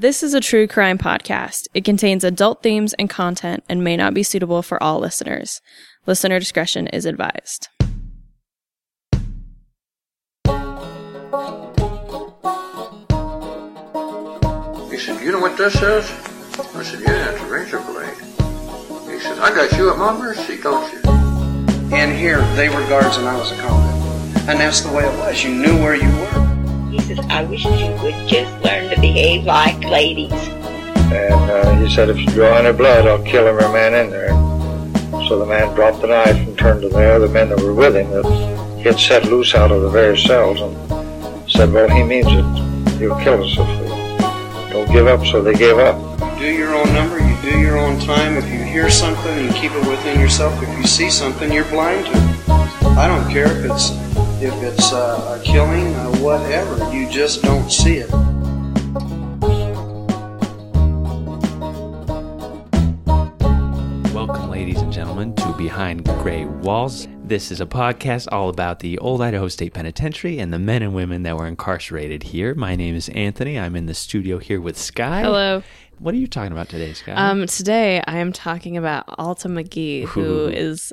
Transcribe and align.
This 0.00 0.22
is 0.22 0.32
a 0.32 0.40
true 0.40 0.68
crime 0.68 0.96
podcast. 0.96 1.66
It 1.74 1.84
contains 1.84 2.22
adult 2.22 2.62
themes 2.62 2.94
and 3.00 3.10
content 3.10 3.64
and 3.68 3.82
may 3.82 3.96
not 3.96 4.14
be 4.14 4.22
suitable 4.22 4.62
for 4.62 4.80
all 4.80 5.00
listeners. 5.00 5.60
Listener 6.06 6.38
discretion 6.38 6.86
is 6.86 7.04
advised. 7.04 7.66
He 14.88 14.98
said, 14.98 15.20
You 15.20 15.32
know 15.32 15.40
what 15.40 15.56
this 15.56 15.74
is? 15.74 16.08
I 16.76 16.84
said, 16.84 17.00
Yeah, 17.00 17.32
it's 17.32 17.42
a 17.42 17.46
razor 17.46 17.80
blade. 17.80 18.14
He 19.12 19.18
said, 19.18 19.40
I 19.40 19.52
got 19.52 19.76
you 19.76 19.90
at 19.90 19.98
my 19.98 20.16
mercy, 20.16 20.62
don't 20.62 20.92
you? 20.92 21.00
And 21.92 22.16
here, 22.16 22.40
they 22.54 22.68
were 22.68 22.86
guards 22.88 23.16
and 23.16 23.26
I 23.26 23.36
was 23.36 23.50
a 23.50 23.56
convict. 23.56 24.48
And 24.48 24.60
that's 24.60 24.80
the 24.82 24.92
way 24.92 25.02
it 25.04 25.18
was. 25.18 25.42
You 25.42 25.56
knew 25.56 25.82
where 25.82 25.96
you 25.96 26.08
were. 26.18 26.47
He 26.90 26.98
says, 27.00 27.18
I 27.28 27.44
wish 27.44 27.64
you 27.64 27.90
would 28.02 28.28
just 28.28 28.64
learn 28.64 28.88
to 28.90 29.00
behave 29.00 29.44
like 29.44 29.78
ladies. 29.84 30.32
And 30.32 31.50
uh, 31.50 31.74
he 31.76 31.88
said, 31.94 32.08
if 32.08 32.18
you 32.18 32.26
draw 32.26 32.56
any 32.56 32.76
blood, 32.76 33.06
I'll 33.06 33.22
kill 33.22 33.46
every 33.46 33.68
man 33.72 33.94
in 33.94 34.10
there. 34.10 34.30
So 35.28 35.38
the 35.38 35.46
man 35.46 35.74
dropped 35.74 36.00
the 36.00 36.06
knife 36.06 36.36
and 36.36 36.58
turned 36.58 36.82
to 36.82 36.88
the 36.88 37.14
other 37.14 37.28
men 37.28 37.50
that 37.50 37.60
were 37.60 37.74
with 37.74 37.94
him 37.94 38.10
that 38.10 38.24
he 38.78 38.84
had 38.84 38.98
set 38.98 39.26
loose 39.26 39.54
out 39.54 39.70
of 39.70 39.82
the 39.82 39.90
various 39.90 40.24
cells 40.24 40.60
and 40.60 41.50
said, 41.50 41.72
well, 41.72 41.88
he 41.90 42.02
means 42.02 42.26
it. 42.28 42.98
He'll 42.98 43.18
kill 43.20 43.44
us 43.44 43.56
if 43.58 43.68
we 43.80 44.72
don't 44.72 44.90
give 44.90 45.06
up. 45.06 45.26
So 45.26 45.42
they 45.42 45.54
gave 45.54 45.78
up. 45.78 46.18
Do 46.38 46.46
your 46.46 46.74
own 46.74 46.92
number, 46.94 47.18
you 47.18 47.36
do 47.42 47.58
your 47.58 47.76
own 47.76 47.98
time. 48.00 48.36
If 48.36 48.44
you 48.44 48.62
hear 48.62 48.88
something, 48.88 49.44
you 49.44 49.52
keep 49.52 49.72
it 49.72 49.86
within 49.88 50.18
yourself. 50.18 50.62
If 50.62 50.78
you 50.78 50.86
see 50.86 51.10
something, 51.10 51.52
you're 51.52 51.64
blind 51.64 52.06
to 52.06 52.12
it. 52.12 52.48
I 52.96 53.06
don't 53.06 53.30
care 53.30 53.46
if 53.46 53.70
it's 53.70 53.90
if 54.40 54.54
it's 54.62 54.92
uh, 54.92 55.40
a 55.40 55.44
killing, 55.44 55.92
uh, 55.96 56.16
whatever. 56.18 56.94
You 56.94 57.10
just 57.10 57.42
don't 57.42 57.68
see 57.70 57.96
it. 57.96 58.08
Welcome, 64.14 64.48
ladies 64.48 64.80
and 64.80 64.92
gentlemen, 64.92 65.34
to 65.34 65.52
Behind 65.58 66.04
Gray 66.04 66.44
Walls. 66.44 67.08
This 67.24 67.50
is 67.50 67.60
a 67.60 67.66
podcast 67.66 68.28
all 68.30 68.48
about 68.48 68.78
the 68.78 68.96
old 68.98 69.20
Idaho 69.22 69.48
State 69.48 69.74
Penitentiary 69.74 70.38
and 70.38 70.52
the 70.52 70.58
men 70.60 70.82
and 70.82 70.94
women 70.94 71.24
that 71.24 71.36
were 71.36 71.48
incarcerated 71.48 72.22
here. 72.22 72.54
My 72.54 72.76
name 72.76 72.94
is 72.94 73.08
Anthony. 73.08 73.58
I'm 73.58 73.74
in 73.74 73.86
the 73.86 73.94
studio 73.94 74.38
here 74.38 74.60
with 74.60 74.78
Sky. 74.78 75.22
Hello. 75.22 75.64
What 75.98 76.14
are 76.14 76.18
you 76.18 76.28
talking 76.28 76.52
about 76.52 76.68
today, 76.68 76.92
Sky? 76.92 77.12
Um, 77.12 77.48
today 77.48 78.04
I 78.06 78.18
am 78.18 78.32
talking 78.32 78.76
about 78.76 79.04
Alta 79.18 79.48
McGee, 79.48 80.04
who 80.04 80.20
Ooh. 80.20 80.48
is. 80.48 80.92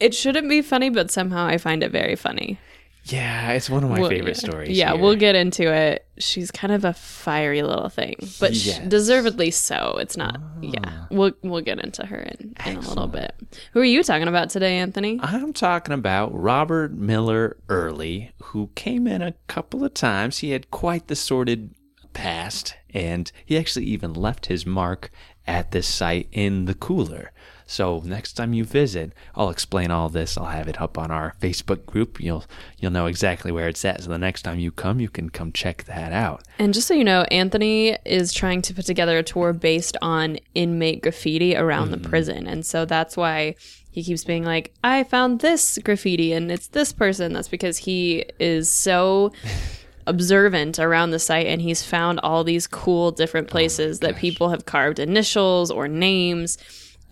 It 0.00 0.14
shouldn't 0.14 0.48
be 0.48 0.62
funny, 0.62 0.90
but 0.90 1.10
somehow 1.10 1.46
I 1.46 1.58
find 1.58 1.82
it 1.82 1.90
very 1.90 2.16
funny. 2.16 2.58
yeah, 3.04 3.52
it's 3.52 3.70
one 3.70 3.82
of 3.84 3.88
my 3.90 4.00
We'll- 4.00 4.10
favorite 4.10 4.36
yeah. 4.42 4.48
stories. 4.50 4.76
Yeah, 4.78 4.92
here. 4.92 5.00
we'll 5.02 5.14
get 5.16 5.34
into 5.34 5.72
it. 5.72 6.04
She's 6.18 6.50
kind 6.50 6.72
of 6.74 6.84
a 6.84 6.92
fiery 6.92 7.62
little 7.62 7.88
thing, 7.88 8.16
but 8.38 8.52
Yes. 8.52 8.80
deservedly 8.86 9.50
so. 9.50 9.96
It's 9.98 10.14
not. 10.16 10.36
Ah. 10.38 10.58
Yeah, 10.60 11.04
we'll 11.10 11.32
we'll 11.42 11.62
get 11.62 11.82
into 11.82 12.04
her 12.04 12.18
in, 12.18 12.54
in 12.66 12.76
a 12.76 12.80
little 12.80 13.06
bit. 13.06 13.34
Who 13.72 13.80
are 13.80 13.84
you 13.84 14.02
talking 14.02 14.28
about 14.28 14.50
today, 14.50 14.76
Anthony? 14.76 15.18
I'm 15.22 15.52
talking 15.54 15.94
about 15.94 16.38
Robert 16.38 16.92
Miller 16.92 17.56
Early, 17.70 18.32
who 18.42 18.70
came 18.74 19.06
in 19.06 19.22
a 19.22 19.32
couple 19.46 19.84
of 19.84 19.94
times. 19.94 20.38
He 20.38 20.50
had 20.50 20.70
quite 20.70 21.08
the 21.08 21.16
sordid 21.16 21.70
past, 22.12 22.74
and 22.92 23.32
he 23.46 23.56
actually 23.56 23.86
even 23.86 24.12
left 24.12 24.46
his 24.46 24.66
mark 24.66 25.10
at 25.46 25.70
this 25.70 25.86
site 25.86 26.28
in 26.30 26.66
the 26.66 26.74
cooler. 26.74 27.32
So 27.70 28.00
next 28.02 28.32
time 28.32 28.54
you 28.54 28.64
visit, 28.64 29.12
I'll 29.34 29.50
explain 29.50 29.90
all 29.90 30.08
this. 30.08 30.38
I'll 30.38 30.46
have 30.46 30.68
it 30.68 30.80
up 30.80 30.96
on 30.96 31.10
our 31.10 31.34
Facebook 31.38 31.84
group. 31.84 32.18
You'll 32.18 32.46
you'll 32.78 32.90
know 32.90 33.04
exactly 33.04 33.52
where 33.52 33.68
it's 33.68 33.84
at. 33.84 34.02
So 34.02 34.08
the 34.08 34.18
next 34.18 34.40
time 34.40 34.58
you 34.58 34.72
come, 34.72 35.00
you 35.00 35.10
can 35.10 35.28
come 35.28 35.52
check 35.52 35.84
that 35.84 36.10
out. 36.10 36.44
And 36.58 36.72
just 36.72 36.88
so 36.88 36.94
you 36.94 37.04
know, 37.04 37.22
Anthony 37.30 37.98
is 38.06 38.32
trying 38.32 38.62
to 38.62 38.74
put 38.74 38.86
together 38.86 39.18
a 39.18 39.22
tour 39.22 39.52
based 39.52 39.98
on 40.00 40.38
inmate 40.54 41.02
graffiti 41.02 41.54
around 41.54 41.90
the 41.90 41.98
mm-hmm. 41.98 42.08
prison. 42.08 42.46
And 42.46 42.64
so 42.64 42.86
that's 42.86 43.18
why 43.18 43.54
he 43.90 44.02
keeps 44.02 44.24
being 44.24 44.44
like, 44.44 44.72
I 44.82 45.04
found 45.04 45.40
this 45.40 45.78
graffiti 45.84 46.32
and 46.32 46.50
it's 46.50 46.68
this 46.68 46.94
person. 46.94 47.34
That's 47.34 47.48
because 47.48 47.76
he 47.76 48.24
is 48.40 48.70
so 48.70 49.32
observant 50.06 50.78
around 50.78 51.10
the 51.10 51.18
site 51.18 51.46
and 51.46 51.60
he's 51.60 51.84
found 51.84 52.18
all 52.20 52.44
these 52.44 52.66
cool 52.66 53.10
different 53.10 53.48
oh 53.48 53.50
places 53.50 54.00
that 54.00 54.16
people 54.16 54.48
have 54.48 54.64
carved 54.64 54.98
initials 54.98 55.70
or 55.70 55.86
names. 55.86 56.56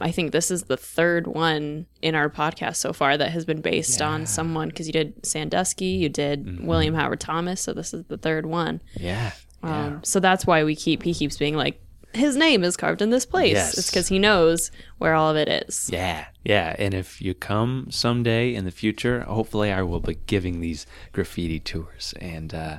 I 0.01 0.11
think 0.11 0.33
this 0.33 0.51
is 0.51 0.65
the 0.65 0.77
third 0.77 1.27
one 1.27 1.87
in 2.03 2.15
our 2.15 2.29
podcast 2.29 2.77
so 2.77 2.93
far 2.93 3.17
that 3.17 3.31
has 3.31 3.45
been 3.45 3.62
based 3.62 4.03
on 4.03 4.27
someone 4.27 4.69
because 4.69 4.87
you 4.87 4.93
did 4.93 5.25
Sandusky, 5.25 5.87
you 5.87 6.09
did 6.09 6.65
William 6.65 6.95
Howard 6.95 7.21
Thomas, 7.21 7.62
so 7.62 7.73
this 7.73 7.95
is 7.95 8.05
the 8.05 8.19
third 8.19 8.45
one. 8.45 8.83
Yeah. 8.95 9.33
Um, 9.62 10.03
so 10.05 10.21
that's 10.21 10.47
why 10.47 10.65
we 10.65 10.77
keep 10.77 11.03
he 11.03 11.15
keeps 11.15 11.39
being 11.39 11.57
like 11.57 11.81
his 12.12 12.37
name 12.37 12.65
is 12.65 12.77
carved 12.77 13.03
in 13.03 13.11
this 13.11 13.27
place. 13.27 13.55
Yes. 13.55 13.79
It's 13.79 13.91
because 13.91 14.09
he 14.09 14.19
knows 14.19 14.71
where 14.99 15.15
all 15.15 15.31
of 15.31 15.37
it 15.37 15.49
is. 15.49 15.91
Yeah, 15.93 16.27
yeah. 16.45 16.75
And 16.78 16.95
if 16.95 17.21
you 17.21 17.34
come 17.34 17.89
someday 17.91 18.55
in 18.55 18.65
the 18.65 18.71
future, 18.71 19.21
hopefully 19.23 19.71
I 19.73 19.83
will 19.83 20.01
be 20.01 20.19
giving 20.27 20.61
these 20.61 20.87
graffiti 21.13 21.61
tours. 21.61 22.15
And 22.21 22.55
uh, 22.55 22.78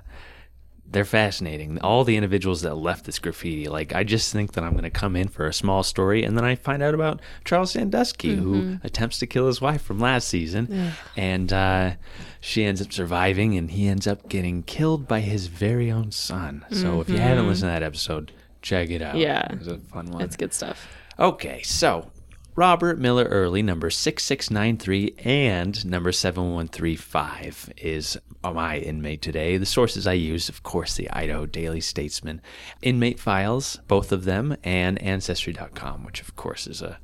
they're 0.90 1.06
fascinating. 1.06 1.80
All 1.82 2.04
the 2.04 2.16
individuals 2.16 2.62
that 2.62 2.76
left 2.76 3.06
this 3.06 3.20
graffiti, 3.20 3.68
like, 3.68 3.94
I 3.94 4.04
just 4.04 4.32
think 4.32 4.54
that 4.54 4.64
I'm 4.64 4.72
going 4.72 4.84
to 4.84 4.90
come 4.90 5.16
in 5.16 5.28
for 5.28 5.46
a 5.46 5.54
small 5.54 5.84
story. 5.84 6.24
And 6.24 6.38
then 6.38 6.46
I 6.46 6.56
find 6.56 6.82
out 6.82 6.94
about 6.94 7.22
Charles 7.44 7.72
Sandusky, 7.72 8.36
who 8.36 8.78
attempts 8.84 9.20
to 9.20 9.28
kill 9.28 9.48
his 9.48 9.60
wife 9.60 9.82
from 9.82 10.00
last 10.00 10.28
season. 10.28 10.94
And 11.16 11.52
uh, 11.52 11.92
she 12.40 12.64
ends 12.64 12.82
up 12.82 12.94
surviving, 12.94 13.58
and 13.58 13.72
he 13.72 13.88
ends 13.88 14.08
up 14.08 14.30
getting 14.30 14.64
killed 14.64 15.08
by 15.08 15.20
his 15.20 15.48
very 15.48 15.92
own 15.92 16.12
son. 16.12 16.66
So 16.72 17.02
if 17.02 17.10
you 17.10 17.18
haven't 17.18 17.48
listened 17.48 17.70
to 17.70 17.74
that 17.74 17.84
episode, 17.84 18.32
check 18.62 18.90
it 18.90 19.02
out. 19.02 19.18
Yeah. 19.18 19.52
It 19.52 19.60
was 19.60 19.68
a 19.68 19.78
fun 19.78 20.12
one. 20.12 20.22
It's 20.22 20.38
good 20.38 20.54
stuff. 20.54 20.88
Okay, 21.20 21.62
so 21.64 22.12
Robert 22.58 22.98
Miller 22.98 23.26
Early, 23.26 23.62
number 23.62 23.92
6693 23.92 25.14
and 25.24 25.86
number 25.86 26.12
7135 26.12 27.72
is 27.78 28.18
my 28.44 28.80
inmate 28.80 29.22
today. 29.22 29.58
The 29.58 29.66
sources 29.68 30.08
I 30.08 30.14
used, 30.14 30.50
of 30.50 30.64
course, 30.64 30.96
the 30.96 31.08
Idaho 31.12 31.46
Daily 31.46 31.82
Statesman, 31.82 32.42
Inmate 32.82 33.20
Files, 33.20 33.80
both 33.88 34.12
of 34.12 34.24
them, 34.24 34.58
and 34.64 35.00
Ancestry.com, 35.04 36.04
which, 36.04 36.20
of 36.20 36.36
course, 36.36 36.66
is 36.66 36.82
a 36.82 36.98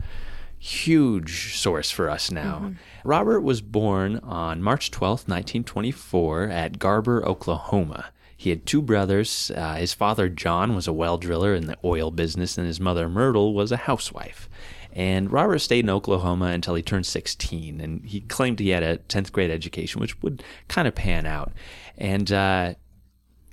huge 0.57 1.55
source 1.55 1.91
for 1.91 2.09
us 2.09 2.31
now. 2.31 2.73
Robert 3.03 3.41
was 3.41 3.61
born 3.61 4.17
on 4.23 4.63
March 4.63 4.89
12th, 4.89 5.27
1924, 5.27 6.45
at 6.45 6.79
Garber, 6.79 7.23
Oklahoma. 7.27 8.05
He 8.35 8.49
had 8.49 8.65
two 8.65 8.81
brothers. 8.81 9.51
Uh, 9.55 9.75
his 9.75 9.93
father, 9.93 10.27
John, 10.29 10.75
was 10.75 10.87
a 10.87 10.91
well 10.91 11.17
driller 11.19 11.53
in 11.53 11.67
the 11.67 11.77
oil 11.83 12.09
business, 12.09 12.57
and 12.57 12.65
his 12.65 12.79
mother, 12.79 13.07
Myrtle, 13.07 13.53
was 13.53 13.71
a 13.71 13.77
housewife. 13.77 14.49
And 14.93 15.31
Robert 15.31 15.59
stayed 15.59 15.85
in 15.85 15.89
Oklahoma 15.89 16.47
until 16.47 16.75
he 16.75 16.83
turned 16.83 17.05
16, 17.07 17.81
and 17.81 18.05
he 18.05 18.21
claimed 18.21 18.59
he 18.59 18.69
had 18.69 18.83
a 18.83 18.99
10th 18.99 19.31
grade 19.31 19.49
education, 19.49 19.99
which 19.99 20.21
would 20.21 20.43
kind 20.67 20.87
of 20.87 20.93
pan 20.93 21.25
out. 21.25 21.51
And 21.97 22.31
uh, 22.31 22.75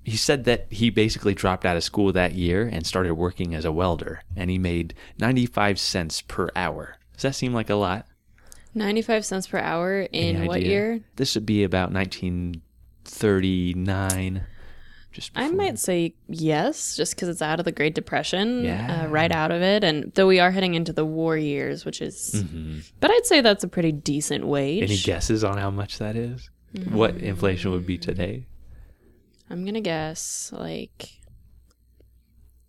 he 0.05 0.19
said 0.19 0.45
that 0.45 0.67
he 0.71 0.91
basically 0.91 1.33
dropped 1.35 1.65
out 1.65 1.79
of 1.79 1.85
school 1.85 2.13
that 2.13 2.35
year 2.35 2.69
and 2.71 2.87
started 2.87 3.15
working 3.15 3.55
as 3.55 3.65
a 3.65 3.73
welder, 3.73 4.23
and 4.37 4.51
he 4.51 4.59
made 4.59 4.93
95 5.19 5.79
cents 5.79 6.21
per 6.21 6.51
hour. 6.55 6.99
Does 7.15 7.23
that 7.23 7.35
seem 7.35 7.55
like 7.55 7.71
a 7.71 7.75
lot? 7.75 8.07
95 8.75 9.25
cents 9.25 9.47
per 9.47 9.59
hour 9.59 10.03
in 10.13 10.45
what 10.47 10.61
year? 10.63 11.01
This 11.17 11.35
would 11.35 11.47
be 11.47 11.65
about 11.65 11.91
1939. 11.93 14.47
Just 15.13 15.33
I 15.35 15.51
might 15.51 15.79
say 15.79 16.15
yes, 16.29 16.97
just 16.97 17.17
because 17.17 17.29
it's 17.29 17.43
out 17.43 17.59
of 17.59 17.65
the 17.65 17.73
Great 17.73 17.95
Depression, 17.97 18.65
Yeah. 18.65 19.03
uh, 19.05 19.09
right 19.09 19.33
out 19.33 19.51
of 19.51 19.61
it. 19.61 19.83
And 19.83 20.13
though 20.15 20.29
we 20.29 20.39
are 20.39 20.53
heading 20.53 20.75
into 20.75 20.93
the 20.93 21.05
war 21.05 21.37
years, 21.37 21.85
which 21.85 22.01
is, 22.01 22.31
Mm-hmm. 22.37 22.79
but 23.01 23.11
I'd 23.11 23.27
say 23.27 23.41
that's 23.41 23.65
a 23.65 23.69
pretty 23.69 23.91
decent 23.91 24.47
wage. 24.47 24.85
Any 24.85 24.97
guesses 24.99 25.43
on 25.43 25.59
how 25.59 25.71
much 25.71 25.99
that 25.99 26.15
is? 26.15 26.49
What 26.91 27.17
inflation 27.17 27.73
would 27.73 27.87
be 27.87 27.99
today? 27.99 28.47
I'm 29.51 29.65
gonna 29.65 29.81
guess 29.81 30.53
like 30.55 31.09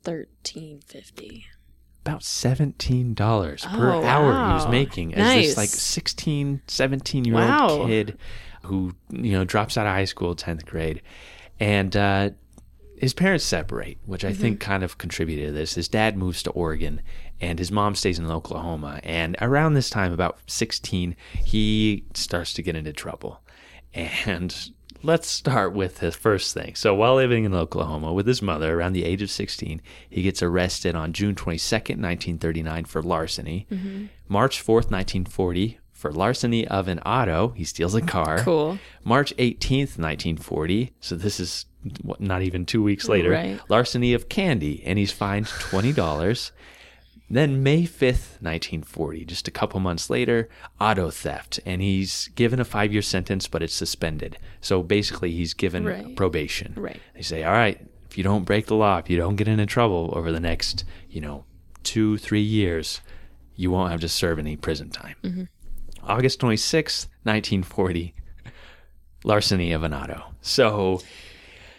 thirteen 0.03 0.81
fifty. 0.85 1.45
About 2.03 2.21
$17 2.21 3.15
per 3.15 3.91
Oh, 3.91 4.03
hour 4.03 4.31
he 4.33 4.53
was 4.55 4.67
making 4.67 5.13
as 5.13 5.19
Nice. 5.19 5.47
this 5.49 5.57
like 5.57 5.69
16, 5.69 6.63
17 6.65 7.25
year 7.25 7.35
old 7.35 7.43
Wow. 7.47 7.85
kid 7.85 8.17
who, 8.63 8.95
you 9.11 9.33
know, 9.33 9.43
drops 9.43 9.77
out 9.77 9.85
of 9.85 9.93
high 9.93 10.05
school, 10.05 10.35
10th 10.35 10.65
grade. 10.65 11.03
And 11.61 11.95
uh, 11.95 12.31
his 12.97 13.13
parents 13.13 13.45
separate, 13.45 13.99
which 14.05 14.25
I 14.25 14.33
think 14.33 14.59
kind 14.59 14.83
of 14.83 14.97
contributed 14.97 15.47
to 15.47 15.51
this. 15.51 15.75
His 15.75 15.87
dad 15.87 16.17
moves 16.17 16.41
to 16.43 16.49
Oregon 16.51 17.01
and 17.39 17.59
his 17.59 17.71
mom 17.71 17.93
stays 17.93 18.17
in 18.17 18.29
Oklahoma. 18.29 18.99
And 19.03 19.37
around 19.39 19.75
this 19.75 19.89
time, 19.89 20.11
about 20.11 20.39
16, 20.47 21.15
he 21.43 22.05
starts 22.15 22.53
to 22.53 22.63
get 22.63 22.75
into 22.75 22.93
trouble. 22.93 23.41
And 23.93 24.55
let's 25.03 25.27
start 25.27 25.73
with 25.73 25.99
his 25.99 26.15
first 26.15 26.53
thing. 26.55 26.73
So, 26.73 26.95
while 26.95 27.15
living 27.15 27.43
in 27.43 27.53
Oklahoma 27.53 28.11
with 28.11 28.25
his 28.25 28.41
mother 28.41 28.75
around 28.75 28.93
the 28.93 29.05
age 29.05 29.21
of 29.21 29.29
16, 29.29 29.81
he 30.09 30.23
gets 30.23 30.41
arrested 30.41 30.95
on 30.95 31.13
June 31.13 31.35
22nd, 31.35 32.01
1939, 32.01 32.85
for 32.85 33.03
larceny. 33.03 33.67
March 34.27 34.63
4th, 34.63 34.89
1940, 34.89 35.77
for 36.01 36.11
larceny 36.11 36.67
of 36.67 36.87
an 36.87 36.99
auto. 36.99 37.49
He 37.49 37.63
steals 37.63 37.93
a 37.93 38.01
car. 38.01 38.39
Cool. 38.39 38.79
March 39.03 39.35
18th, 39.37 39.99
1940. 39.99 40.91
So 40.99 41.15
this 41.15 41.39
is 41.39 41.65
what, 42.01 42.19
not 42.19 42.41
even 42.41 42.65
two 42.65 42.81
weeks 42.81 43.07
later. 43.07 43.29
Right. 43.29 43.59
Larceny 43.69 44.13
of 44.13 44.27
candy, 44.27 44.83
and 44.83 44.97
he's 44.97 45.11
fined 45.11 45.45
$20. 45.45 46.51
then 47.29 47.63
May 47.63 47.83
5th, 47.83 48.41
1940, 48.41 49.23
just 49.25 49.47
a 49.47 49.51
couple 49.51 49.79
months 49.79 50.09
later, 50.09 50.49
auto 50.81 51.09
theft, 51.11 51.59
and 51.65 51.81
he's 51.81 52.27
given 52.35 52.59
a 52.59 52.65
five 52.65 52.91
year 52.91 53.01
sentence, 53.03 53.47
but 53.47 53.61
it's 53.63 53.73
suspended. 53.73 54.37
So 54.59 54.83
basically, 54.83 55.31
he's 55.31 55.53
given 55.53 55.85
Right. 55.85 56.15
probation. 56.15 56.73
Right. 56.75 56.99
They 57.15 57.21
say, 57.21 57.43
all 57.43 57.53
right, 57.53 57.79
if 58.09 58.17
you 58.17 58.23
don't 58.23 58.43
break 58.43 58.65
the 58.65 58.75
law, 58.75 58.97
if 58.97 59.09
you 59.09 59.17
don't 59.17 59.37
get 59.37 59.47
into 59.47 59.65
trouble 59.65 60.11
over 60.13 60.31
the 60.31 60.39
next, 60.41 60.83
you 61.09 61.21
know, 61.21 61.45
two, 61.83 62.17
three 62.17 62.41
years, 62.41 62.99
you 63.55 63.71
won't 63.71 63.91
have 63.91 64.01
to 64.01 64.09
serve 64.09 64.37
any 64.39 64.55
prison 64.57 64.89
time. 64.89 65.15
Mm-hmm. 65.23 65.43
August 66.03 66.39
26th, 66.39 67.07
1940, 67.23 68.13
larceny 69.23 69.71
of 69.71 69.83
an 69.83 69.93
auto. 69.93 70.23
So 70.41 71.01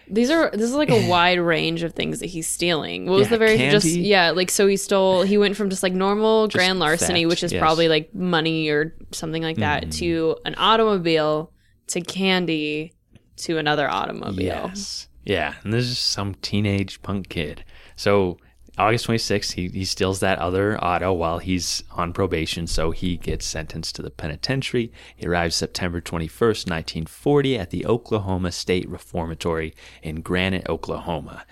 These 0.09 0.31
are 0.31 0.51
this 0.51 0.63
is 0.63 0.75
like 0.75 0.91
a 0.91 1.09
wide 1.11 1.41
range 1.41 1.83
of 1.83 1.95
things 1.95 2.21
that 2.21 2.27
he's 2.27 2.47
stealing. 2.47 3.07
What 3.07 3.19
was 3.19 3.27
Yeah, 3.27 3.31
the 3.31 3.39
very 3.39 3.57
just 3.59 3.87
yeah, 3.87 4.31
like 4.31 4.51
so 4.51 4.67
he 4.67 4.77
stole 4.77 5.23
he 5.23 5.39
went 5.39 5.57
from 5.57 5.71
just 5.71 5.83
like 5.83 5.93
normal 5.93 6.47
Just 6.49 6.57
grand 6.57 6.79
larceny, 6.79 7.23
theft, 7.23 7.31
which 7.31 7.43
is 7.43 7.53
yes. 7.53 7.61
Probably 7.61 7.89
like 7.89 8.15
money 8.15 8.69
or 8.69 8.95
something 9.13 9.43
like 9.43 9.57
that, 9.57 9.85
mm. 9.87 9.93
to 9.99 10.37
an 10.45 10.55
automobile, 10.57 11.53
to 11.89 12.01
candy, 12.01 12.93
to 13.39 13.59
another 13.59 13.89
automobile. 13.89 14.45
Yes. 14.45 15.09
Yeah. 15.25 15.55
And 15.63 15.73
this 15.73 15.87
is 15.87 15.99
some 15.99 16.35
teenage 16.37 17.01
punk 17.03 17.29
kid. 17.29 17.65
So 17.97 18.39
August 18.79 19.07
26th, 19.07 19.53
he, 19.53 19.69
he 19.69 19.85
steals 19.85 20.21
that 20.21 20.39
other 20.39 20.83
auto 20.83 21.13
while 21.13 21.39
he's 21.39 21.83
on 21.91 22.13
probation. 22.13 22.67
So 22.67 22.91
he 22.91 23.19
gets 23.19 23.45
sentenced 23.45 23.97
to 23.97 24.03
the 24.03 24.11
penitentiary. 24.11 24.93
He 25.15 25.27
arrives 25.27 25.57
September 25.57 26.01
21st, 26.01 26.71
1940, 26.71 27.59
at 27.59 27.71
the 27.71 27.85
Oklahoma 27.85 28.51
State 28.51 28.89
Reformatory 28.89 29.75
in 30.03 30.23
Granite, 30.23 30.69
Oklahoma. 30.69 31.45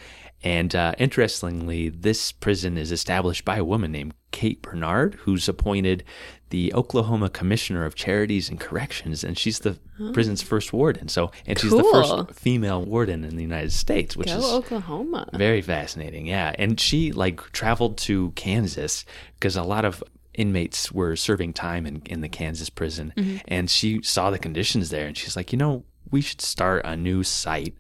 And 0.43 0.75
uh, 0.75 0.95
interestingly, 0.97 1.91
this 1.91 2.33
prison 2.33 2.79
is 2.79 2.91
established 2.91 3.45
by 3.45 3.57
a 3.57 3.65
woman 3.65 3.93
named 3.93 4.15
Kate 4.31 4.63
Barnard, 4.63 5.17
who's 5.21 5.49
appointed 5.49 6.05
the 6.51 6.73
Oklahoma 6.75 7.31
Commissioner 7.31 7.85
of 7.85 7.95
Charities 7.95 8.49
and 8.51 8.61
Corrections, 8.61 9.25
and 9.25 9.39
she's 9.39 9.61
the 9.61 9.79
prison's 10.13 10.43
first 10.43 10.73
warden. 10.73 11.09
So, 11.09 11.31
and 11.47 11.59
she's 11.59 11.71
the 11.71 11.83
first 11.85 12.33
female 12.33 12.85
warden 12.85 13.25
in 13.25 13.37
the 13.37 13.43
United 13.43 13.73
States, 13.73 14.17
which 14.17 14.29
Go 14.29 14.39
is 14.39 14.45
Oklahoma. 14.45 15.29
very 15.33 15.63
fascinating. 15.63 16.27
Yeah, 16.27 16.55
and 16.59 16.79
she 16.79 17.13
like 17.13 17.41
traveled 17.53 17.97
to 17.99 18.33
Kansas 18.33 19.05
because 19.35 19.57
a 19.57 19.63
lot 19.63 19.85
of 19.85 20.03
inmates 20.35 20.93
were 20.93 21.17
serving 21.17 21.53
time 21.53 21.87
in, 21.87 22.03
in 22.07 22.21
the 22.21 22.29
Kansas 22.29 22.71
prison, 22.71 23.13
Mm-hmm. 23.17 23.37
and 23.49 23.69
she 23.71 24.03
saw 24.03 24.31
the 24.31 24.39
conditions 24.39 24.91
there, 24.91 25.07
and 25.07 25.17
she's 25.17 25.37
like, 25.37 25.53
you 25.53 25.59
know, 25.59 25.85
we 26.11 26.21
should 26.21 26.41
start 26.41 26.85
a 26.85 26.97
new 26.97 27.23
site 27.23 27.75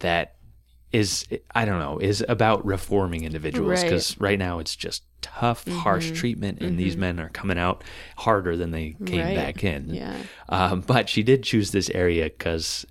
that 0.00 0.36
is 0.92 1.26
I 1.54 1.64
don't 1.64 1.78
know 1.78 1.98
is 1.98 2.24
about 2.28 2.64
reforming 2.66 3.24
individuals 3.24 3.78
Mm-hmm. 3.80 3.86
because 3.88 4.20
right 4.20 4.38
now 4.38 4.58
it's 4.58 4.76
just 4.76 5.04
tough, 5.22 5.66
harsh 5.68 6.10
treatment, 6.10 6.60
and 6.60 6.78
these 6.78 6.96
men 6.96 7.18
are 7.20 7.28
coming 7.30 7.58
out 7.58 7.82
harder 8.16 8.56
than 8.56 8.70
they 8.72 8.96
came 9.06 9.20
Right. 9.24 9.34
back 9.36 9.64
in. 9.64 9.94
Yeah. 9.94 10.16
Um, 10.48 10.80
but 10.80 11.08
she 11.08 11.22
did 11.22 11.42
choose 11.44 11.70
this 11.70 11.88
area 11.90 12.24
because 12.24 12.84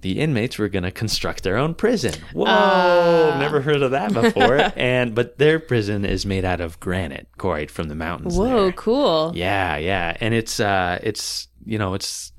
the 0.00 0.18
inmates 0.20 0.58
were 0.58 0.68
going 0.68 0.82
to 0.82 0.90
construct 0.90 1.42
their 1.44 1.56
own 1.56 1.74
prison. 1.74 2.14
Whoa, 2.32 2.44
Ah. 2.48 3.36
never 3.38 3.60
heard 3.60 3.82
of 3.82 3.90
that 3.92 4.12
before. 4.12 4.72
and 4.76 5.14
but 5.14 5.38
their 5.38 5.58
prison 5.60 6.04
is 6.04 6.24
made 6.26 6.44
out 6.44 6.60
of 6.60 6.78
granite 6.80 7.28
quarried 7.38 7.70
from 7.70 7.88
the 7.88 7.94
mountains. 7.94 8.36
Whoa, 8.36 8.64
there. 8.64 8.72
cool. 8.72 9.32
Yeah, 9.34 9.76
yeah, 9.76 10.16
and 10.20 10.34
it's 10.34 10.58
uh, 10.60 10.98
it's 11.02 11.48
you 11.66 11.78
know 11.78 11.94
it's 11.94 12.32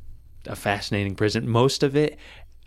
a 0.47 0.55
fascinating 0.55 1.15
prison. 1.15 1.49
Most 1.49 1.81
of 1.83 1.95
it 1.95 2.17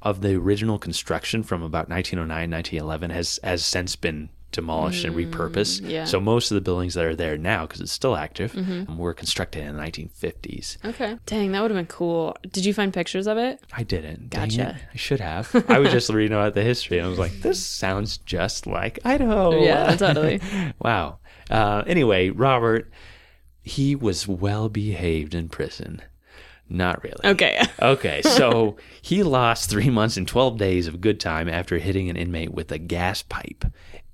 of 0.02 0.20
the 0.20 0.34
original 0.36 0.78
construction 0.78 1.42
from 1.42 1.62
about 1.62 1.88
1909, 1.88 2.50
1911 2.50 3.10
has 3.10 3.40
has 3.42 3.64
since 3.64 3.96
been 3.96 4.30
demolished 4.50 5.04
and 5.04 5.14
repurposed. 5.14 5.82
Mm, 5.82 5.90
yeah. 5.90 6.04
So 6.04 6.20
most 6.20 6.50
of 6.50 6.54
the 6.54 6.60
buildings 6.60 6.94
that 6.94 7.04
are 7.04 7.14
there 7.14 7.36
now, 7.36 7.66
because 7.66 7.80
it's 7.80 7.92
still 7.92 8.16
active, 8.16 8.56
um, 8.56 8.96
were 8.96 9.12
constructed 9.12 9.62
in 9.62 9.76
the 9.76 9.82
1950s. 9.82 10.78
Okay. 10.84 11.16
Dang, 11.26 11.52
that 11.52 11.60
would 11.60 11.70
have 11.70 11.78
been 11.78 11.86
cool. 11.86 12.36
Did 12.50 12.64
you 12.64 12.72
find 12.72 12.92
pictures 12.92 13.26
of 13.26 13.36
it? 13.36 13.60
I 13.72 13.82
didn't. 13.82 14.30
Gotcha. 14.30 14.80
I 14.92 14.96
should 14.96 15.20
have. 15.20 15.54
I 15.68 15.78
was 15.78 15.92
just 15.92 16.10
reading 16.10 16.36
about 16.36 16.54
the 16.54 16.62
history 16.62 16.98
and 16.98 17.06
I 17.06 17.10
was 17.10 17.18
like, 17.18 17.40
this 17.42 17.64
sounds 17.64 18.18
just 18.18 18.66
like 18.66 18.98
Idaho. 19.04 19.62
Yeah, 19.62 19.94
totally. 19.96 20.40
wow. 20.78 21.18
Uh, 21.50 21.82
anyway, 21.86 22.30
Robert, 22.30 22.90
he 23.62 23.94
was 23.94 24.26
well 24.26 24.68
behaved 24.68 25.34
in 25.34 25.48
prison. 25.48 26.00
Not 26.68 27.02
really. 27.02 27.24
Okay. 27.24 27.60
Okay, 27.80 28.22
so 28.22 28.76
he 29.00 29.22
lost 29.22 29.70
three 29.70 29.88
months 29.88 30.16
and 30.16 30.26
12 30.26 30.58
days 30.58 30.86
of 30.88 31.00
good 31.00 31.20
time 31.20 31.48
after 31.48 31.78
hitting 31.78 32.10
an 32.10 32.16
inmate 32.16 32.52
with 32.52 32.72
a 32.72 32.78
gas 32.78 33.22
pipe 33.22 33.64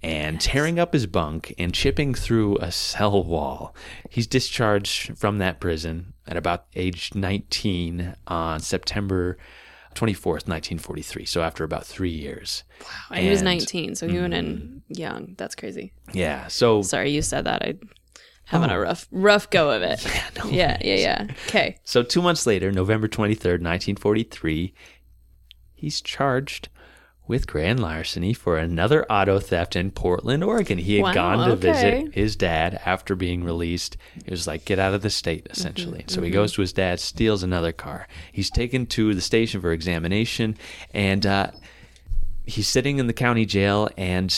and 0.02 0.38
tearing 0.40 0.78
up 0.78 0.92
his 0.92 1.06
bunk 1.06 1.54
and 1.58 1.72
chipping 1.72 2.12
through 2.14 2.58
a 2.58 2.70
cell 2.70 3.24
wall. 3.24 3.74
He's 4.10 4.26
discharged 4.26 5.16
from 5.18 5.38
that 5.38 5.60
prison 5.60 6.12
at 6.26 6.36
about 6.36 6.66
age 6.76 7.14
19 7.14 8.14
on 8.26 8.60
September 8.60 9.38
24th, 9.94 10.46
1943. 10.46 11.24
So 11.24 11.40
after 11.42 11.64
about 11.64 11.86
three 11.86 12.10
years. 12.10 12.64
Wow. 12.82 12.86
And 13.16 13.24
he 13.24 13.30
was 13.30 13.42
19, 13.42 13.94
so 13.94 14.06
he 14.08 14.18
went 14.18 14.34
in 14.34 14.82
Mm. 14.90 14.98
young. 14.98 15.34
That's 15.38 15.54
crazy. 15.54 15.92
Yeah, 16.12 16.48
so 16.48 16.82
Sorry, 16.82 17.10
you 17.10 17.22
said 17.22 17.44
that. 17.46 17.62
I 17.62 17.74
having 18.46 18.70
a 18.70 18.78
rough 18.78 19.06
rough 19.10 19.48
go 19.50 19.70
of 19.70 19.82
it. 19.82 20.06
Oh. 20.42 20.48
no 20.48 20.50
yeah, 20.50 20.78
yeah, 20.82 20.96
yeah. 20.96 21.26
Okay. 21.48 21.78
So 21.84 22.02
two 22.02 22.20
months 22.22 22.46
later, 22.46 22.70
November 22.72 23.06
23rd, 23.08 23.62
1943, 23.62 24.74
he's 25.74 26.00
charged 26.00 26.68
with 27.26 27.46
grand 27.46 27.80
larceny 27.80 28.34
for 28.34 28.58
another 28.58 29.10
auto 29.10 29.38
theft 29.38 29.76
in 29.76 29.90
Portland, 29.90 30.44
Oregon. 30.44 30.76
He 30.76 30.96
had 30.96 31.04
Wow, 31.04 31.12
gone 31.14 31.46
to 31.46 31.52
okay. 31.54 31.72
visit 31.72 32.14
his 32.14 32.36
dad 32.36 32.78
after 32.84 33.14
being 33.16 33.44
released. 33.44 33.96
It 34.26 34.30
was 34.30 34.46
like, 34.46 34.66
get 34.66 34.78
out 34.78 34.92
of 34.92 35.00
the 35.00 35.08
state, 35.08 35.46
essentially. 35.50 36.04
so 36.06 36.20
he 36.20 36.28
goes 36.30 36.52
to 36.52 36.60
his 36.60 36.74
dad, 36.74 37.00
steals 37.00 37.42
another 37.42 37.72
car. 37.72 38.08
He's 38.30 38.50
taken 38.50 38.84
to 38.88 39.14
the 39.14 39.22
station 39.22 39.62
for 39.62 39.72
examination, 39.72 40.58
and 40.92 41.24
uh, 41.24 41.50
he's 42.44 42.68
sitting 42.68 42.98
in 42.98 43.06
the 43.06 43.14
county 43.14 43.46
jail, 43.46 43.88
and 43.96 44.30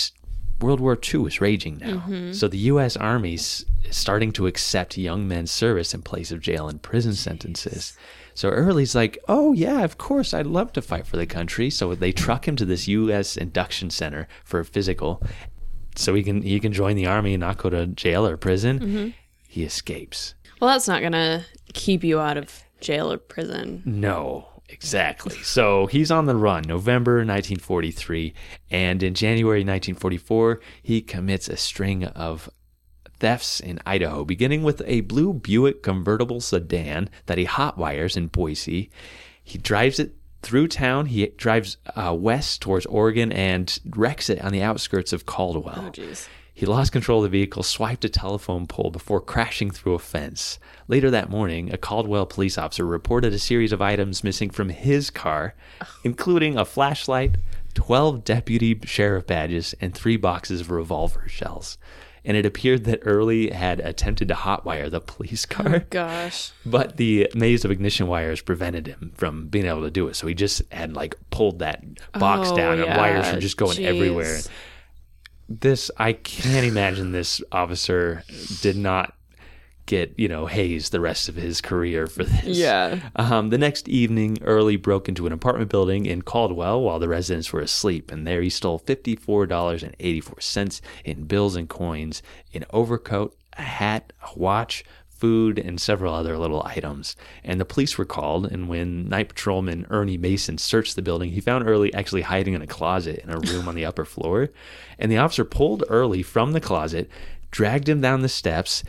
World 0.61 0.81
War 0.81 0.99
II 1.14 1.25
is 1.25 1.41
raging 1.41 1.79
now. 1.79 1.99
Mm-hmm. 1.99 2.32
So 2.32 2.49
the 2.49 2.58
U.S. 2.58 2.97
Army's 2.97 3.64
starting 3.91 4.32
to 4.32 4.47
accept 4.47 4.97
young 4.97 5.29
men's 5.29 5.50
service 5.50 5.94
in 5.94 6.03
place 6.03 6.32
of 6.32 6.41
jail 6.41 6.69
and 6.69 6.81
prison 6.81 7.14
sentences. 7.14 7.97
So 8.35 8.50
Early's 8.50 8.94
like, 8.94 9.19
oh, 9.29 9.53
yeah, 9.53 9.82
of 9.82 9.99
course, 9.99 10.35
I'd 10.35 10.47
love 10.47 10.73
to 10.75 10.82
fight 10.82 11.06
for 11.06 11.17
the 11.17 11.26
country. 11.26 11.70
So 11.70 11.94
they 11.94 12.12
truck 12.12 12.47
him 12.47 12.56
to 12.56 12.64
this 12.64 12.88
U.S. 12.88 13.37
induction 13.37 13.91
center 13.91 14.29
for 14.44 14.61
a 14.61 14.64
physical 14.64 15.23
so 15.94 16.14
he 16.14 16.23
can, 16.23 16.43
he 16.43 16.61
can 16.61 16.73
join 16.73 16.97
the 16.97 17.06
Army 17.06 17.35
and 17.35 17.41
not 17.41 17.59
go 17.59 17.70
to 17.70 17.87
jail 17.87 18.26
or 18.26 18.37
prison. 18.37 18.78
Mm-hmm. 18.78 19.09
He 19.49 19.64
escapes. 19.64 20.35
Well, 20.61 20.71
that's 20.71 20.88
not 20.88 21.02
gonna 21.02 21.45
keep 21.73 22.04
you 22.04 22.21
out 22.21 22.37
of 22.37 22.62
jail 22.81 23.11
or 23.11 23.19
prison. 23.19 23.83
No, 23.85 24.56
exactly. 24.68 25.37
So 25.42 25.87
he's 25.87 26.11
on 26.11 26.26
the 26.26 26.37
run, 26.37 26.64
November 26.66 27.16
1943, 27.16 28.35
and 28.70 29.02
in 29.02 29.14
January 29.14 29.61
1944, 29.61 30.61
he 30.82 31.00
commits 31.00 31.49
a 31.49 31.56
string 31.56 32.04
of 32.04 32.50
thefts 33.18 33.61
in 33.61 33.80
Idaho, 33.87 34.25
beginning 34.25 34.62
with 34.62 34.82
a 34.87 35.00
blue 35.02 35.32
Buick 35.32 35.82
convertible 35.82 36.40
sedan 36.40 37.08
that 37.26 37.38
he 37.38 37.46
hotwires 37.46 38.16
in 38.16 38.26
Boise. 38.28 38.90
He 39.42 39.58
drives 39.58 39.99
it 39.99 40.14
through 40.42 40.68
town. 40.68 41.06
He 41.06 41.26
drives 41.26 41.76
uh, 41.94 42.14
west 42.14 42.62
towards 42.62 42.87
Oregon 42.87 43.32
and 43.32 43.78
wrecks 43.90 44.30
it 44.30 44.42
on 44.44 44.52
the 44.52 44.62
outskirts 44.62 45.12
of 45.12 45.26
Caldwell. 45.26 45.92
Oh. 45.99 46.14
He 46.57 46.65
lost 46.65 46.91
control 46.91 47.19
of 47.23 47.31
the 47.31 47.39
vehicle, 47.39 47.63
swiped 47.63 48.07
a 48.07 48.09
telephone 48.09 48.67
pole 48.67 48.91
before 48.91 49.21
crashing 49.21 49.71
through 49.71 49.93
a 49.93 49.99
fence. 49.99 50.59
Later 50.89 51.11
that 51.11 51.29
morning, 51.29 51.71
a 51.71 51.77
Caldwell 51.77 52.25
police 52.25 52.57
officer 52.57 52.87
reported 52.87 53.35
a 53.35 53.39
series 53.39 53.73
of 53.73 53.83
items 53.83 54.25
missing 54.25 54.49
from 54.49 54.71
his 54.71 55.11
car, 55.11 55.55
including 56.03 56.57
a 56.57 56.65
flashlight, 56.65 57.37
12 57.75 58.25
deputy 58.25 58.81
sheriff 58.85 59.27
badges, 59.27 59.75
and 59.83 59.93
three 59.95 60.17
boxes 60.17 60.63
of 60.63 60.71
revolver 60.71 61.29
shells. 61.29 61.77
And 62.25 62.39
it 62.39 62.47
appeared 62.47 62.85
that 62.85 63.01
Early 63.03 63.51
had 63.51 63.79
attempted 63.81 64.29
to 64.29 64.35
hotwire 64.35 64.91
the 64.91 65.03
police 65.03 65.47
oh, 65.51 65.55
car, 65.55 65.81
Gosh. 65.91 66.53
but 66.65 66.97
the 66.97 67.31
maze 67.35 67.67
of 67.67 67.71
ignition 67.71 68.07
wires 68.07 68.41
prevented 68.41 68.87
him 68.87 69.13
from 69.15 69.49
being 69.49 69.67
able 69.67 69.83
to 69.83 69.91
do 69.91 70.09
it. 70.09 70.17
So 70.17 70.27
he 70.27 70.33
just 70.33 70.63
had 70.73 70.95
like 70.95 71.17
pulled 71.29 71.59
that 71.59 71.85
box 72.15 72.49
Oh, 72.51 72.57
down, 72.57 72.81
and 72.81 72.97
wires 72.97 73.31
were 73.31 73.41
just 73.41 73.59
going 73.59 73.77
Jeez. 73.77 73.85
everywhere 73.85 74.39
this 75.49 75.91
I 75.97 76.12
can't 76.12 76.67
imagine 76.67 77.12
this 77.12 77.43
officer 77.53 78.23
did 78.61 78.76
not 78.76 79.15
get 79.87 80.12
you 80.19 80.26
know 80.26 80.47
hazed 80.47 80.91
the 80.91 81.00
rest 81.00 81.29
of 81.29 81.37
his 81.37 81.61
career 81.61 82.07
for 82.07 82.25
this. 82.25 82.59
Yeah. 82.59 82.99
Um, 83.15 83.50
the 83.50 83.59
next 83.59 83.88
evening, 83.88 84.38
Early 84.43 84.76
broke 84.76 85.09
into 85.09 85.26
an 85.26 85.33
apartment 85.33 85.71
building 85.71 86.07
in 86.07 86.23
Caldwell 86.23 86.83
while 86.83 86.99
the 86.99 87.09
residents 87.09 87.53
were 87.53 87.61
asleep, 87.61 88.11
and 88.11 88.26
there 88.26 88.43
he 88.43 88.50
stole 88.50 88.79
fifty-four 88.79 89.47
dollars 89.47 89.83
and 89.83 89.95
eighty-four 90.00 90.41
cents 90.41 90.83
in 91.05 91.25
bills 91.25 91.57
and 91.57 91.69
coins, 91.69 92.23
an 92.53 92.65
overcoat, 92.71 93.37
a 93.57 93.62
hat, 93.62 94.12
a 94.23 94.38
watch, 94.38 94.85
food, 95.18 95.58
and 95.58 95.80
several 95.80 96.14
other 96.14 96.38
little 96.38 96.62
items. 96.64 97.16
And 97.44 97.61
the 97.61 97.64
police 97.64 97.96
were 97.99 98.04
called. 98.04 98.46
And 98.46 98.68
when 98.68 99.08
night 99.08 99.28
patrolman 99.28 99.87
Ernie 99.90 100.18
Mason 100.18 100.58
searched 100.58 100.96
the 100.96 101.02
building, 101.02 101.30
he 101.30 101.40
found 101.40 101.66
Early 101.66 101.92
actually 101.94 102.23
hiding 102.23 102.54
in 102.54 102.62
a 102.62 102.66
closet 102.66 103.20
in 103.25 103.30
a 103.30 103.38
room 103.38 103.68
on 103.68 103.75
the 103.75 103.85
upper 103.85 104.04
floor. 104.16 104.50
And 104.99 105.11
the 105.11 105.18
officer 105.18 105.44
pulled 105.44 105.85
Early 105.88 106.23
from 106.23 106.52
the 106.52 106.61
closet, 106.61 107.11
dragged 107.50 107.88
him 107.88 108.00
down 108.00 108.23
the 108.23 108.28
steps, 108.28 108.85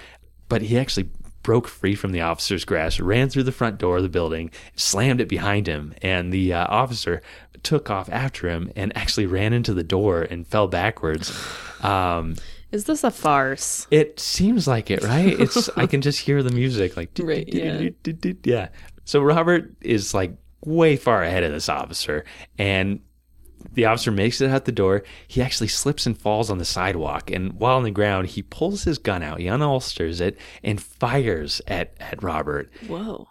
but 0.50 0.62
he 0.62 0.77
actually 0.77 1.10
broke 1.43 1.67
free 1.69 1.96
from 1.96 2.12
the 2.12 2.19
officer's 2.19 2.65
grasp, 2.65 3.00
ran 3.01 3.29
through 3.29 3.43
the 3.43 3.53
front 3.53 3.77
door 3.77 3.98
of 3.98 4.03
the 4.03 4.10
building, 4.10 4.51
slammed 4.75 5.22
it 5.22 5.29
behind 5.29 5.65
him, 5.65 5.93
and 6.01 6.34
the 6.34 6.51
uh, 6.51 6.65
officer 6.67 7.22
took 7.63 7.89
off 7.89 8.10
after 8.10 8.50
him 8.50 8.72
and 8.75 8.96
actually 8.98 9.25
ran 9.25 9.53
into 9.53 9.74
the 9.74 9.84
door 9.84 10.22
and 10.22 10.48
fell 10.48 10.67
backwards. 10.67 11.31
Um, 11.77 12.38
Is 12.72 12.86
this 12.86 13.04
a 13.04 13.12
farce? 13.12 13.88
it 13.92 14.20
seems 14.20 14.68
like 14.68 14.92
it, 14.92 15.04
right? 15.04 15.40
It's 15.40 15.70
I 15.78 15.86
can 15.88 16.02
just 16.02 16.20
hear 16.20 16.44
the 16.44 16.52
music 16.52 16.98
like 16.98 17.12
Right, 17.20 17.48
yeah. 17.52 17.90
yeah. 18.44 18.70
So 19.06 19.22
Robert 19.22 19.74
is 19.82 20.14
like 20.14 20.34
way 20.66 20.98
far 20.98 21.24
ahead 21.24 21.44
of 21.44 21.52
this 21.52 21.70
officer, 21.70 22.26
and 22.58 23.00
the 23.74 23.86
officer 23.86 24.12
makes 24.12 24.42
it 24.42 24.50
out 24.50 24.66
the 24.66 24.72
door. 24.72 25.04
He 25.28 25.42
actually 25.42 25.68
slips 25.70 26.06
and 26.06 26.18
falls 26.18 26.50
on 26.50 26.58
the 26.58 26.66
sidewalk, 26.66 27.32
and 27.32 27.54
while 27.54 27.78
on 27.78 27.84
the 27.84 27.92
ground, 27.92 28.28
he 28.28 28.42
pulls 28.44 28.84
his 28.84 28.98
gun 28.98 29.24
out, 29.24 29.40
he 29.40 29.46
unholsters 29.46 30.20
it, 30.20 30.38
and 30.64 30.82
fires 30.82 31.62
at 31.68 31.94
at 32.00 32.22
Robert 32.22 32.70
Whoa. 32.88 33.28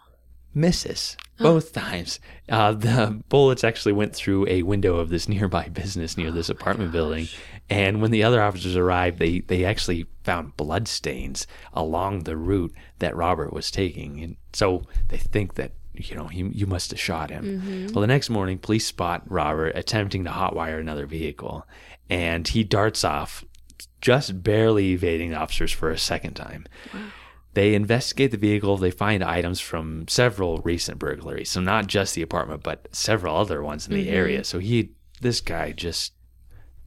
misses 0.53 1.15
both 1.39 1.71
times. 1.73 2.19
Uh, 2.49 2.71
the 2.71 3.21
bullets 3.29 3.63
actually 3.63 3.93
went 3.93 4.15
through 4.15 4.47
a 4.47 4.63
window 4.63 4.95
of 4.97 5.09
this 5.09 5.29
nearby 5.29 5.67
business 5.69 6.17
near 6.17 6.31
this 6.31 6.49
apartment 6.49 6.91
building. 6.91 7.27
And 7.69 8.01
when 8.01 8.11
the 8.11 8.23
other 8.23 8.41
officers 8.41 8.75
arrived, 8.75 9.19
they, 9.19 9.41
they 9.41 9.65
actually 9.65 10.07
found 10.23 10.55
blood 10.55 10.87
stains 10.87 11.47
along 11.73 12.23
the 12.23 12.37
route 12.37 12.73
that 12.99 13.15
Robert 13.15 13.51
was 13.51 13.69
taking. 13.69 14.21
And 14.21 14.37
so 14.53 14.83
they 15.09 15.17
think 15.17 15.55
that, 15.55 15.73
you 15.93 16.15
know, 16.15 16.27
he, 16.27 16.43
you 16.43 16.65
must 16.65 16.91
have 16.91 16.99
shot 16.99 17.29
him. 17.29 17.43
Mm-hmm. 17.43 17.93
Well, 17.93 18.01
the 18.01 18.07
next 18.07 18.29
morning, 18.29 18.57
police 18.57 18.85
spot 18.85 19.23
Robert 19.25 19.73
attempting 19.75 20.23
to 20.23 20.29
hotwire 20.29 20.79
another 20.79 21.05
vehicle. 21.05 21.67
And 22.09 22.47
he 22.47 22.63
darts 22.63 23.03
off, 23.03 23.43
just 23.99 24.43
barely 24.43 24.93
evading 24.93 25.31
the 25.31 25.37
officers 25.37 25.73
for 25.73 25.91
a 25.91 25.97
second 25.97 26.35
time. 26.35 26.67
They 27.53 27.73
investigate 27.73 28.31
the 28.31 28.37
vehicle. 28.37 28.77
They 28.77 28.91
find 28.91 29.23
items 29.23 29.59
from 29.59 30.07
several 30.07 30.59
recent 30.59 30.99
burglaries. 30.99 31.49
So 31.49 31.59
not 31.59 31.87
just 31.87 32.15
the 32.15 32.21
apartment, 32.21 32.63
but 32.63 32.87
several 32.91 33.35
other 33.35 33.63
ones 33.63 33.87
in 33.87 33.93
the 33.93 34.05
mm-hmm. 34.05 34.15
area. 34.15 34.43
So 34.43 34.59
he, 34.59 34.91
this 35.19 35.41
guy, 35.41 35.71
just 35.71 36.13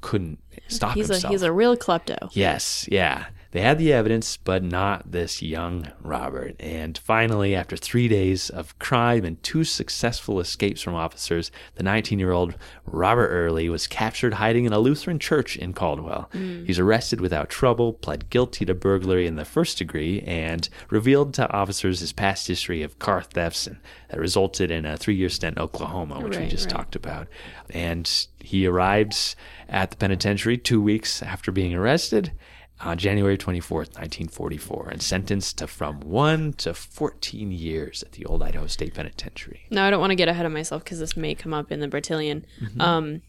couldn't 0.00 0.38
stop 0.68 0.94
He's 0.94 1.10
a 1.10 1.28
he's 1.28 1.42
a 1.42 1.52
real 1.52 1.76
klepto. 1.76 2.30
Yes, 2.32 2.86
yeah. 2.90 3.26
They 3.52 3.62
had 3.62 3.78
the 3.78 3.92
evidence, 3.92 4.36
but 4.36 4.62
not 4.62 5.10
this 5.10 5.42
young 5.42 5.90
Robert. 6.00 6.54
And 6.60 6.96
finally, 6.96 7.54
after 7.56 7.76
three 7.76 8.06
days 8.06 8.48
of 8.48 8.78
crime 8.78 9.24
and 9.24 9.42
two 9.42 9.64
successful 9.64 10.38
escapes 10.38 10.82
from 10.82 10.94
officers, 10.94 11.50
the 11.74 11.82
19 11.82 12.20
year 12.20 12.30
old 12.30 12.54
Robert 12.86 13.28
Early 13.28 13.68
was 13.68 13.88
captured 13.88 14.34
hiding 14.34 14.66
in 14.66 14.72
a 14.72 14.78
Lutheran 14.78 15.18
church 15.18 15.56
in 15.56 15.72
Caldwell. 15.72 16.30
Mm. 16.32 16.64
He's 16.66 16.78
arrested 16.78 17.20
without 17.20 17.50
trouble, 17.50 17.92
pled 17.92 18.30
guilty 18.30 18.64
to 18.66 18.74
burglary 18.74 19.26
in 19.26 19.34
the 19.34 19.44
first 19.44 19.78
degree, 19.78 20.20
and 20.20 20.68
revealed 20.88 21.34
to 21.34 21.50
officers 21.50 22.00
his 22.00 22.12
past 22.12 22.46
history 22.46 22.82
of 22.82 23.00
car 23.00 23.22
thefts 23.22 23.66
and 23.66 23.78
that 24.10 24.20
resulted 24.20 24.70
in 24.70 24.84
a 24.84 24.96
three 24.96 25.14
year 25.14 25.28
stint 25.28 25.56
in 25.56 25.62
Oklahoma, 25.62 26.20
which 26.20 26.38
we 26.38 26.46
just 26.46 26.66
right. 26.66 26.76
talked 26.76 26.94
about. 26.94 27.26
And 27.70 28.08
he 28.38 28.66
arrived 28.66 29.34
at 29.68 29.90
the 29.90 29.96
penitentiary 29.96 30.58
two 30.58 30.80
weeks 30.80 31.22
after 31.22 31.50
being 31.50 31.74
arrested 31.74 32.32
on 32.82 32.98
January 32.98 33.36
24th, 33.36 33.94
1944, 33.96 34.88
and 34.88 35.02
sentenced 35.02 35.58
to 35.58 35.66
from 35.66 36.00
1 36.00 36.54
to 36.54 36.74
14 36.74 37.52
years 37.52 38.02
at 38.02 38.12
the 38.12 38.24
old 38.26 38.42
Idaho 38.42 38.66
State 38.66 38.94
Penitentiary. 38.94 39.66
Now 39.70 39.86
I 39.86 39.90
don't 39.90 40.00
want 40.00 40.10
to 40.10 40.16
get 40.16 40.28
ahead 40.28 40.46
of 40.46 40.52
myself 40.52 40.84
because 40.84 40.98
this 40.98 41.16
may 41.16 41.34
come 41.34 41.52
up 41.52 41.70
in 41.70 41.80
the 41.80 41.88
Bertillon. 41.88 42.44
Mm-hmm. 42.60 42.80
Um, 42.80 43.22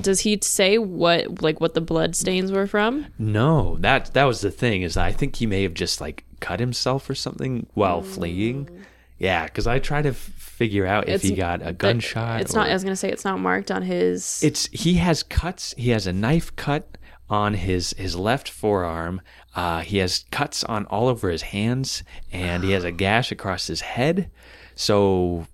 does 0.00 0.20
he 0.20 0.38
say 0.42 0.78
what 0.78 1.42
like 1.42 1.60
what 1.60 1.74
the 1.74 1.80
blood 1.80 2.14
stains 2.14 2.52
were 2.52 2.66
from? 2.66 3.06
No, 3.18 3.76
that 3.80 4.12
that 4.14 4.24
was 4.24 4.40
the 4.40 4.50
thing 4.50 4.82
is 4.82 4.96
I 4.96 5.12
think 5.12 5.36
he 5.36 5.46
may 5.46 5.62
have 5.62 5.74
just 5.74 6.00
like 6.00 6.24
cut 6.40 6.60
himself 6.60 7.08
or 7.08 7.14
something 7.14 7.66
while 7.74 8.02
fleeing. 8.02 8.84
Yeah, 9.18 9.46
because 9.46 9.66
I 9.66 9.80
try 9.80 10.02
to 10.02 10.10
f- 10.10 10.16
figure 10.16 10.86
out 10.86 11.08
if 11.08 11.22
he 11.22 11.34
got 11.34 11.66
a 11.66 11.72
gunshot. 11.72 12.40
It's 12.40 12.54
not. 12.54 12.68
I 12.68 12.72
was 12.72 12.84
gonna 12.84 12.94
say 12.94 13.10
it's 13.10 13.24
not 13.24 13.40
marked 13.40 13.70
on 13.70 13.82
his. 13.82 14.40
It's 14.44 14.68
he 14.70 14.94
has 14.94 15.24
cuts. 15.24 15.74
He 15.76 15.90
has 15.90 16.06
a 16.06 16.12
knife 16.12 16.54
cut 16.54 16.96
on 17.30 17.54
his 17.54 17.94
his 17.98 18.16
left 18.16 18.48
forearm. 18.48 19.20
Uh, 19.54 19.80
he 19.80 19.98
has 19.98 20.24
cuts 20.30 20.62
on 20.64 20.86
all 20.86 21.08
over 21.08 21.30
his 21.30 21.42
hands, 21.42 22.02
and 22.32 22.62
he 22.64 22.70
has 22.72 22.84
a 22.84 22.92
gash 22.92 23.32
across 23.32 23.66
his 23.66 23.80
head. 23.80 24.30
So, 24.74 25.46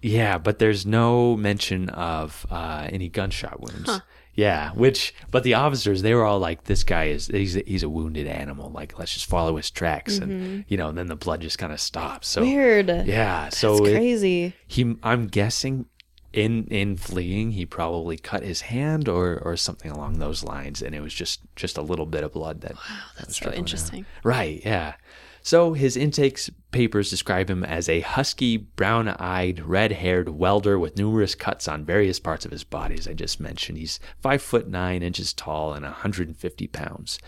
yeah, 0.00 0.38
but 0.38 0.58
there's 0.58 0.84
no 0.84 1.36
mention 1.36 1.88
of 1.90 2.44
uh, 2.50 2.88
any 2.90 3.08
gunshot 3.08 3.60
wounds. 3.60 4.00
Yeah, 4.34 4.70
which 4.72 5.14
but 5.30 5.42
the 5.42 5.54
officers 5.54 6.00
they 6.00 6.14
were 6.14 6.24
all 6.24 6.38
like, 6.38 6.64
"This 6.64 6.84
guy 6.84 7.04
is 7.08 7.26
he's 7.26 7.54
a, 7.54 7.62
he's 7.66 7.82
a 7.82 7.88
wounded 7.88 8.26
animal. 8.26 8.70
Like, 8.70 8.98
let's 8.98 9.12
just 9.12 9.26
follow 9.26 9.56
his 9.58 9.70
tracks." 9.70 10.16
And 10.18 10.64
you 10.68 10.78
know, 10.78 10.88
and 10.88 10.96
then 10.96 11.06
the 11.08 11.16
blood 11.16 11.42
just 11.42 11.58
kind 11.58 11.70
of 11.72 11.78
stops. 11.80 12.28
So 12.28 12.40
Weird. 12.40 12.88
yeah, 13.06 13.50
so 13.50 13.74
It's 13.76 13.88
it- 13.88 13.92
crazy. 13.94 14.54
he 14.66 14.96
i'm 15.02 15.26
guessing 15.28 15.84
in 16.32 16.64
in 16.68 16.96
fleeing 16.96 17.50
he 17.52 17.66
probably 17.66 18.16
cut 18.16 18.42
his 18.42 18.62
hand 18.62 19.08
or 19.08 19.38
or 19.44 19.56
something 19.56 19.90
along 19.90 20.18
those 20.18 20.42
lines 20.42 20.80
and 20.80 20.94
it 20.94 21.00
was 21.00 21.12
just 21.12 21.40
just 21.56 21.76
a 21.76 21.82
little 21.82 22.06
bit 22.06 22.24
of 22.24 22.32
blood 22.32 22.60
that 22.62 22.74
wow 22.74 22.80
That's 23.18 23.36
so 23.38 23.52
interesting. 23.52 24.06
right 24.24 24.62
yeah 24.64 24.94
so 25.42 25.72
his 25.72 25.96
intakes 25.96 26.50
papers 26.70 27.10
describe 27.10 27.50
him 27.50 27.64
as 27.64 27.88
a 27.88 28.00
husky 28.00 28.56
brown-eyed 28.56 29.60
red-haired 29.60 30.28
welder 30.28 30.78
with 30.78 30.96
numerous 30.96 31.34
cuts 31.34 31.68
on 31.68 31.84
various 31.84 32.18
parts 32.18 32.44
of 32.44 32.50
his 32.50 32.64
body 32.64 32.94
as 32.96 33.06
i 33.06 33.12
just 33.12 33.40
mentioned 33.40 33.76
he's 33.76 34.00
five 34.20 34.40
foot 34.40 34.68
nine 34.68 35.02
inches 35.02 35.32
tall 35.32 35.74
and 35.74 35.84
150 35.84 36.66
pounds 36.68 37.18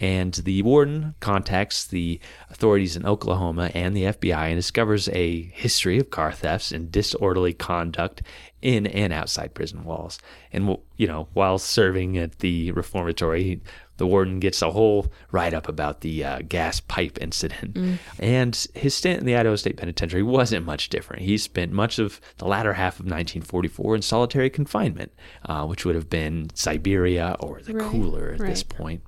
and 0.00 0.34
the 0.34 0.62
warden 0.62 1.14
contacts 1.20 1.84
the 1.86 2.20
authorities 2.50 2.96
in 2.96 3.04
Oklahoma 3.04 3.70
and 3.74 3.96
the 3.96 4.04
FBI 4.04 4.48
and 4.48 4.56
discovers 4.56 5.08
a 5.08 5.42
history 5.42 5.98
of 5.98 6.10
car 6.10 6.30
thefts 6.30 6.70
and 6.70 6.92
disorderly 6.92 7.52
conduct 7.52 8.22
in 8.62 8.86
and 8.86 9.12
outside 9.12 9.54
prison 9.54 9.84
walls. 9.84 10.18
And 10.52 10.76
you 10.96 11.08
know, 11.08 11.28
while 11.32 11.58
serving 11.58 12.16
at 12.16 12.38
the 12.38 12.70
reformatory, 12.72 13.60
the 13.98 14.06
warden 14.06 14.40
gets 14.40 14.62
a 14.62 14.70
whole 14.70 15.12
write 15.30 15.52
up 15.54 15.68
about 15.68 16.00
the 16.00 16.24
uh, 16.24 16.38
gas 16.48 16.80
pipe 16.80 17.18
incident. 17.20 17.76
And 18.18 18.54
his 18.74 18.94
stint 18.94 19.20
in 19.20 19.26
the 19.26 19.36
Idaho 19.36 19.54
State 19.56 19.76
Penitentiary 19.76 20.22
wasn't 20.22 20.64
much 20.64 20.88
different. 20.88 21.22
He 21.22 21.36
spent 21.38 21.70
much 21.72 21.98
of 21.98 22.20
the 22.38 22.46
latter 22.46 22.72
half 22.72 22.94
of 22.94 23.04
1944 23.06 23.96
in 23.96 24.02
solitary 24.02 24.50
confinement, 24.50 25.12
uh, 25.44 25.66
which 25.66 25.84
would 25.84 25.94
have 25.94 26.08
been 26.10 26.48
Siberia 26.54 27.36
or 27.40 27.60
the 27.60 27.74
Right, 27.74 27.90
cooler 27.90 28.32
at 28.32 28.40
this 28.46 28.62
point. 28.62 29.02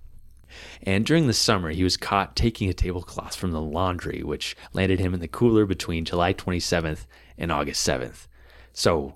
And 0.82 1.06
during 1.06 1.26
the 1.28 1.32
summer, 1.32 1.70
he 1.70 1.84
was 1.84 1.96
caught 1.96 2.34
taking 2.34 2.68
a 2.68 2.72
tablecloth 2.72 3.36
from 3.36 3.52
the 3.52 3.60
laundry, 3.60 4.22
which 4.24 4.56
landed 4.72 4.98
him 4.98 5.14
in 5.14 5.20
the 5.20 5.28
cooler 5.28 5.64
between 5.64 6.04
July 6.04 6.34
27th 6.34 7.06
and 7.38 7.52
August 7.52 7.86
7th. 7.88 8.26
So, 8.72 9.14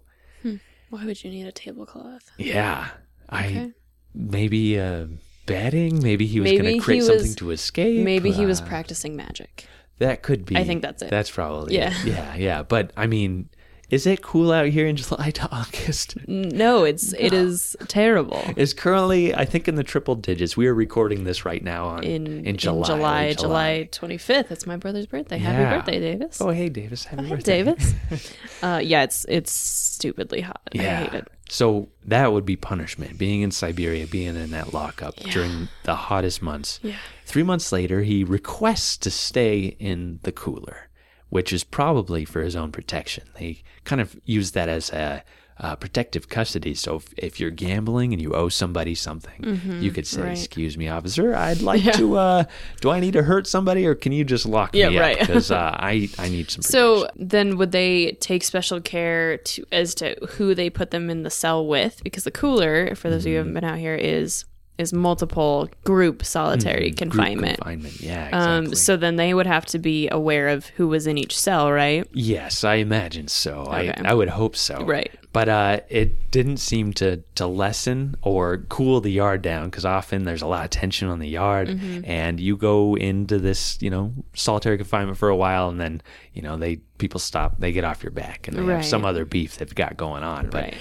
Why 0.90 1.04
would 1.04 1.25
you 1.25 1.31
need 1.31 1.47
a 1.49 1.52
tablecloth? 1.52 2.31
yeah, 2.38 2.90
I 3.28 3.47
Okay. 3.47 3.73
maybe 4.14 4.78
uh, 4.78 5.07
betting, 5.47 6.03
maybe 6.03 6.27
he 6.27 6.41
was 6.41 6.53
going 6.53 6.65
to 6.65 6.79
create 6.79 7.03
he 7.03 7.07
something 7.07 7.35
to 7.35 7.51
escape. 7.51 8.05
Maybe 8.05 8.31
he 8.31 8.47
was 8.47 8.61
uh, 8.61 8.67
practicing 8.67 9.17
magic. 9.17 9.67
That 9.99 10.23
could 10.23 10.45
be. 10.45 10.57
I 10.57 10.65
think 10.65 10.83
that's 10.83 11.03
it. 11.03 11.11
That's 11.11 11.31
probably. 11.31 11.75
Yeah. 11.75 11.91
it. 11.91 12.07
Yeah. 12.07 12.35
Yeah. 12.35 12.63
But 12.63 12.93
I 12.97 13.07
mean, 13.07 13.49
is 13.91 14.07
it 14.07 14.23
cool 14.23 14.50
out 14.53 14.67
here 14.69 14.87
in 14.87 14.97
July 14.97 15.31
to 15.33 15.49
August? 15.53 16.17
No, 16.26 16.85
it's 16.85 17.12
it 17.14 17.33
is 17.33 17.76
terrible. 17.88 18.43
It's 18.57 18.73
currently, 18.73 19.35
I 19.35 19.45
think, 19.45 19.69
in 19.69 19.75
the 19.76 19.85
triple 19.85 20.14
digits. 20.14 20.57
We 20.57 20.67
are 20.67 20.75
recording 20.75 21.25
this 21.25 21.45
right 21.45 21.62
now 21.62 21.87
on 21.87 22.05
In 22.05 22.45
in 22.47 22.57
July. 22.57 22.87
July, 22.87 23.33
July 23.35 23.88
twenty 23.93 24.19
fifth. 24.19 24.50
It's 24.53 24.67
my 24.67 24.76
brother's 24.76 25.07
birthday. 25.07 25.38
Happy 25.38 25.62
Yeah. 25.62 25.76
birthday, 25.79 26.00
Davis. 26.00 26.41
Oh, 26.41 26.50
hey, 26.50 26.69
Davis. 26.69 27.05
Happy 27.05 27.25
Hey, 27.25 27.35
birthday. 27.35 27.62
Davis. 27.62 27.95
uh, 28.62 28.81
yeah, 28.83 29.03
it's 29.03 29.25
it's 29.29 29.53
stupidly 29.53 30.41
hot. 30.41 30.61
I 30.75 30.79
hate 30.79 31.14
it. 31.14 31.29
So 31.50 31.88
that 32.07 32.33
would 32.33 32.47
be 32.47 32.57
punishment. 32.57 33.19
Being 33.19 33.43
in 33.43 33.50
Siberia, 33.50 34.07
being 34.07 34.35
in 34.35 34.50
that 34.53 34.73
lockup 34.73 35.14
Yeah. 35.19 35.31
during 35.33 35.69
the 35.85 35.95
hottest 35.95 36.41
months. 36.43 36.81
Yeah. 36.83 36.97
Three 37.26 37.43
months 37.43 37.71
later, 37.71 38.03
he 38.03 38.25
requests 38.25 38.97
to 38.99 39.11
stay 39.11 39.76
in 39.79 40.21
the 40.23 40.33
cooler, 40.33 40.88
which 41.35 41.53
is 41.53 41.64
probably 41.64 42.25
for 42.25 42.41
his 42.43 42.55
own 42.55 42.71
protection. 42.71 43.25
They 43.38 43.62
kind 43.91 44.00
of 44.00 44.09
use 44.25 44.53
that 44.53 44.69
as 44.69 44.91
a, 44.91 45.25
uh 45.64 45.76
protective 45.76 46.29
custody. 46.29 46.75
So 46.75 46.97
if, 46.97 47.05
if 47.17 47.33
you're 47.41 47.50
gambling 47.67 48.12
and 48.12 48.21
you 48.21 48.31
owe 48.35 48.49
somebody 48.49 48.95
something, 48.97 49.41
you 49.85 49.91
could 49.93 50.05
say, 50.07 50.19
Mm-hmm. 50.21 50.29
right. 50.29 50.38
"Excuse 50.38 50.76
me, 50.76 50.88
officer, 50.88 51.26
I'd 51.47 51.62
like 51.71 51.85
Yeah. 51.85 51.93
to. 52.00 52.07
Uh, 52.26 52.45
do 52.81 52.91
I 52.91 52.99
need 53.05 53.12
to 53.12 53.23
hurt 53.23 53.47
somebody, 53.47 53.87
or 53.87 53.95
can 53.95 54.11
you 54.19 54.25
just 54.25 54.47
lock 54.47 54.71
Yeah, 54.75 54.88
me 54.91 54.99
right. 54.99 55.14
up? 55.21 55.26
Because 55.29 55.50
uh, 55.53 55.71
I 55.93 56.09
I 56.19 56.29
need 56.29 56.50
some." 56.50 56.62
So 56.62 57.09
then, 57.14 57.57
would 57.59 57.71
they 57.73 58.12
take 58.29 58.43
special 58.43 58.81
care 58.81 59.37
to 59.38 59.64
as 59.71 59.95
to 60.00 60.17
who 60.37 60.55
they 60.57 60.71
put 60.71 60.91
them 60.91 61.09
in 61.09 61.23
the 61.23 61.31
cell 61.31 61.64
with? 61.75 62.03
Because 62.03 62.25
the 62.25 62.33
cooler, 62.43 62.95
for 62.97 63.09
those 63.11 63.23
of 63.25 63.29
you 63.29 63.35
who 63.35 63.38
haven't 63.38 63.55
been 63.55 63.64
out 63.73 63.79
here, 63.79 63.95
is 63.95 64.45
is 64.76 64.93
multiple 64.93 65.69
group 65.85 66.25
solitary 66.25 66.90
Mm, 66.90 66.97
Group 66.97 66.97
confinement. 66.97 67.59
confinement. 67.59 68.00
Yeah, 68.00 68.26
exactly. 68.26 68.38
Um, 68.71 68.75
so 68.75 68.97
then 68.97 69.16
they 69.16 69.33
would 69.33 69.47
have 69.47 69.64
to 69.66 69.78
be 69.78 70.09
aware 70.09 70.49
of 70.49 70.66
who 70.69 70.88
was 70.88 71.07
in 71.07 71.16
each 71.16 71.38
cell, 71.38 71.71
right? 71.71 72.07
Yes, 72.12 72.64
I 72.64 72.75
imagine 72.76 73.28
so. 73.28 73.61
Okay. 73.69 73.93
I, 74.04 74.11
I 74.11 74.14
would 74.14 74.31
hope 74.31 74.57
so. 74.57 74.85
Right. 74.85 75.12
But 75.33 75.49
uh, 75.49 75.81
it 75.88 76.31
didn't 76.31 76.59
seem 76.59 76.93
to, 76.95 77.16
to 77.37 77.47
lessen 77.47 78.14
or 78.23 78.59
cool 78.69 79.00
the 79.00 79.11
yard 79.11 79.43
down 79.43 79.69
because 79.69 79.85
often 79.85 80.25
there's 80.25 80.43
a 80.43 80.47
lot 80.47 80.64
of 80.64 80.71
tension 80.71 81.09
on 81.09 81.19
the 81.19 81.28
yard, 81.28 81.69
Mm-hmm. 81.69 82.04
and 82.04 82.38
you 82.38 82.57
go 82.57 82.97
into 82.97 83.38
this, 83.38 83.78
you 83.81 83.90
know, 83.90 84.12
solitary 84.35 84.76
confinement 84.76 85.19
for 85.19 85.28
a 85.28 85.37
while, 85.37 85.69
and 85.69 85.81
then 85.81 86.02
you 86.35 86.43
know 86.43 86.57
they 86.57 86.76
people 86.99 87.19
stop, 87.19 87.59
they 87.59 87.73
get 87.73 87.83
off 87.85 88.02
your 88.04 88.12
back, 88.12 88.47
and 88.47 88.57
they 88.57 88.73
have 88.73 88.85
some 88.85 89.04
other 89.04 89.25
beef 89.25 89.57
they've 89.59 89.75
got 89.75 89.97
going 89.97 90.23
on. 90.23 90.50
But 90.50 90.62
Right. 90.64 90.75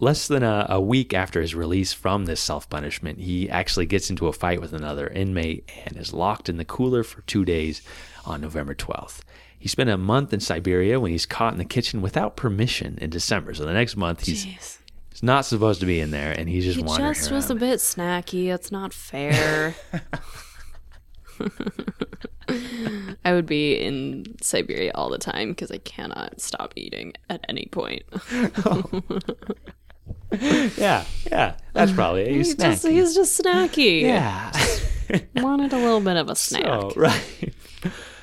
Less 0.00 0.26
than 0.26 0.42
a, 0.42 0.66
a 0.68 0.80
week 0.80 1.14
after 1.14 1.40
his 1.40 1.54
release 1.54 1.92
from 1.92 2.24
this 2.24 2.40
self 2.40 2.68
punishment, 2.68 3.20
he 3.20 3.48
actually 3.48 3.86
gets 3.86 4.10
into 4.10 4.26
a 4.26 4.32
fight 4.32 4.60
with 4.60 4.72
another 4.72 5.08
inmate 5.08 5.70
and 5.84 5.96
is 5.96 6.12
locked 6.12 6.48
in 6.48 6.56
the 6.56 6.64
cooler 6.64 7.02
for 7.04 7.22
two 7.22 7.44
days 7.44 7.82
on 8.24 8.40
November 8.40 8.74
12th. 8.74 9.20
He 9.58 9.68
spent 9.68 9.90
a 9.90 9.98
month 9.98 10.32
in 10.32 10.40
Siberia 10.40 10.98
when 10.98 11.12
he's 11.12 11.26
caught 11.26 11.52
in 11.52 11.58
the 11.58 11.64
kitchen 11.66 12.00
without 12.00 12.34
permission 12.34 12.98
in 13.00 13.10
December. 13.10 13.52
So 13.52 13.66
the 13.66 13.74
next 13.74 13.94
month 13.96 14.24
he's, 14.24 14.46
Jeez. 14.46 14.78
he's 15.10 15.22
not 15.22 15.44
supposed 15.44 15.80
to 15.80 15.86
be 15.86 16.00
in 16.00 16.10
there 16.10 16.32
and 16.32 16.48
he's 16.48 16.64
just 16.64 16.78
He 16.78 16.82
wandering 16.82 17.12
just 17.12 17.30
was 17.30 17.50
a 17.50 17.54
bit 17.54 17.78
snacky. 17.78 18.46
It's 18.46 18.72
not 18.72 18.94
fair. 18.94 19.74
I 23.24 23.32
would 23.32 23.46
be 23.46 23.74
in 23.74 24.34
Siberia 24.40 24.92
all 24.94 25.10
the 25.10 25.18
time 25.18 25.50
because 25.50 25.70
I 25.70 25.78
cannot 25.78 26.40
stop 26.40 26.72
eating 26.76 27.12
at 27.28 27.44
any 27.48 27.68
point. 27.70 28.02
Oh. 28.64 29.02
yeah, 30.76 31.04
yeah, 31.30 31.54
that's 31.72 31.92
probably 31.92 32.22
it. 32.22 32.32
He's 32.34 32.46
he's, 32.48 32.56
just, 32.56 32.84
snacky. 32.84 32.90
he's 32.92 33.14
just 33.14 33.42
snacky. 33.42 34.00
yeah. 34.02 34.52
Wanted 35.42 35.72
a 35.72 35.76
little 35.78 36.00
bit 36.00 36.16
of 36.16 36.28
a 36.30 36.36
snack. 36.36 36.62
So, 36.64 36.92
right. 36.96 37.52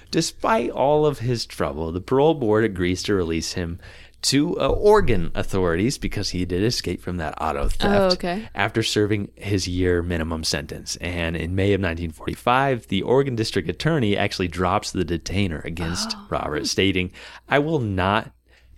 Despite 0.09 0.69
all 0.69 1.05
of 1.05 1.19
his 1.19 1.45
trouble, 1.45 1.91
the 1.91 1.99
parole 1.99 2.33
board 2.33 2.63
agrees 2.63 3.03
to 3.03 3.13
release 3.13 3.53
him 3.53 3.79
to 4.23 4.59
uh, 4.59 4.67
Oregon 4.69 5.31
authorities 5.35 5.97
because 5.97 6.29
he 6.29 6.45
did 6.45 6.63
escape 6.63 7.01
from 7.01 7.17
that 7.17 7.35
auto 7.41 7.67
theft 7.67 7.83
Oh, 7.83 8.07
okay. 8.13 8.49
after 8.55 8.81
serving 8.83 9.29
his 9.35 9.67
year 9.67 10.01
minimum 10.01 10.43
sentence. 10.43 10.95
And 10.97 11.35
in 11.35 11.55
May 11.55 11.73
of 11.73 11.81
1945, 11.81 12.87
the 12.87 13.01
Oregon 13.03 13.35
District 13.35 13.69
Attorney 13.69 14.17
actually 14.17 14.47
drops 14.47 14.91
the 14.91 15.03
detainer 15.03 15.61
against 15.65 16.15
Oh. 16.15 16.27
Robert, 16.29 16.67
stating, 16.67 17.11
I 17.49 17.59
will 17.59 17.79
not 17.79 18.31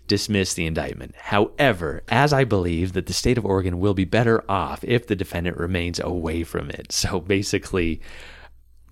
dismiss 0.10 0.54
the 0.54 0.66
indictment. 0.66 1.16
However, 1.16 2.04
as 2.10 2.34
I 2.34 2.44
believe 2.44 2.92
that 2.94 3.06
the 3.06 3.13
state 3.13 3.38
of 3.38 3.46
Oregon 3.46 3.80
will 3.80 3.94
be 3.94 4.04
better 4.04 4.44
off 4.51 4.84
if 4.84 5.08
the 5.08 5.16
defendant 5.16 5.56
remains 5.56 6.00
away 6.00 6.44
from 6.44 6.70
it. 6.70 6.88
So 7.00 7.22
basically, 7.22 8.01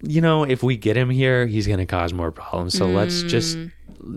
you 0.01 0.21
know, 0.21 0.43
if 0.43 0.63
we 0.63 0.77
get 0.77 0.95
him 0.95 1.09
here, 1.09 1.45
he's 1.45 1.67
going 1.67 1.79
to 1.79 1.86
cause 1.86 2.13
more 2.13 2.31
problems. 2.31 2.77
So 2.77 2.88
let's 2.88 3.24
just 3.24 3.57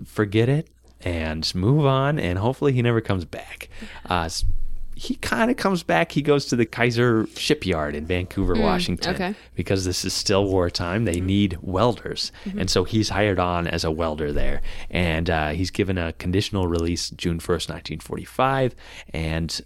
forget 0.05 0.47
it 0.47 0.69
and 1.01 1.53
move 1.53 1.85
on. 1.85 2.17
And 2.17 2.39
hopefully 2.39 2.71
he 2.71 2.81
never 2.81 3.01
comes 3.01 3.25
back. 3.25 3.67
Uh, 4.05 4.29
he 5.01 5.15
kind 5.15 5.49
of 5.49 5.57
comes 5.57 5.81
back. 5.81 6.11
He 6.11 6.21
goes 6.21 6.45
to 6.45 6.55
the 6.55 6.65
Kaiser 6.65 7.25
shipyard 7.35 7.95
in 7.95 8.05
Vancouver, 8.05 8.53
Washington, 8.53 9.15
okay. 9.15 9.35
because 9.55 9.83
this 9.83 10.05
is 10.05 10.13
still 10.13 10.45
wartime. 10.45 11.05
They 11.05 11.19
need 11.19 11.57
welders. 11.59 12.31
And 12.55 12.69
so 12.69 12.83
he's 12.83 13.09
hired 13.09 13.39
on 13.39 13.65
as 13.65 13.83
a 13.83 13.89
welder 13.89 14.31
there. 14.31 14.61
And 14.91 15.27
uh, 15.27 15.49
he's 15.49 15.71
given 15.71 15.97
a 15.97 16.13
conditional 16.13 16.67
release 16.67 17.09
June 17.09 17.39
1st, 17.39 17.69
1945. 17.99 18.75
And 19.11 19.59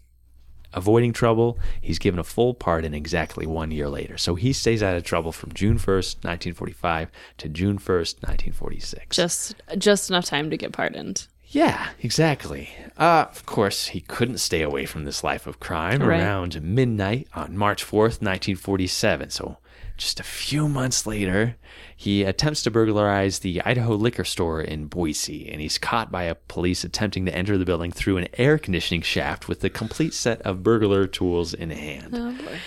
avoiding 0.72 1.12
trouble. 1.12 1.60
He's 1.82 2.00
given 2.00 2.20
a 2.20 2.24
full 2.24 2.54
pardon 2.54 2.94
exactly 2.94 3.46
one 3.46 3.72
year 3.72 3.90
later. 3.90 4.18
So 4.18 4.36
he 4.36 4.54
stays 4.54 4.82
out 4.82 4.96
of 4.96 5.04
trouble 5.04 5.34
from 5.34 5.52
June 5.52 5.78
1st, 5.78 6.24
1945 6.24 7.12
to 7.40 7.50
June 7.50 7.78
1st, 7.78 8.24
1946. 8.24 9.16
Just 9.16 9.56
just 9.78 10.10
enough 10.10 10.26
time 10.26 10.50
to 10.50 10.56
get 10.58 10.72
pardoned. 10.72 11.28
Yeah, 11.56 11.90
exactly. 12.02 12.70
Uh, 12.98 13.26
of 13.32 13.46
course, 13.46 13.88
he 13.88 14.02
couldn't 14.02 14.38
stay 14.40 14.62
away 14.62 14.86
from 14.86 15.06
this 15.06 15.24
life 15.24 15.48
of 15.48 15.60
crime 15.60 16.02
Right. 16.02 16.20
around 16.20 16.62
midnight 16.62 17.28
on 17.34 17.58
March 17.58 17.84
4th, 17.84 18.22
1947. 18.22 19.30
So 19.30 19.58
just 19.98 20.20
a 20.20 20.24
few 20.24 20.68
months 20.68 21.06
later, 21.08 21.56
he 21.96 22.24
attempts 22.24 22.62
to 22.64 22.72
burglarize 22.72 23.40
the 23.40 23.62
Idaho 23.64 23.96
liquor 23.96 24.26
store 24.26 24.60
in 24.62 24.88
Boise, 24.88 25.50
and 25.50 25.62
he's 25.62 25.78
caught 25.78 26.12
by 26.12 26.24
a 26.24 26.36
police 26.36 26.84
attempting 26.84 27.26
to 27.26 27.34
enter 27.36 27.58
the 27.58 27.66
building 27.66 27.92
through 27.94 28.18
an 28.18 28.28
air 28.38 28.58
conditioning 28.58 29.02
shaft 29.02 29.48
with 29.48 29.64
a 29.64 29.70
complete 29.70 30.14
set 30.14 30.42
of 30.42 30.64
burglar 30.64 31.08
tools 31.08 31.54
in 31.54 31.70
hand. 31.72 32.10
Oh 32.14 32.32
boy. 32.34 32.58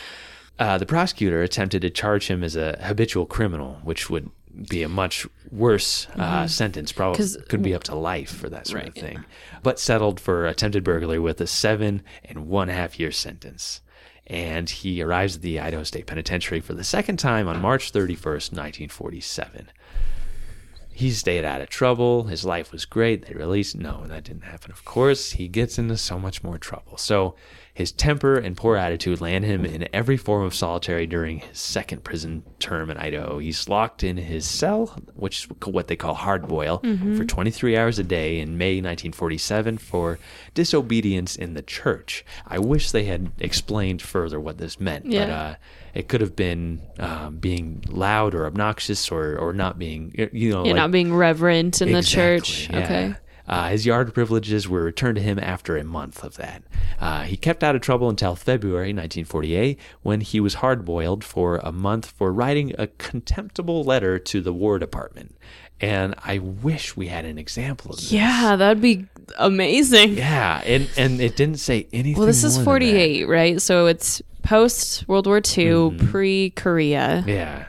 Uh, 0.58 0.76
the 0.78 0.86
prosecutor 0.86 1.42
attempted 1.42 1.82
to 1.82 1.90
charge 1.90 2.28
him 2.28 2.42
as 2.42 2.56
a 2.56 2.78
habitual 2.82 3.26
criminal, 3.26 3.78
which 3.84 4.10
would 4.10 4.30
be 4.68 4.82
a 4.82 4.88
much 4.88 5.26
worse 5.50 6.06
uh, 6.16 6.46
sentence. 6.46 6.92
Probably 6.92 7.24
could 7.48 7.62
be 7.62 7.74
up 7.74 7.84
to 7.84 7.94
life 7.94 8.30
for 8.30 8.48
that 8.48 8.66
sort 8.66 8.80
Right, 8.82 8.88
of 8.88 8.96
yeah. 8.96 9.02
thing. 9.02 9.24
But 9.62 9.78
settled 9.78 10.18
for 10.20 10.46
attempted 10.46 10.84
burglary 10.84 11.18
with 11.18 11.40
a 11.40 11.46
seven 11.46 12.02
and 12.24 12.48
one 12.48 12.68
half 12.68 12.98
year 12.98 13.12
sentence. 13.12 13.80
And 14.26 14.68
he 14.68 15.00
arrives 15.02 15.36
at 15.36 15.42
the 15.42 15.58
Idaho 15.58 15.84
State 15.84 16.06
Penitentiary 16.06 16.60
for 16.60 16.74
the 16.74 16.84
second 16.84 17.18
time 17.18 17.48
on 17.48 17.62
March 17.62 17.92
31st, 17.92 18.52
1947. 18.52 19.70
He 20.92 21.10
stayed 21.12 21.44
out 21.44 21.60
of 21.60 21.68
trouble. 21.68 22.24
His 22.24 22.44
life 22.44 22.72
was 22.72 22.84
great. 22.84 23.26
They 23.26 23.34
released. 23.34 23.76
No, 23.76 24.04
that 24.06 24.24
didn't 24.24 24.42
happen. 24.42 24.72
Of 24.72 24.84
course, 24.84 25.32
he 25.32 25.46
gets 25.46 25.78
into 25.78 25.96
so 25.96 26.18
much 26.18 26.42
more 26.42 26.58
trouble. 26.58 26.96
So 26.96 27.36
his 27.78 27.92
temper 27.92 28.36
and 28.36 28.56
poor 28.56 28.74
attitude 28.76 29.20
land 29.20 29.44
him 29.44 29.64
in 29.64 29.88
every 29.92 30.16
form 30.16 30.42
of 30.42 30.52
solitary 30.52 31.06
during 31.06 31.38
his 31.38 31.60
second 31.60 32.02
prison 32.02 32.42
term 32.58 32.90
in 32.90 32.96
Idaho. 32.96 33.38
He's 33.38 33.68
locked 33.68 34.02
in 34.02 34.16
his 34.16 34.44
cell, 34.46 34.98
which 35.14 35.44
is 35.44 35.50
what 35.64 35.86
they 35.86 35.94
call 35.94 36.14
hard 36.14 36.48
boil, 36.48 36.78
for 37.16 37.24
23 37.24 37.76
hours 37.76 38.00
a 38.00 38.02
day 38.02 38.40
in 38.40 38.58
May 38.58 38.80
1947 38.80 39.78
for 39.78 40.18
disobedience 40.54 41.36
in 41.36 41.54
the 41.54 41.62
church. 41.62 42.24
I 42.48 42.58
wish 42.58 42.90
they 42.90 43.04
had 43.04 43.30
explained 43.38 44.02
further 44.02 44.40
what 44.40 44.58
this 44.58 44.80
meant, 44.80 45.04
but 45.04 45.12
Yeah. 45.12 45.40
uh, 45.40 45.54
it 45.94 46.08
could 46.08 46.20
have 46.20 46.34
been 46.34 46.80
um, 46.98 47.36
being 47.36 47.84
loud 47.88 48.34
or 48.34 48.44
obnoxious 48.46 49.08
or, 49.12 49.36
or 49.38 49.52
not 49.52 49.78
being, 49.78 50.12
you 50.32 50.50
know, 50.50 50.64
like- 50.64 50.74
not 50.74 50.90
being 50.90 51.14
reverent 51.14 51.80
in 51.80 51.92
the 51.92 52.02
church. 52.02 52.68
Yeah. 52.70 52.78
Okay. 52.84 53.14
Uh, 53.48 53.68
his 53.70 53.86
yard 53.86 54.12
privileges 54.12 54.68
were 54.68 54.82
returned 54.82 55.16
to 55.16 55.22
him 55.22 55.38
after 55.38 55.76
a 55.76 55.82
month 55.84 56.22
of 56.22 56.36
that. 56.36 56.62
Uh, 57.00 57.22
he 57.22 57.36
kept 57.36 57.64
out 57.64 57.74
of 57.74 57.80
trouble 57.80 58.08
until 58.10 58.36
February 58.36 58.88
1948 58.92 59.78
when 60.02 60.20
he 60.20 60.38
was 60.38 60.54
hard 60.54 60.84
boiled 60.84 61.24
for 61.24 61.56
a 61.64 61.72
month 61.72 62.06
for 62.06 62.32
writing 62.32 62.74
a 62.78 62.86
contemptible 62.86 63.82
letter 63.84 64.18
to 64.18 64.40
the 64.40 64.52
War 64.52 64.78
Department. 64.78 65.34
And 65.80 66.14
I 66.24 66.38
wish 66.38 66.96
we 66.96 67.06
had 67.06 67.24
an 67.24 67.38
example 67.38 67.92
of 67.92 67.96
this. 67.98 68.10
Yeah, 68.12 68.56
that'd 68.56 68.82
be 68.82 69.06
amazing. 69.38 70.14
Yeah, 70.14 70.60
and, 70.66 70.90
and 70.96 71.20
it 71.20 71.36
didn't 71.36 71.60
say 71.60 71.86
anything. 71.92 72.18
Well, 72.18 72.26
this 72.26 72.42
is 72.44 72.56
more 72.56 72.64
than 72.64 72.88
48, 72.90 73.28
right? 73.28 73.62
So 73.62 73.86
it's 73.86 74.20
post 74.42 75.06
World 75.08 75.26
War 75.26 75.36
II, 75.38 75.42
Mm-hmm. 75.42 76.08
pre 76.10 76.50
Korea. 76.50 77.22
Yeah. 77.26 77.66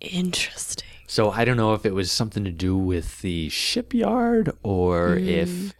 Interesting. 0.00 0.88
So 1.14 1.30
I 1.30 1.44
don't 1.44 1.56
know 1.56 1.74
if 1.74 1.86
it 1.86 1.94
was 1.94 2.10
something 2.10 2.42
to 2.42 2.50
do 2.50 2.76
with 2.76 3.20
the 3.20 3.48
shipyard 3.48 4.50
or 4.64 5.16
Mm. 5.16 5.26
if 5.28 5.74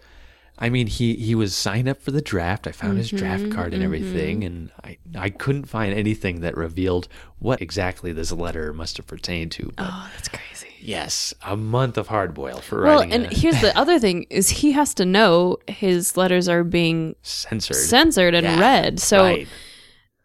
I 0.57 0.69
mean 0.69 0.87
he 0.87 1.15
he 1.17 1.35
was 1.35 1.57
signed 1.57 1.89
up 1.89 2.01
for 2.01 2.13
the 2.13 2.23
draft. 2.23 2.69
I 2.69 2.73
found 2.73 2.99
his 2.99 3.09
Mm-hmm, 3.09 3.17
draft 3.19 3.51
card 3.51 3.75
and 3.75 3.83
everything 3.83 4.45
and 4.45 4.71
I 4.85 4.99
I 5.17 5.31
couldn't 5.31 5.65
find 5.65 5.93
anything 5.93 6.41
that 6.43 6.57
revealed 6.57 7.09
what 7.41 7.61
exactly 7.61 8.13
this 8.13 8.31
letter 8.31 8.73
must 8.73 8.97
have 8.99 9.09
pertained 9.09 9.51
to. 9.59 9.73
Oh, 9.77 10.09
that's 10.15 10.29
crazy. 10.29 10.69
yes, 10.81 11.35
a 11.45 11.57
month 11.57 11.99
of 11.99 12.07
hard 12.07 12.33
boil 12.33 12.59
for 12.61 12.83
Well, 12.83 12.99
writing 12.99 13.11
Well, 13.11 13.23
and 13.25 13.33
a 13.33 13.35
here's 13.35 13.61
the 13.61 13.77
other 13.83 13.99
thing 13.99 14.27
is 14.31 14.49
he 14.63 14.71
has 14.73 14.95
to 14.95 15.05
know 15.05 15.59
his 15.67 16.17
letters 16.17 16.49
are 16.49 16.63
being 16.63 17.17
censored. 17.23 17.77
censored 17.77 18.35
and 18.37 18.45
Yeah, 18.45 18.61
read. 18.61 19.01
So 19.01 19.23
right. 19.25 19.49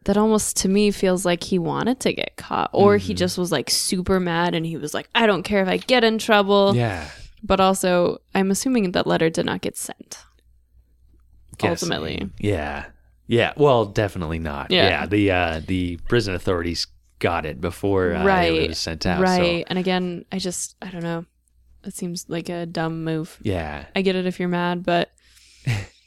That 0.06 0.18
almost 0.18 0.58
to 0.58 0.70
me 0.70 0.92
feels 0.92 1.26
like 1.26 1.44
he 1.44 1.60
wanted 1.60 2.00
to 2.02 2.14
get 2.14 2.36
caught 2.38 2.70
or 2.74 2.96
Mm-hmm. 2.98 3.08
he 3.08 3.14
just 3.14 3.38
was 3.38 3.52
like 3.52 3.70
super 3.70 4.20
mad 4.20 4.56
and 4.56 4.66
he 4.66 4.78
was 4.78 4.94
like 4.94 5.10
I 5.14 5.28
don't 5.28 5.44
care 5.44 5.62
if 5.62 5.68
I 5.68 5.78
get 5.78 6.04
in 6.04 6.18
trouble. 6.18 6.76
Yeah. 6.76 7.08
But 7.44 7.60
also 7.60 8.20
I'm 8.34 8.52
assuming 8.52 8.92
that 8.94 9.08
letter 9.08 9.30
did 9.30 9.46
not 9.46 9.62
get 9.62 9.78
sent. 9.78 10.18
guessing. 11.58 11.72
Ultimately. 11.92 12.30
Yeah. 12.40 12.86
Yeah, 13.28 13.54
well, 13.58 13.86
definitely 13.86 14.40
not. 14.40 14.72
Yeah. 14.72 14.88
Yeah, 14.90 15.06
the 15.06 15.32
uh 15.32 15.62
the 15.66 15.98
prison 16.08 16.34
authorities 16.34 16.88
got 17.20 17.46
it 17.46 17.60
before 17.62 18.16
uh, 18.16 18.24
right. 18.24 18.54
it 18.54 18.68
was 18.70 18.80
sent 18.80 19.06
out. 19.06 19.22
right. 19.22 19.64
So, 19.64 19.68
And 19.70 19.78
again, 19.78 20.26
I 20.32 20.40
just 20.40 20.76
I 20.82 20.90
don't 20.90 21.04
know. 21.04 21.26
It 21.84 21.94
seems 21.94 22.26
like 22.30 22.50
a 22.50 22.66
dumb 22.66 23.04
move. 23.04 23.38
yeah. 23.42 23.86
I 23.96 24.02
get 24.02 24.16
it 24.16 24.26
if 24.26 24.40
you're 24.40 24.50
mad, 24.50 24.84
but 24.84 25.12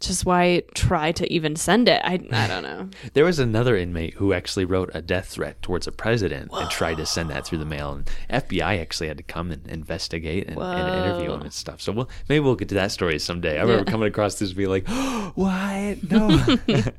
just 0.00 0.26
why 0.26 0.62
try 0.74 1.12
to 1.12 1.32
even 1.32 1.56
send 1.56 1.88
it? 1.88 2.00
I 2.04 2.14
I 2.32 2.46
don't 2.46 2.62
know. 2.62 2.88
There 3.14 3.24
was 3.24 3.38
another 3.38 3.76
inmate 3.76 4.14
who 4.14 4.32
actually 4.32 4.64
wrote 4.64 4.90
a 4.92 5.00
death 5.00 5.28
threat 5.28 5.62
towards 5.62 5.86
a 5.86 5.92
president 5.92 6.50
and 6.52 6.70
tried 6.70 6.96
to 6.98 7.06
send 7.06 7.30
that 7.30 7.46
through 7.46 7.58
the 7.58 7.64
mail. 7.64 7.92
And 7.92 8.10
FBI 8.44 8.80
actually 8.80 9.08
had 9.08 9.16
to 9.18 9.22
come 9.22 9.50
and 9.50 9.66
investigate 9.66 10.48
and, 10.48 10.58
and 10.58 11.04
interview 11.06 11.32
him 11.32 11.42
and 11.42 11.52
stuff. 11.52 11.80
So 11.80 11.92
we'll, 11.92 12.10
maybe 12.28 12.40
we'll 12.40 12.56
get 12.56 12.68
to 12.70 12.74
that 12.76 12.92
story 12.92 13.18
someday. 13.18 13.58
I 13.58 13.62
remember 13.62 13.84
Yeah. 13.86 13.90
coming 13.92 14.08
across 14.08 14.38
this 14.38 14.50
and 14.50 14.56
being 14.58 14.68
like, 14.70 14.84
oh, 14.88 15.32
what? 15.34 16.10
No. 16.10 16.56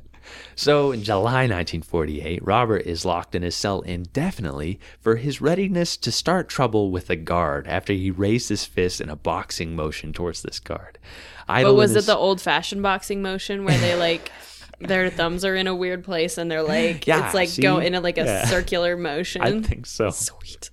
So 0.56 0.90
in 0.90 1.04
July 1.04 1.42
1948, 1.42 2.44
Robert 2.44 2.78
is 2.78 3.04
locked 3.04 3.34
in 3.34 3.42
his 3.42 3.54
cell 3.54 3.82
indefinitely 3.82 4.80
for 4.98 5.16
his 5.16 5.40
readiness 5.40 5.96
to 5.98 6.10
start 6.10 6.48
trouble 6.48 6.90
with 6.90 7.10
a 7.10 7.16
guard 7.16 7.68
after 7.68 7.92
he 7.92 8.10
raised 8.10 8.48
his 8.48 8.64
fist 8.64 9.00
in 9.00 9.08
a 9.08 9.16
boxing 9.16 9.76
motion 9.76 10.12
towards 10.12 10.42
this 10.42 10.58
guard. 10.58 10.98
But 11.46 11.74
was 11.74 11.94
it 11.96 12.06
the 12.06 12.16
old 12.16 12.40
fashioned 12.40 12.82
boxing 12.82 13.22
motion 13.22 13.64
where 13.64 13.78
they 13.78 13.94
like 13.96 14.30
their 14.80 15.08
thumbs 15.10 15.44
are 15.44 15.54
in 15.56 15.66
a 15.66 15.74
weird 15.74 16.04
place 16.04 16.38
and 16.38 16.50
they're 16.50 16.62
like 16.62 17.06
Yeah, 17.06 17.24
it's 17.26 17.34
like 17.34 17.48
see? 17.48 17.62
go 17.62 17.78
in 17.78 17.94
a, 17.94 18.00
like 18.00 18.18
a 18.18 18.24
Yeah. 18.24 18.46
circular 18.46 18.96
motion? 18.96 19.42
I 19.42 19.60
think 19.60 19.86
so. 19.86 20.10
Sweet. 20.10 20.70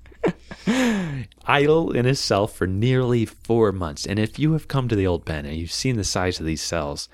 idle 1.45 1.91
in 1.91 2.05
his 2.05 2.19
cell 2.19 2.47
for 2.47 2.65
nearly 2.67 3.25
four 3.25 3.71
months. 3.71 4.05
And 4.05 4.17
if 4.19 4.39
you 4.39 4.53
have 4.53 4.67
come 4.67 4.87
to 4.87 4.95
the 4.95 5.07
old 5.07 5.25
pen 5.25 5.45
and 5.45 5.55
you've 5.57 5.71
seen 5.71 5.97
the 5.97 6.03
size 6.03 6.39
of 6.39 6.45
these 6.45 6.61
cells, 6.61 7.09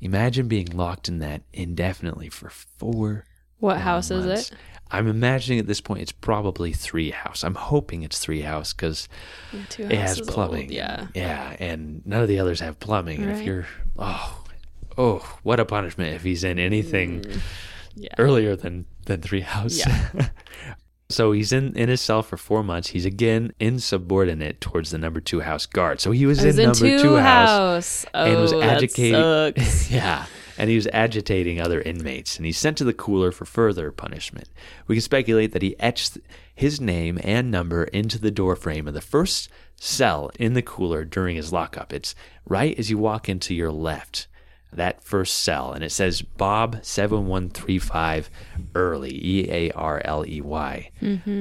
imagine 0.00 0.48
being 0.48 0.68
locked 0.68 1.08
in 1.08 1.18
that 1.18 1.42
indefinitely 1.52 2.28
for 2.28 2.48
four. 2.50 3.24
What 3.58 3.78
house 3.78 4.10
is 4.10 4.24
it? 4.24 4.56
I'm 4.90 5.06
imagining 5.06 5.58
at 5.58 5.66
this 5.66 5.80
point 5.80 6.00
it's 6.02 6.12
probably 6.12 6.72
three 6.72 7.10
house. 7.10 7.44
I'm 7.44 7.54
hoping 7.56 8.02
it's 8.02 8.18
three 8.18 8.40
house 8.42 8.72
because 8.72 9.08
it 9.78 9.92
has 9.92 10.20
plumbing. 10.22 10.64
old, 10.64 10.70
yeah. 10.70 11.06
yeah, 11.14 11.56
and 11.58 12.00
none 12.06 12.22
of 12.22 12.28
the 12.28 12.38
others 12.38 12.60
have 12.60 12.80
plumbing. 12.80 13.22
And 13.22 13.30
if 13.32 13.42
you're, 13.42 13.66
oh, 13.98 14.44
oh, 14.96 15.38
what 15.42 15.60
a 15.60 15.64
punishment 15.64 16.14
if 16.14 16.22
he's 16.22 16.42
in 16.44 16.58
anything 16.58 17.20
Mm, 17.22 17.40
Yeah. 17.96 18.14
earlier 18.18 18.56
than 18.56 18.86
than 19.06 19.20
three 19.20 19.40
house. 19.42 19.82
so 21.10 21.32
he's 21.32 21.52
in 21.52 21.74
in 21.76 21.88
his 21.88 22.00
cell 22.00 22.22
for 22.22 22.36
four 22.36 22.62
months. 22.62 22.88
He's 22.88 23.04
again 23.06 23.52
insubordinate 23.60 24.60
towards 24.60 24.90
the 24.90 24.98
number 24.98 25.20
two 25.20 25.40
house 25.40 25.66
guard. 25.66 26.00
So 26.00 26.10
he 26.12 26.24
was, 26.26 26.38
I 26.40 26.46
was 26.46 26.58
in, 26.58 26.64
in 26.64 26.68
number 26.72 26.98
two, 27.02 27.16
house 27.16 28.04
house. 28.04 28.06
Oh, 28.14 28.24
and 28.24 28.40
was 28.40 28.52
agitating. 28.52 29.14
sucks. 29.14 29.90
yeah. 29.90 30.26
And 30.58 30.68
he 30.68 30.76
was 30.76 30.88
agitating 30.92 31.60
other 31.60 31.80
inmates, 31.80 32.36
and 32.36 32.44
he's 32.44 32.58
sent 32.58 32.76
to 32.78 32.84
the 32.84 32.92
cooler 32.92 33.30
for 33.30 33.44
further 33.44 33.92
punishment. 33.92 34.48
We 34.88 34.96
can 34.96 35.02
speculate 35.02 35.52
that 35.52 35.62
he 35.62 35.78
etched 35.78 36.18
his 36.54 36.80
name 36.80 37.18
and 37.22 37.50
number 37.50 37.84
into 37.84 38.18
the 38.18 38.32
door 38.32 38.56
frame 38.56 38.88
of 38.88 38.94
the 38.94 39.00
first 39.00 39.48
cell 39.76 40.30
in 40.38 40.54
the 40.54 40.62
cooler 40.62 41.04
during 41.04 41.36
his 41.36 41.52
lockup. 41.52 41.92
It's 41.92 42.16
right 42.44 42.76
as 42.76 42.90
you 42.90 42.98
walk 42.98 43.28
into 43.28 43.54
your 43.54 43.70
left, 43.70 44.26
that 44.72 45.02
first 45.04 45.38
cell, 45.38 45.72
and 45.72 45.84
it 45.84 45.92
says 45.92 46.22
Bob 46.22 46.80
seven 46.82 47.28
one 47.28 47.48
three 47.50 47.78
five 47.78 48.28
early 48.74 49.14
E 49.14 49.48
A 49.50 49.70
R 49.70 50.02
L 50.04 50.26
E 50.26 50.40
Y. 50.40 50.90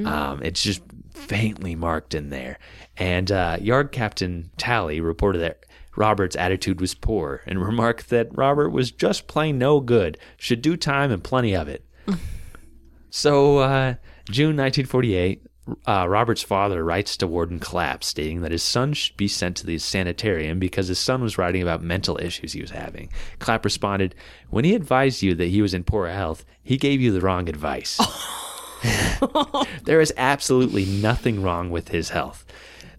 Um, 0.05 0.43
it's 0.43 0.61
just 0.61 0.81
faintly 1.11 1.75
marked 1.75 2.13
in 2.13 2.29
there. 2.29 2.59
And 2.95 3.31
uh, 3.31 3.57
Yard 3.59 3.91
Captain 3.91 4.51
Tally 4.57 5.01
reported 5.01 5.39
that 5.39 5.65
Robert's 5.97 6.35
attitude 6.35 6.79
was 6.79 6.93
poor 6.93 7.41
and 7.45 7.61
remarked 7.61 8.09
that 8.09 8.35
Robert 8.37 8.69
was 8.69 8.91
just 8.91 9.27
plain 9.27 9.57
no 9.57 9.79
good, 9.79 10.17
should 10.37 10.61
do 10.61 10.77
time 10.77 11.11
and 11.11 11.23
plenty 11.23 11.55
of 11.55 11.67
it. 11.67 11.85
so, 13.09 13.57
uh, 13.57 13.95
June 14.29 14.55
1948, 14.55 15.43
uh, 15.85 16.05
Robert's 16.07 16.43
father 16.43 16.83
writes 16.83 17.17
to 17.17 17.27
Warden 17.27 17.59
Clapp 17.59 18.03
stating 18.03 18.41
that 18.41 18.51
his 18.51 18.63
son 18.63 18.93
should 18.93 19.17
be 19.17 19.27
sent 19.27 19.57
to 19.57 19.65
the 19.65 19.77
sanitarium 19.79 20.59
because 20.59 20.87
his 20.87 20.99
son 20.99 21.21
was 21.21 21.37
writing 21.37 21.61
about 21.61 21.81
mental 21.81 22.17
issues 22.21 22.53
he 22.53 22.61
was 22.61 22.71
having. 22.71 23.09
Clapp 23.39 23.65
responded, 23.65 24.15
When 24.49 24.63
he 24.63 24.75
advised 24.75 25.23
you 25.23 25.35
that 25.35 25.49
he 25.49 25.61
was 25.61 25.73
in 25.73 25.83
poor 25.83 26.07
health, 26.07 26.45
he 26.63 26.77
gave 26.77 27.01
you 27.01 27.11
the 27.11 27.21
wrong 27.21 27.49
advice. 27.49 27.99
there 29.83 30.01
is 30.01 30.13
absolutely 30.17 30.85
nothing 30.85 31.41
wrong 31.41 31.69
with 31.69 31.89
his 31.89 32.09
health. 32.09 32.45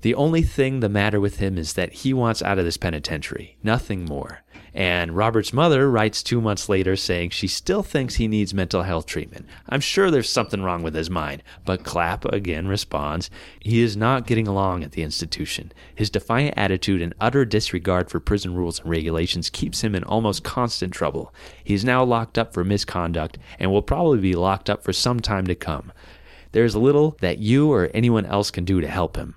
The 0.01 0.15
only 0.15 0.43
thing 0.43 0.79
the 0.79 0.89
matter 0.89 1.19
with 1.19 1.39
him 1.39 1.59
is 1.59 1.73
that 1.73 1.93
he 1.93 2.15
wants 2.15 2.41
out 2.41 2.59
of 2.59 2.65
this 2.65 2.77
penitentiary, 2.77 3.57
nothing 3.65 4.05
more. 4.05 4.43
And 4.73 5.17
Robert's 5.17 5.53
mother 5.53 5.91
writes 5.91 6.23
two 6.23 6.41
months 6.41 6.69
later 6.69 6.95
saying 6.95 7.31
she 7.31 7.49
still 7.49 7.83
thinks 7.83 8.15
he 8.15 8.29
needs 8.29 8.55
mental 8.55 8.85
health 8.85 9.07
treatment. 9.07 9.47
I'm 9.69 9.81
sure 9.81 10.09
there's 10.09 10.31
something 10.31 10.63
wrong 10.63 10.85
with 10.85 10.95
his 10.95 11.11
mind. 11.11 11.43
But 11.65 11.83
Clapp 11.83 12.25
again 12.27 12.69
responds 12.69 13.29
he 13.59 13.81
is 13.83 13.97
not 13.97 14.27
getting 14.29 14.47
along 14.47 14.85
at 14.85 14.93
the 14.93 15.03
institution. 15.03 15.73
His 15.97 16.11
defiant 16.11 16.57
attitude 16.57 17.03
and 17.03 17.13
utter 17.21 17.45
disregard 17.45 18.09
for 18.09 18.21
prison 18.21 18.55
rules 18.55 18.79
and 18.79 18.89
regulations 18.89 19.51
keeps 19.51 19.83
him 19.83 19.97
in 19.97 20.05
almost 20.05 20.45
constant 20.45 20.93
trouble. 20.93 21.35
He 21.65 21.75
is 21.75 21.85
now 21.85 22.05
locked 22.05 22.39
up 22.39 22.55
for 22.55 22.63
misconduct 22.63 23.37
and 23.59 23.73
will 23.73 23.83
probably 23.83 24.21
be 24.21 24.37
locked 24.37 24.71
up 24.71 24.85
for 24.85 24.93
some 24.93 25.19
time 25.19 25.49
to 25.49 25.57
come. 25.57 25.93
There 26.53 26.65
is 26.65 26.77
little 26.77 27.17
that 27.21 27.39
you 27.39 27.73
or 27.73 27.91
anyone 27.93 28.27
else 28.27 28.53
can 28.53 28.65
do 28.65 28.81
to 28.81 28.87
help 28.87 29.17
him. 29.17 29.35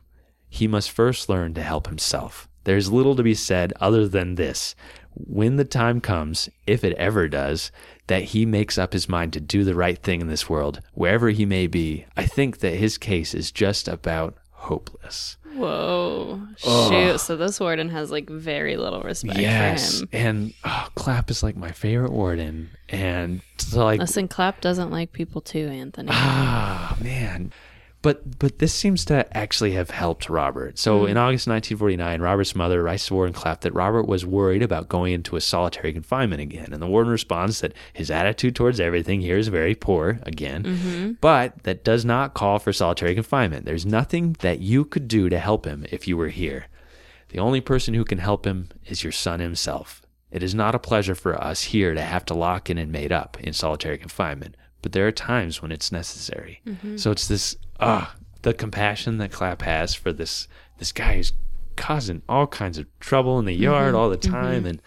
He 0.53 0.67
must 0.67 0.91
first 0.91 1.29
learn 1.29 1.53
to 1.53 1.63
help 1.63 1.87
himself. 1.87 2.49
There's 2.65 2.91
little 2.91 3.15
to 3.15 3.23
be 3.23 3.33
said 3.33 3.73
other 3.79 4.05
than 4.05 4.35
this. 4.35 4.75
When 5.13 5.55
the 5.55 5.65
time 5.65 6.01
comes, 6.01 6.49
if 6.67 6.83
it 6.83 6.93
ever 6.97 7.29
does, 7.29 7.71
that 8.07 8.23
he 8.23 8.45
makes 8.45 8.77
up 8.77 8.91
his 8.91 9.07
mind 9.07 9.31
to 9.33 9.39
do 9.39 9.63
the 9.63 9.75
right 9.75 9.97
thing 9.97 10.19
in 10.19 10.27
this 10.27 10.49
world, 10.49 10.81
wherever 10.93 11.29
he 11.29 11.45
may 11.45 11.67
be, 11.67 12.05
I 12.17 12.25
think 12.25 12.59
that 12.59 12.75
his 12.75 12.97
case 12.97 13.33
is 13.33 13.49
just 13.51 13.87
about 13.87 14.35
hopeless. 14.51 15.37
Whoa. 15.53 16.41
Shoot. 16.57 17.19
So 17.19 17.37
this 17.37 17.59
warden 17.59 17.87
has 17.89 18.11
like 18.11 18.29
very 18.29 18.75
little 18.75 19.01
respect 19.01 19.35
for 19.35 19.41
yes. 19.41 20.01
him. 20.01 20.09
And 20.11 20.53
oh, 20.65 20.89
Clapp 20.95 21.31
is 21.31 21.43
like 21.43 21.55
my 21.55 21.71
favorite 21.71 22.11
warden. 22.11 22.71
And 22.89 23.41
so 23.57 23.85
like 23.85 24.01
Listen, 24.01 24.27
Clapp 24.27 24.59
doesn't 24.59 24.91
like 24.91 25.13
people 25.13 25.39
too, 25.39 25.67
Anthony. 25.67 26.09
Ah, 26.11 26.97
man. 27.01 27.53
But 28.01 28.39
but 28.39 28.57
this 28.59 28.73
seems 28.73 29.05
to 29.05 29.25
actually 29.37 29.73
have 29.73 29.91
helped 29.91 30.29
Robert. 30.29 30.79
So 30.79 31.01
hmm. 31.01 31.09
in 31.09 31.17
August 31.17 31.47
1949, 31.47 32.21
Robert's 32.21 32.55
mother 32.55 32.81
writes 32.81 33.07
to 33.07 33.13
Warden 33.13 33.33
Clapp 33.33 33.61
that 33.61 33.73
Robert 33.73 34.07
was 34.07 34.25
worried 34.25 34.63
about 34.63 34.89
going 34.89 35.13
into 35.13 35.35
a 35.35 35.41
solitary 35.41 35.93
confinement 35.93 36.41
again, 36.41 36.69
and 36.71 36.81
the 36.81 36.87
warden 36.87 37.11
responds 37.11 37.61
that 37.61 37.73
his 37.93 38.09
attitude 38.09 38.55
towards 38.55 38.79
everything 38.79 39.21
here 39.21 39.37
is 39.37 39.49
very 39.49 39.75
poor 39.75 40.19
again, 40.23 40.63
mm-hmm. 40.63 41.11
but 41.21 41.61
that 41.63 41.83
does 41.83 42.03
not 42.03 42.33
call 42.33 42.57
for 42.57 42.73
solitary 42.73 43.13
confinement. 43.13 43.65
There's 43.65 43.85
nothing 43.85 44.35
that 44.39 44.59
you 44.59 44.83
could 44.83 45.07
do 45.07 45.29
to 45.29 45.37
help 45.37 45.65
him 45.65 45.85
if 45.91 46.07
you 46.07 46.17
were 46.17 46.29
here. 46.29 46.67
The 47.29 47.39
only 47.39 47.61
person 47.61 47.93
who 47.93 48.03
can 48.03 48.17
help 48.17 48.45
him 48.45 48.69
is 48.85 49.03
your 49.03 49.13
son 49.13 49.39
himself. 49.39 50.01
It 50.31 50.43
is 50.43 50.55
not 50.55 50.75
a 50.75 50.79
pleasure 50.79 51.15
for 51.15 51.41
us 51.41 51.63
here 51.63 51.93
to 51.93 52.01
have 52.01 52.25
to 52.25 52.33
lock 52.33 52.69
an 52.69 52.77
inmate 52.77 53.11
up 53.11 53.37
in 53.41 53.53
solitary 53.53 53.97
confinement, 53.97 54.55
but 54.81 54.93
there 54.93 55.07
are 55.07 55.11
times 55.11 55.61
when 55.61 55.71
it's 55.71 55.91
necessary. 55.91 56.61
Mm-hmm. 56.65 56.97
So 56.97 57.11
it's 57.11 57.27
this 57.27 57.57
ah 57.81 58.15
the 58.43 58.53
compassion 58.53 59.17
that 59.17 59.31
Clapp 59.31 59.61
has 59.63 59.93
for 59.93 60.11
this 60.13 60.47
this 60.77 60.91
guy 60.91 61.15
who's 61.17 61.33
causing 61.75 62.21
all 62.29 62.47
kinds 62.47 62.77
of 62.77 62.85
trouble 62.99 63.39
in 63.39 63.45
the 63.45 63.53
yard 63.53 63.93
all 63.95 64.09
the 64.09 64.17
time 64.17 64.65
and 64.65 64.81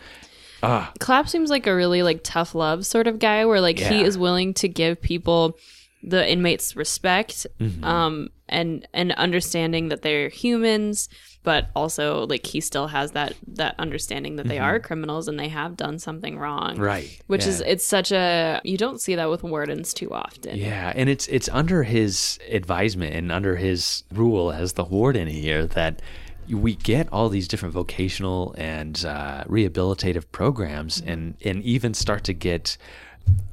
ah. 0.62 0.92
Clapp 1.00 1.28
seems 1.28 1.50
like 1.50 1.66
a 1.66 1.74
really 1.74 2.02
like 2.02 2.20
tough 2.22 2.54
love 2.54 2.86
sort 2.86 3.06
of 3.06 3.18
guy 3.18 3.44
where 3.44 3.60
like 3.60 3.78
he 3.78 4.02
is 4.02 4.16
willing 4.18 4.54
to 4.54 4.68
give 4.68 5.00
people 5.00 5.58
the 6.02 6.28
inmates 6.30 6.76
respect 6.76 7.46
Mm-hmm. 7.60 7.84
um 7.84 8.28
and 8.48 8.86
and 8.92 9.12
understanding 9.12 9.88
that 9.88 10.02
they're 10.02 10.28
humans 10.28 11.08
but 11.44 11.68
also 11.76 12.26
like 12.26 12.46
he 12.46 12.60
still 12.60 12.88
has 12.88 13.12
that 13.12 13.34
that 13.46 13.74
understanding 13.78 14.36
that 14.36 14.48
they 14.48 14.58
are 14.58 14.80
criminals 14.80 15.28
and 15.28 15.38
they 15.38 15.48
have 15.48 15.76
done 15.76 15.98
something 15.98 16.38
wrong. 16.38 16.72
Mm-hmm. 16.72 16.82
right 16.82 17.22
which 17.26 17.46
is 17.46 17.60
it's 17.60 17.84
such 17.84 18.10
a 18.12 18.60
you 18.64 18.76
don't 18.76 19.00
see 19.00 19.14
that 19.14 19.30
with 19.30 19.42
wardens 19.42 19.94
too 19.94 20.12
often. 20.12 20.56
Yeah, 20.56 20.92
and 20.96 21.08
it's 21.08 21.28
it's 21.28 21.48
under 21.50 21.82
his 21.82 22.38
advisement 22.50 23.14
and 23.14 23.30
under 23.30 23.56
his 23.56 24.04
rule 24.12 24.50
as 24.50 24.72
the 24.72 24.84
warden 24.84 25.28
here 25.28 25.66
that 25.66 26.00
we 26.48 26.74
get 26.74 27.10
all 27.12 27.28
these 27.28 27.48
different 27.48 27.72
vocational 27.74 28.54
and 28.58 29.04
uh, 29.06 29.44
rehabilitative 29.44 30.24
programs, 30.32 31.00
and 31.00 31.36
and 31.44 31.62
even 31.62 31.94
start 31.94 32.24
to 32.24 32.32
get 32.34 32.76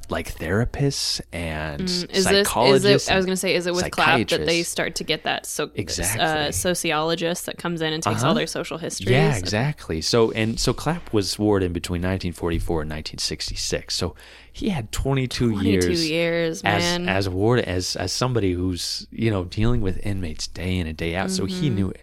like 0.10 0.36
therapists 0.36 1.22
and 1.32 1.84
Mm, 1.84 2.12
is 2.12 2.26
this 2.26 2.46
psychologists. 2.50 2.86
is 2.86 3.08
it 3.08 3.14
i 3.14 3.16
was 3.16 3.26
going 3.26 3.34
to 3.34 3.40
say 3.40 3.56
is 3.56 3.66
it 3.66 3.74
with 3.74 3.90
Clapp 3.92 4.28
that 4.28 4.46
they 4.46 4.62
start 4.62 4.96
to 4.96 5.06
get 5.06 5.24
that 5.24 5.46
so 5.46 5.72
Exactly. 5.76 6.22
uh, 6.22 6.52
sociologist 6.52 7.46
that 7.46 7.58
comes 7.58 7.80
in 7.82 7.94
and 7.94 8.04
takes 8.04 8.18
Uh-huh. 8.18 8.28
all 8.28 8.34
their 8.34 8.46
social 8.46 8.78
histories 8.78 9.10
Yeah, 9.12 9.38
exactly. 9.38 10.02
So 10.02 10.32
and 10.32 10.60
so 10.60 10.74
Clapp 10.74 11.14
was 11.14 11.40
warden 11.40 11.72
between 11.72 12.02
1944 12.02 12.82
and 12.82 12.90
1966. 12.92 13.96
So 13.96 14.14
he 14.52 14.68
had 14.68 14.92
22, 14.92 15.52
22 15.54 15.70
years, 15.70 16.10
years, 16.10 16.62
as 16.64 16.84
man. 16.84 17.08
as 17.08 17.28
a 17.28 17.32
warden 17.32 17.64
as 17.64 17.96
as 17.96 18.12
somebody 18.12 18.52
who's 18.52 19.08
you 19.12 19.32
know 19.32 19.46
dealing 19.46 19.80
with 19.80 20.06
inmates 20.06 20.46
day 20.48 20.78
in 20.78 20.88
and 20.88 20.98
day 20.98 21.16
out. 21.16 21.32
So 21.32 21.46
he 21.46 21.70
knew 21.70 21.94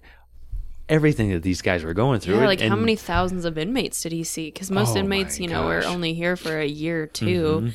everything 0.88 1.30
that 1.32 1.42
these 1.42 1.62
guys 1.62 1.84
were 1.84 1.94
going 1.94 2.20
through. 2.20 2.34
Mm-hmm. 2.34 2.42
Yeah, 2.44 2.50
and- 2.50 2.60
like 2.60 2.68
how 2.70 2.76
many 2.76 2.96
thousands 2.96 3.44
of 3.44 3.58
inmates 3.58 4.00
did 4.02 4.12
he 4.12 4.24
see? 4.24 4.46
Because 4.50 4.70
most 4.70 4.96
Oh 4.96 5.00
inmates, 5.00 5.38
you 5.40 5.48
know, 5.48 5.66
are 5.68 5.76
gosh. 5.80 5.84
Mm-hmm. 5.84 5.94
only 5.94 6.14
here 6.14 6.36
for 6.36 6.58
a 6.58 6.66
year 6.66 7.04
or 7.04 7.06
2 7.06 7.70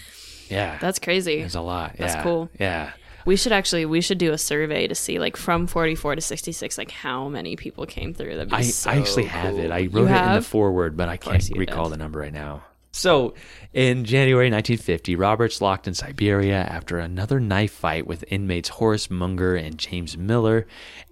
Yeah, 0.50 0.78
That's 0.80 1.00
crazy. 1.00 1.40
there's 1.40 1.56
a 1.56 1.62
lot. 1.62 1.96
That's 1.98 2.16
yeah, 2.16 2.24
cool. 2.24 2.50
Yeah. 2.60 2.92
We 3.26 3.38
should 3.38 3.54
actually 3.54 3.86
we 3.86 4.02
should 4.02 4.18
do 4.18 4.34
a 4.34 4.38
survey 4.38 4.88
to 4.88 4.96
see 4.96 5.18
like 5.18 5.38
from 5.38 5.66
44 5.68 6.16
to 6.16 6.22
66 6.22 6.78
like 6.78 6.92
how 6.92 7.30
many 7.30 7.56
people 7.56 7.86
came 7.86 8.14
through. 8.14 8.36
That'd 8.36 8.50
be 8.50 8.56
I, 8.58 8.62
so 8.64 8.90
I 8.90 8.96
actually 8.96 9.26
have 9.26 9.58
it. 9.58 9.72
I 9.72 9.84
wrote 9.84 10.10
You 10.10 10.16
it 10.16 10.28
in 10.28 10.34
the 10.36 10.42
forward, 10.42 10.98
but 10.98 11.08
I 11.08 11.16
can't 11.16 11.50
recall 11.56 11.86
did. 11.86 11.94
the 11.94 11.98
number 12.04 12.20
right 12.20 12.34
now. 12.34 12.64
So, 12.92 13.34
in 13.74 14.06
January 14.06 14.52
1950, 14.52 15.16
Roberts 15.16 15.62
locked 15.62 15.88
in 15.88 15.94
Siberia 15.94 16.62
after 16.62 17.00
another 17.00 17.40
knife 17.40 17.74
fight 17.74 18.06
with 18.06 18.24
inmates 18.28 18.70
Horace 18.70 19.10
Munger 19.10 19.56
and 19.56 19.78
James 19.78 20.18
Miller, 20.18 20.68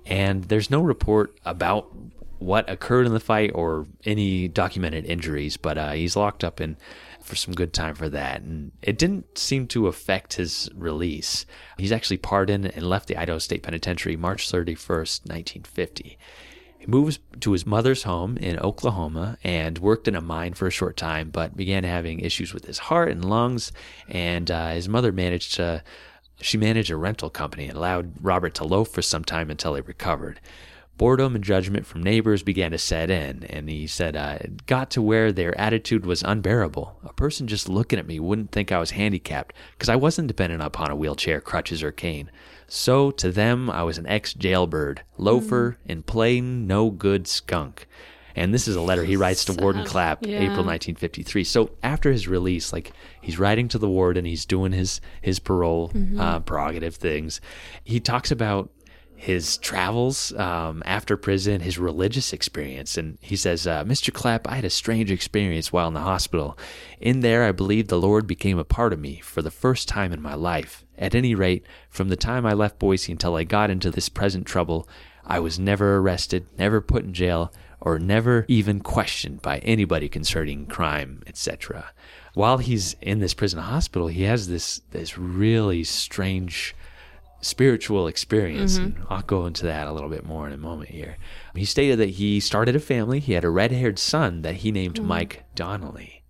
and 0.06 0.45
there's 0.45 0.69
no 0.69 0.82
report 0.82 1.38
about 1.43 1.91
what 2.38 2.67
occurred 2.69 3.06
in 3.06 3.13
the 3.13 3.19
fight 3.19 3.52
or 3.54 3.86
any 4.04 4.47
documented 4.47 5.06
injuries, 5.06 5.58
but 5.58 5.78
uh, 5.78 5.91
he's 5.91 6.15
locked 6.15 6.43
up 6.43 6.60
in 6.60 6.76
for 7.21 7.36
some 7.36 7.54
good 7.54 7.71
time 7.71 7.93
for 7.93 8.10
that. 8.10 8.41
And 8.41 8.71
it 8.82 8.97
didn't 8.97 9.38
seem 9.38 9.67
to 9.67 9.88
affect 9.88 10.34
his 10.34 10.69
release. 10.76 11.45
He's 11.78 11.91
actually 11.91 12.17
pardoned 12.17 12.65
and 12.65 12.89
left 12.89 13.08
the 13.08 13.17
Idaho 13.17 13.38
State 13.38 13.62
Penitentiary 13.62 14.17
March 14.17 14.52
31st, 14.52 15.28
1950. 15.28 16.17
He 16.82 16.88
moves 16.88 17.20
to 17.41 17.52
his 17.52 17.63
mother's 17.63 18.04
home 18.04 18.38
in 18.38 18.58
Oklahoma 18.58 19.38
and 19.44 19.78
worked 19.78 20.08
in 20.08 20.15
a 20.15 20.22
mine 20.22 20.56
for 20.56 20.65
a 20.65 20.72
short 20.72 20.98
time, 20.98 21.30
but 21.30 21.56
began 21.56 21.84
having 21.84 22.20
issues 22.20 22.56
with 22.56 22.65
his 22.65 22.80
heart 22.80 23.12
and 23.12 23.24
lungs. 23.24 23.72
And 24.08 24.50
uh, 24.50 24.70
his 24.72 24.89
mother 24.89 25.12
managed 25.12 25.54
to, 25.58 25.84
she 26.41 26.58
managed 26.58 26.89
a 26.89 26.98
rental 26.98 27.30
company 27.30 27.67
and 27.67 27.78
allowed 27.78 28.13
Robert 28.20 28.56
to 28.56 28.63
loaf 28.63 28.89
for 28.89 29.04
some 29.04 29.24
time 29.24 29.52
until 29.52 29.76
he 29.76 29.82
recovered. 29.82 30.39
Boredom 31.02 31.34
and 31.34 31.44
judgment 31.44 31.88
from 31.88 32.04
neighbors 32.04 32.44
began 32.44 32.70
to 32.70 32.78
set 32.78 33.10
in, 33.10 33.44
and 33.46 33.68
he 33.68 33.88
said 33.88 34.16
uh, 34.16 34.38
it 34.40 34.68
got 34.68 34.92
to 34.92 35.02
where 35.02 35.32
their 35.32 35.60
attitude 35.60 36.06
was 36.06 36.22
unbearable. 36.22 37.00
A 37.04 37.12
person 37.14 37.48
just 37.48 37.68
looking 37.68 37.98
at 37.98 38.06
me 38.06 38.20
wouldn't 38.20 38.52
think 38.52 38.72
I 38.72 38.78
was 38.78 38.92
handicapped 38.92 39.56
because 39.74 39.90
I 39.90 39.96
wasn't 39.96 40.28
dependent 40.28 40.62
upon 40.62 40.92
a 40.92 40.96
wheelchair, 40.96 41.42
crutches, 41.42 41.82
or 41.82 41.92
cane. 41.92 42.30
So 42.68 43.10
to 43.10 43.32
them, 43.32 43.68
I 43.68 43.82
was 43.82 43.98
an 43.98 44.06
ex 44.06 44.36
jailbird, 44.36 45.02
loafer, 45.18 45.80
and 45.88 46.06
plain 46.06 46.68
no 46.68 46.92
good 46.92 47.26
skunk. 47.26 47.88
And 48.36 48.54
this 48.54 48.68
is 48.68 48.76
a 48.76 48.82
letter 48.82 49.04
he 49.04 49.16
writes 49.18 49.44
to 49.46 49.54
Warden 49.54 49.86
Clapp, 49.86 50.24
Yeah. 50.24 50.36
April 50.36 50.64
1953. 50.64 51.44
So 51.46 51.72
after 51.82 52.12
his 52.12 52.28
release, 52.28 52.72
like 52.72 52.94
he's 53.22 53.40
writing 53.40 53.68
to 53.70 53.80
the 53.80 53.90
warden, 53.90 54.24
he's 54.24 54.46
doing 54.46 54.72
his 54.72 55.02
his 55.20 55.40
parole 55.40 55.92
uh, 56.20 56.42
prerogative 56.42 56.96
things. 56.96 57.42
He 57.84 58.00
talks 58.00 58.30
about 58.30 58.70
his 59.22 59.58
travels 59.58 60.34
um, 60.34 60.82
after 60.84 61.16
prison, 61.16 61.62
his 61.62 61.78
religious 61.78 62.34
experience. 62.34 62.98
And 62.98 63.20
he 63.22 63.36
says, 63.36 63.68
uh, 63.68 63.84
Mr. 63.84 64.12
Clapp, 64.12 64.48
I 64.48 64.56
had 64.56 64.66
a 64.66 64.70
strange 64.72 65.12
experience 65.12 65.72
while 65.72 65.88
in 65.88 65.94
the 65.94 66.00
hospital. 66.00 66.58
In 67.00 67.20
there, 67.20 67.44
I 67.44 67.52
believe 67.52 67.88
the 67.88 68.02
Lord 68.02 68.26
became 68.26 68.58
a 68.58 68.64
part 68.64 68.94
of 68.94 69.00
me 69.00 69.20
for 69.20 69.44
the 69.44 69.52
first 69.52 69.88
time 69.88 70.12
in 70.12 70.24
my 70.24 70.34
life. 70.34 70.84
At 70.98 71.14
any 71.14 71.36
rate, 71.36 71.64
from 71.88 72.10
the 72.10 72.16
time 72.16 72.48
I 72.48 72.54
left 72.54 72.80
Boise 72.80 73.12
until 73.12 73.36
I 73.36 73.44
got 73.44 73.70
into 73.70 73.92
this 73.92 74.10
present 74.10 74.48
trouble, 74.48 74.90
I 75.24 75.38
was 75.40 75.60
never 75.60 75.98
arrested, 75.98 76.48
never 76.58 76.82
put 76.82 77.04
in 77.04 77.14
jail, 77.14 77.54
or 77.80 78.00
never 78.00 78.44
even 78.48 78.80
questioned 78.80 79.44
by 79.44 79.60
anybody 79.60 80.10
concerning 80.10 80.66
crime, 80.66 81.22
etc. 81.28 81.92
While 82.34 82.58
he's 82.58 82.96
in 83.02 83.20
this 83.20 83.36
prison 83.36 83.60
hospital, 83.60 84.08
he 84.08 84.24
has 84.24 84.48
this 84.48 84.82
this 84.90 85.16
really 85.16 85.84
strange 85.84 86.74
spiritual 87.41 88.08
experience. 88.08 88.77
And 88.77 88.97
I'll 89.10 89.21
go 89.23 89.45
into 89.45 89.65
that 89.65 89.88
a 89.88 89.91
little 89.91 90.10
bit 90.10 90.23
more 90.25 90.47
in 90.47 90.54
a 90.54 90.58
moment 90.58 90.89
here. 90.91 91.17
He 91.56 91.65
stated 91.65 91.97
that 91.99 92.12
he 92.12 92.39
started 92.39 92.75
a 92.75 92.80
family. 92.80 93.19
He 93.19 93.34
had 93.34 93.43
a 93.43 93.49
red 93.49 93.71
haired 93.71 93.99
son 93.99 94.43
that 94.43 94.56
he 94.58 94.71
named 94.71 95.01
Mike 95.04 95.43
Donnelly. 95.56 96.23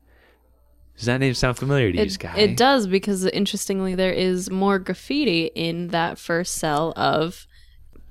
Does 0.97 1.05
that 1.07 1.19
name 1.19 1.33
sound 1.33 1.57
familiar 1.57 1.91
to 1.91 1.97
you, 1.97 2.03
It, 2.03 2.11
Sky? 2.11 2.33
it 2.37 2.55
does 2.57 2.85
because 2.87 3.25
interestingly, 3.25 3.95
there 3.95 4.13
is 4.13 4.49
more 4.51 4.77
graffiti 4.79 5.45
in 5.55 5.87
that 5.89 6.17
first 6.19 6.55
cell 6.55 6.93
of. 6.95 7.47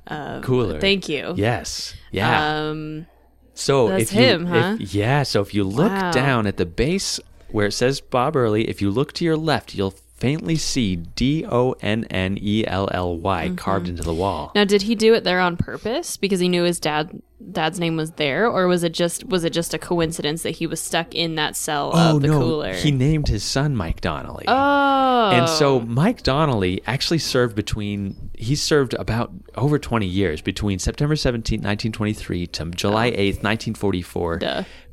Uh, 0.07 0.41
Cooler. 0.41 0.81
Thank 0.81 1.09
you. 1.09 1.35
Yes. 1.37 1.95
Yeah. 2.11 2.69
Um, 2.69 3.07
so 3.55 3.89
that's 3.89 4.05
if 4.05 4.13
you, 4.15 4.21
him, 4.23 4.47
huh? 4.47 4.77
if- 4.81 4.93
yeah. 4.95 5.23
So 5.23 5.41
if 5.41 5.55
you 5.55 5.63
look 5.63 5.93
Wow. 5.93 6.11
down 6.11 6.47
at 6.49 6.57
the 6.57 6.67
base 6.67 7.21
where 7.51 7.67
it 7.67 7.73
says 7.73 8.01
Bob 8.01 8.35
Early, 8.35 8.69
if 8.69 8.83
you 8.83 8.91
look 8.91 9.13
to 9.15 9.25
your 9.25 9.37
left, 9.37 9.75
you'll 9.75 9.95
faintly 10.21 10.55
see 10.57 10.97
D 10.97 11.45
O 11.49 11.73
N 11.81 12.05
N 12.11 12.39
E 12.41 12.65
L 12.67 12.89
L 12.93 13.17
Y 13.19 13.47
Mm-hmm. 13.47 13.55
carved 13.57 13.89
into 13.89 14.03
the 14.03 14.15
wall. 14.15 14.53
now, 14.55 14.65
did 14.65 14.83
he 14.83 14.95
do 14.95 15.15
it 15.15 15.25
there 15.25 15.41
on 15.41 15.57
purpose 15.57 16.17
because 16.17 16.39
he 16.41 16.49
knew 16.49 16.63
his 16.65 16.79
dad 16.79 17.21
dad's 17.53 17.81
name 17.81 17.97
was 17.97 18.13
there, 18.13 18.47
or 18.47 18.67
was 18.69 18.85
it 18.85 18.93
just 18.93 19.25
was 19.25 19.45
it 19.45 19.51
just 19.51 19.73
a 19.73 19.79
coincidence 19.79 20.43
that 20.43 20.51
he 20.51 20.67
was 20.67 20.79
stuck 20.81 21.15
in 21.15 21.37
that 21.37 21.57
cell 21.57 21.91
oh 21.95 22.17
of 22.17 22.23
the 22.23 22.29
no, 22.29 22.39
cooler? 22.39 22.75
he 22.75 22.91
named 22.91 23.29
his 23.29 23.43
son 23.43 23.75
Mike 23.75 24.03
Donnelly. 24.03 24.45
oh, 24.47 25.31
And 25.33 25.49
so 25.49 25.81
Mike 25.81 26.23
Donnelly 26.23 26.83
actually 26.87 27.19
served 27.19 27.57
between 27.57 28.31
he 28.37 28.55
served 28.55 28.93
about 28.95 29.33
over 29.55 29.79
20 29.79 30.07
years 30.07 30.41
between 30.43 30.79
September 30.79 31.17
17, 31.17 31.59
1923 31.61 32.47
to 32.49 32.67
July 32.73 33.11
8th, 33.11 33.43
1944. 33.43 34.41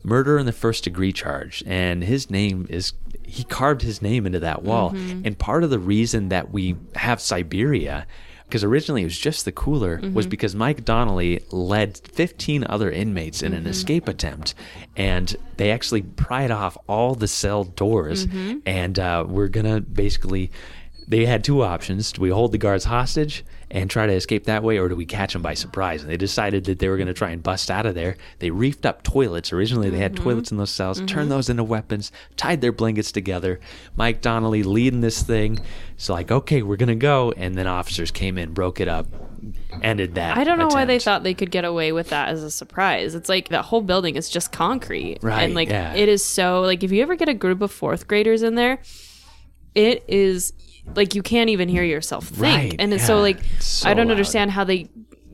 Murder 0.03 0.37
in 0.37 0.45
the 0.45 0.51
first 0.53 0.85
degree 0.85 1.11
charge 1.11 1.63
and 1.67 2.03
his 2.03 2.29
name 2.29 2.65
is 2.69 2.93
he 3.27 3.43
carved 3.43 3.81
his 3.81 4.01
name 4.01 4.25
into 4.25 4.39
that 4.39 4.63
wall. 4.63 4.91
Mm-hmm. 4.91 5.21
And 5.25 5.37
part 5.37 5.63
of 5.63 5.69
the 5.69 5.79
reason 5.79 6.29
that 6.29 6.51
we 6.51 6.75
have 6.95 7.21
Siberia 7.21 8.07
because 8.47 8.63
originally 8.63 9.01
it 9.01 9.05
was 9.05 9.19
just 9.19 9.43
the 9.43 9.51
cooler 9.51 9.99
was 10.13 10.25
mm-hmm. 10.25 10.29
because 10.29 10.55
Mike 10.55 10.85
Donnelly 10.85 11.43
led 11.51 11.97
15 11.97 12.65
other 12.69 12.89
inmates 12.89 13.41
in 13.41 13.51
an 13.53 13.61
mm-hmm. 13.61 13.69
escape 13.69 14.07
attempt. 14.07 14.55
And 14.95 15.35
they 15.57 15.69
actually 15.69 16.03
pried 16.03 16.49
off 16.49 16.77
all 16.87 17.13
the 17.13 17.27
cell 17.27 17.65
doors. 17.65 18.23
And 18.65 18.97
uh, 18.97 19.25
we're 19.27 19.49
gonna 19.49 19.81
basically 19.81 20.51
they 21.07 21.25
had 21.25 21.43
two 21.43 21.61
options. 21.61 22.11
Do 22.11 22.21
we 22.21 22.29
hold 22.29 22.51
the 22.51 22.57
guards 22.57 22.83
hostage 22.83 23.45
and 23.71 23.89
try 23.89 24.05
to 24.05 24.13
escape 24.13 24.43
that 24.45 24.61
way 24.61 24.77
or 24.77 24.89
do 24.89 24.95
we 24.95 25.05
catch 25.05 25.33
them 25.33 25.41
by 25.41 25.53
surprise? 25.53 26.01
And 26.01 26.11
they 26.11 26.17
decided 26.17 26.65
that 26.65 26.79
they 26.79 26.89
were 26.89 26.97
going 26.97 27.07
to 27.07 27.13
try 27.13 27.29
and 27.29 27.41
bust 27.41 27.71
out 27.71 27.85
of 27.85 27.95
there. 27.95 28.17
They 28.39 28.51
reefed 28.51 28.85
up 28.85 29.03
toilets. 29.03 29.53
Originally 29.53 29.89
they 29.89 29.99
had 29.99 30.13
mm-hmm. 30.13 30.23
toilets 30.23 30.51
in 30.51 30.57
those 30.57 30.69
cells 30.69 30.97
mm-hmm. 30.97 31.05
turned 31.05 31.31
those 31.31 31.49
into 31.49 31.63
weapons 31.63 32.11
tied 32.35 32.59
their 32.59 32.73
blankets 32.73 33.13
together. 33.13 33.59
Mike 33.95 34.21
donnelly 34.21 34.63
leading 34.63 34.99
this 34.99 35.23
thing. 35.23 35.59
It's 35.95 36.09
like 36.09 36.29
okay 36.29 36.61
we're 36.61 36.75
going 36.75 36.89
to 36.89 36.95
go. 36.95 37.31
And 37.37 37.55
then 37.55 37.67
officers 37.67 38.11
came 38.11 38.37
in 38.37 38.53
broke 38.53 38.81
it 38.81 38.89
up 38.89 39.07
ended 39.81 40.15
that 40.15 40.35
I 40.35 40.43
don't 40.43 40.57
know 40.57 40.67
why 40.67 40.83
they 40.83 40.99
thought 40.99 41.23
they 41.23 41.35
could 41.35 41.51
get 41.51 41.63
away 41.63 41.91
with 41.93 42.09
that 42.09 42.29
as 42.29 42.43
a 42.43 42.51
surprise. 42.51 43.15
It's 43.15 43.29
like 43.29 43.49
that 43.49 43.63
whole 43.63 43.81
building 43.81 44.15
is 44.15 44.29
just 44.29 44.51
concrete. 44.51 45.19
Right, 45.21 45.43
And 45.43 45.53
like 45.53 45.69
yeah. 45.69 45.93
it 45.93 46.09
is 46.09 46.23
so 46.25 46.61
like 46.61 46.83
if 46.83 46.91
you 46.91 47.01
ever 47.01 47.15
get 47.15 47.29
a 47.29 47.33
group 47.33 47.61
of 47.61 47.71
fourth 47.71 48.07
graders 48.07 48.43
in 48.43 48.55
there, 48.55 48.79
it 49.73 50.03
is 50.07 50.53
like 50.95 51.15
you 51.15 51.21
can't 51.21 51.49
even 51.49 51.69
hear 51.69 51.83
yourself 51.83 52.27
think. 52.27 52.41
Right, 52.41 52.75
And 52.79 52.93
it's 52.93 53.05
so 53.05 53.19
like 53.19 53.39
so 53.59 53.89
I 53.89 53.93
don't 53.93 54.07
loud. 54.07 54.11
understand 54.11 54.51
how 54.51 54.63
they 54.63 54.89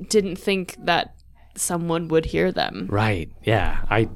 didn't 0.09 0.37
think 0.37 0.75
that 0.85 1.15
someone 1.55 2.07
would 2.07 2.25
hear 2.25 2.51
them. 2.51 2.87
Right. 2.89 3.29
Yeah. 3.43 3.85
I 3.89 4.09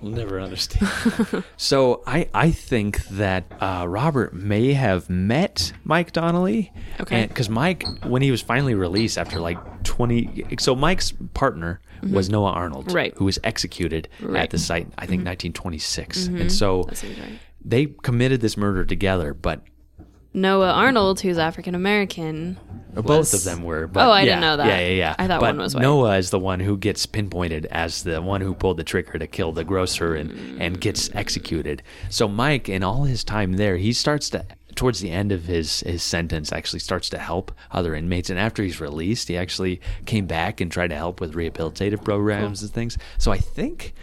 will 0.00 0.10
never 0.10 0.40
understand. 0.40 1.44
so 1.56 2.02
I 2.06 2.28
I 2.32 2.50
think 2.50 3.06
that 3.08 3.44
uh, 3.60 3.86
Robert 3.88 4.34
may 4.34 4.72
have 4.72 5.10
met 5.10 5.72
Mike 5.84 6.12
Donnelly. 6.12 6.72
Okay. 7.00 7.26
Because 7.26 7.48
Mike, 7.48 7.84
when 8.04 8.22
he 8.22 8.30
was 8.30 8.40
finally 8.40 8.74
released 8.74 9.18
after 9.18 9.40
like 9.40 9.58
twenty, 9.82 10.44
so 10.58 10.74
Mike's 10.74 11.12
partner 11.34 11.80
mm-hmm. 12.00 12.14
was 12.14 12.30
Noah 12.30 12.52
Arnold, 12.52 12.92
Right. 12.92 13.14
who 13.16 13.24
was 13.24 13.38
executed 13.44 14.08
at 14.34 14.50
the 14.50 14.58
site. 14.58 14.88
I 14.98 15.06
think 15.06 15.20
mm-hmm. 15.20 15.58
1926, 15.60 16.26
and 16.26 16.38
mm-hmm. 16.38 16.48
so 16.48 16.84
right. 16.84 17.38
they 17.64 17.86
committed 17.86 18.40
this 18.40 18.56
murder 18.56 18.84
together, 18.84 19.34
but. 19.34 19.62
Noah 20.36 20.70
Arnold, 20.70 21.20
who's 21.20 21.38
African 21.38 21.74
American. 21.74 22.58
Both 22.92 23.06
was- 23.06 23.34
of 23.34 23.44
them 23.44 23.64
were. 23.64 23.84
Oh, 23.84 23.88
but 23.88 24.06
Oh, 24.06 24.10
I 24.10 24.20
yeah, 24.20 24.24
didn't 24.26 24.40
know 24.42 24.56
that. 24.58 24.66
Yeah, 24.66 24.80
yeah, 24.80 24.94
yeah. 24.94 25.14
I 25.18 25.26
thought 25.26 25.40
but 25.40 25.54
one 25.54 25.58
was 25.58 25.74
white. 25.74 25.80
Noah 25.82 26.18
is 26.18 26.30
the 26.30 26.38
one 26.38 26.60
who 26.60 26.76
gets 26.76 27.06
pinpointed 27.06 27.66
as 27.66 28.02
the 28.02 28.20
one 28.20 28.42
who 28.42 28.54
pulled 28.54 28.76
the 28.76 28.84
trigger 28.84 29.18
to 29.18 29.26
kill 29.26 29.52
the 29.52 29.64
grocer 29.64 30.14
and, 30.14 30.60
and 30.60 30.78
gets 30.80 31.10
executed. 31.14 31.82
So 32.10 32.28
Mike, 32.28 32.68
in 32.68 32.82
all 32.82 33.04
his 33.04 33.24
time 33.24 33.54
there, 33.54 33.78
he 33.78 33.92
starts 33.92 34.30
to 34.30 34.44
towards 34.74 35.00
the 35.00 35.10
end 35.10 35.32
of 35.32 35.44
his 35.46 35.80
his 35.80 36.02
sentence 36.02 36.52
actually 36.52 36.80
starts 36.80 37.08
to 37.08 37.16
help 37.16 37.50
other 37.70 37.94
inmates 37.94 38.28
and 38.28 38.38
after 38.38 38.62
he's 38.62 38.78
released 38.78 39.26
he 39.26 39.34
actually 39.34 39.80
came 40.04 40.26
back 40.26 40.60
and 40.60 40.70
tried 40.70 40.88
to 40.88 40.94
help 40.94 41.18
with 41.18 41.32
rehabilitative 41.32 42.04
programs 42.04 42.60
and 42.62 42.70
things 42.72 42.98
so 43.16 43.32
i 43.32 43.38
think 43.38 43.94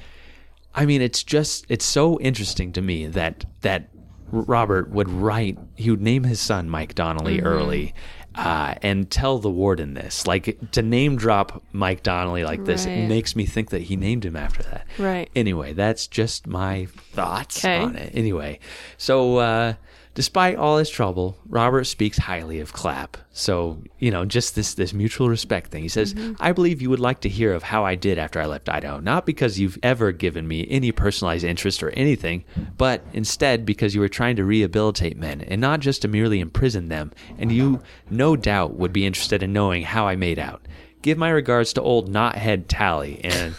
I 0.76 0.86
mean, 0.88 1.02
it's 1.04 1.24
just 1.24 1.66
it's 1.70 1.86
so 1.86 2.20
interesting 2.20 2.72
to 2.74 2.82
me 2.82 3.06
that 3.08 3.46
that 3.62 3.90
Robert 4.34 4.90
would 4.90 5.10
write. 5.10 5.58
He 5.76 5.90
would 5.92 6.02
name 6.02 6.24
his 6.24 6.40
son 6.40 6.70
Mike 6.70 6.96
Donnelly 6.96 7.38
Mm-hmm. 7.38 7.46
early, 7.48 7.94
uh, 8.36 8.74
and 8.82 9.10
tell 9.12 9.38
the 9.38 9.50
warden 9.50 9.94
this. 9.94 10.26
Like 10.26 10.58
to 10.72 10.82
name 10.82 11.16
drop 11.18 11.62
Mike 11.72 12.02
Donnelly 12.02 12.44
like 12.44 12.66
this 12.66 12.88
Right. 12.88 13.08
makes 13.08 13.36
me 13.36 13.46
think 13.46 13.70
that 13.70 13.84
he 13.84 13.96
named 13.96 14.26
him 14.26 14.36
after 14.36 14.64
that. 14.64 14.88
Right. 14.98 15.30
Anyway, 15.36 15.74
that's 15.74 16.08
just 16.08 16.48
my 16.48 16.88
thoughts 17.14 17.62
'Kay. 17.62 17.78
on 17.78 17.96
it. 17.96 18.12
Anyway, 18.16 18.60
so 18.98 19.38
uh, 19.38 19.74
despite 20.16 20.56
all 20.58 20.78
his 20.78 20.90
trouble, 20.90 21.38
Robert 21.48 21.86
speaks 21.86 22.18
highly 22.18 22.60
of 22.60 22.74
Clapp. 22.74 23.18
So 23.32 23.80
you 24.00 24.12
know, 24.12 24.26
just 24.26 24.56
this 24.56 24.74
this 24.76 24.94
mutual 24.94 25.30
respect 25.30 25.72
thing. 25.72 25.82
He 25.84 25.90
says, 25.90 26.14
Mm-hmm. 26.14 26.34
"I 26.40 26.52
believe 26.52 26.82
you 26.82 26.90
would 26.90 27.00
like 27.00 27.22
to 27.22 27.30
hear 27.30 27.54
of 27.54 27.64
how 27.64 27.86
I 27.86 27.96
did 27.96 28.18
after 28.20 28.40
I 28.40 28.46
left 28.46 28.70
Idaho, 28.70 29.00
not 29.00 29.26
because 29.26 29.60
you've 29.60 29.78
ever 29.82 30.12
given 30.12 30.48
me 30.48 30.68
any 30.70 30.92
personalized 30.92 31.44
interest 31.46 31.82
or 31.84 31.90
anything, 31.92 32.44
but 32.78 33.04
instead 33.14 33.66
because 33.66 33.96
you 33.96 34.02
were 34.02 34.10
trying 34.10 34.36
to 34.36 34.44
rehabilitate 34.46 35.18
men 35.18 35.42
and 35.42 35.60
not 35.62 35.80
just 35.80 36.02
to 36.04 36.08
merely 36.08 36.40
imprison 36.40 36.90
them. 36.90 37.12
And 37.38 37.52
you, 37.52 37.82
no 38.10 38.36
doubt, 38.36 38.76
would 38.76 38.94
be 38.94 39.06
interested 39.06 39.42
in 39.44 39.54
knowing 39.54 39.84
how 39.84 40.08
I 40.08 40.16
made 40.16 40.40
out. 40.40 40.68
Give 41.02 41.18
my 41.18 41.30
regards 41.30 41.74
to 41.74 41.82
old 41.82 42.12
knothead 42.12 42.66
Tally 42.68 43.20
and." 43.24 43.56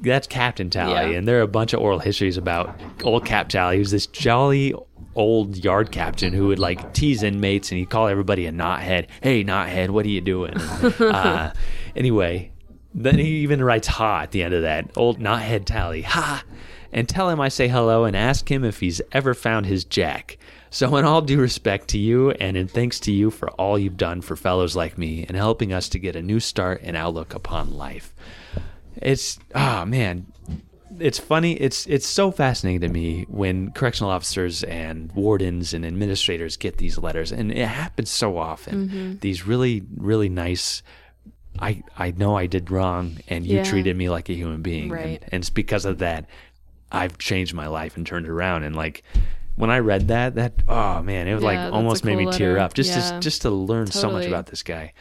That's 0.00 0.28
Captain 0.28 0.70
Tally, 0.70 0.92
Yeah. 1.10 1.18
and 1.18 1.26
there 1.26 1.40
are 1.40 1.42
a 1.42 1.48
bunch 1.48 1.72
of 1.72 1.80
oral 1.80 1.98
histories 1.98 2.36
about 2.36 2.80
old 3.02 3.24
Cap 3.26 3.48
Tally, 3.48 3.78
who's 3.78 3.90
this 3.90 4.06
jolly 4.06 4.72
old 5.18 5.62
yard 5.62 5.90
captain 5.90 6.32
who 6.32 6.46
would 6.46 6.60
like 6.60 6.94
tease 6.94 7.22
inmates 7.22 7.70
and 7.70 7.78
he'd 7.78 7.90
call 7.90 8.06
everybody 8.06 8.46
a 8.46 8.52
knothead. 8.52 9.08
Hey, 9.20 9.44
knothead, 9.44 9.90
what 9.90 10.06
are 10.06 10.10
you 10.10 10.20
doing? 10.20 10.56
uh, 11.00 11.52
anyway, 11.96 12.52
then 12.94 13.18
he 13.18 13.38
even 13.38 13.62
writes 13.62 13.88
ha 13.88 14.20
at 14.22 14.30
the 14.30 14.42
end 14.42 14.54
of 14.54 14.62
that. 14.62 14.90
Old 14.96 15.18
knothead 15.18 15.64
Tally, 15.66 16.02
ha. 16.02 16.44
and 16.92 17.08
tell 17.08 17.28
him 17.28 17.40
I 17.40 17.48
say 17.48 17.68
hello 17.68 18.04
and 18.04 18.16
ask 18.16 18.50
him 18.50 18.64
if 18.64 18.80
he's 18.80 19.02
ever 19.12 19.34
found 19.34 19.66
his 19.66 19.84
Jack. 19.84 20.38
So, 20.70 20.96
in 20.96 21.04
all 21.04 21.22
due 21.22 21.40
respect 21.40 21.88
to 21.88 21.98
you, 21.98 22.30
and 22.32 22.56
in 22.56 22.68
thanks 22.68 23.00
to 23.00 23.12
you 23.12 23.30
for 23.30 23.50
all 23.52 23.78
you've 23.78 23.96
done 23.96 24.20
for 24.20 24.36
fellows 24.36 24.76
like 24.76 24.98
me 24.98 25.24
and 25.26 25.36
helping 25.36 25.72
us 25.72 25.88
to 25.88 25.98
get 25.98 26.14
a 26.14 26.22
new 26.22 26.40
start 26.40 26.82
and 26.84 26.94
outlook 26.94 27.34
upon 27.34 27.74
life. 27.74 28.14
It's, 28.96 29.38
ah, 29.54 29.84
man, 29.86 30.26
it's 31.00 31.18
funny. 31.18 31.52
It's 31.54 31.86
it's 31.86 32.06
so 32.06 32.30
fascinating 32.30 32.80
to 32.82 32.88
me 32.88 33.24
when 33.28 33.70
correctional 33.72 34.10
officers 34.10 34.62
and 34.64 35.10
wardens 35.12 35.72
and 35.74 35.84
administrators 35.84 36.56
get 36.56 36.78
these 36.78 36.98
letters, 36.98 37.32
and 37.32 37.50
it 37.52 37.66
happens 37.68 38.10
so 38.10 38.38
often. 38.38 39.18
These 39.20 39.46
really 39.46 39.82
really 39.96 40.28
nice. 40.28 40.82
I 41.58 41.82
I 41.96 42.12
know 42.12 42.36
I 42.36 42.46
did 42.46 42.70
wrong, 42.70 43.18
and 43.28 43.46
you 43.46 43.56
Yeah. 43.58 43.62
treated 43.64 43.96
me 43.96 44.08
like 44.08 44.28
a 44.28 44.34
human 44.34 44.62
being, 44.62 44.90
Right. 44.90 45.04
and, 45.04 45.18
and 45.32 45.40
it's 45.42 45.50
because 45.50 45.84
of 45.84 45.98
that 45.98 46.26
I've 46.92 47.18
changed 47.18 47.52
my 47.54 47.66
life 47.66 47.96
and 47.96 48.06
turned 48.06 48.28
around. 48.28 48.62
And 48.64 48.76
like 48.76 49.02
when 49.56 49.70
I 49.70 49.78
read 49.80 50.08
that, 50.08 50.36
that 50.36 50.52
oh 50.68 51.02
man, 51.02 51.26
it 51.26 51.34
was 51.34 51.42
Yeah, 51.42 51.64
like 51.64 51.72
almost 51.72 52.04
made 52.04 52.16
me 52.16 52.24
cool 52.24 52.32
tear 52.32 52.58
up 52.58 52.74
just 52.74 52.94
Yeah. 52.94 53.10
to 53.16 53.20
just 53.20 53.42
to 53.42 53.50
learn 53.50 53.88
so 53.88 54.10
much 54.10 54.26
about 54.26 54.46
this 54.46 54.62
guy. 54.62 54.92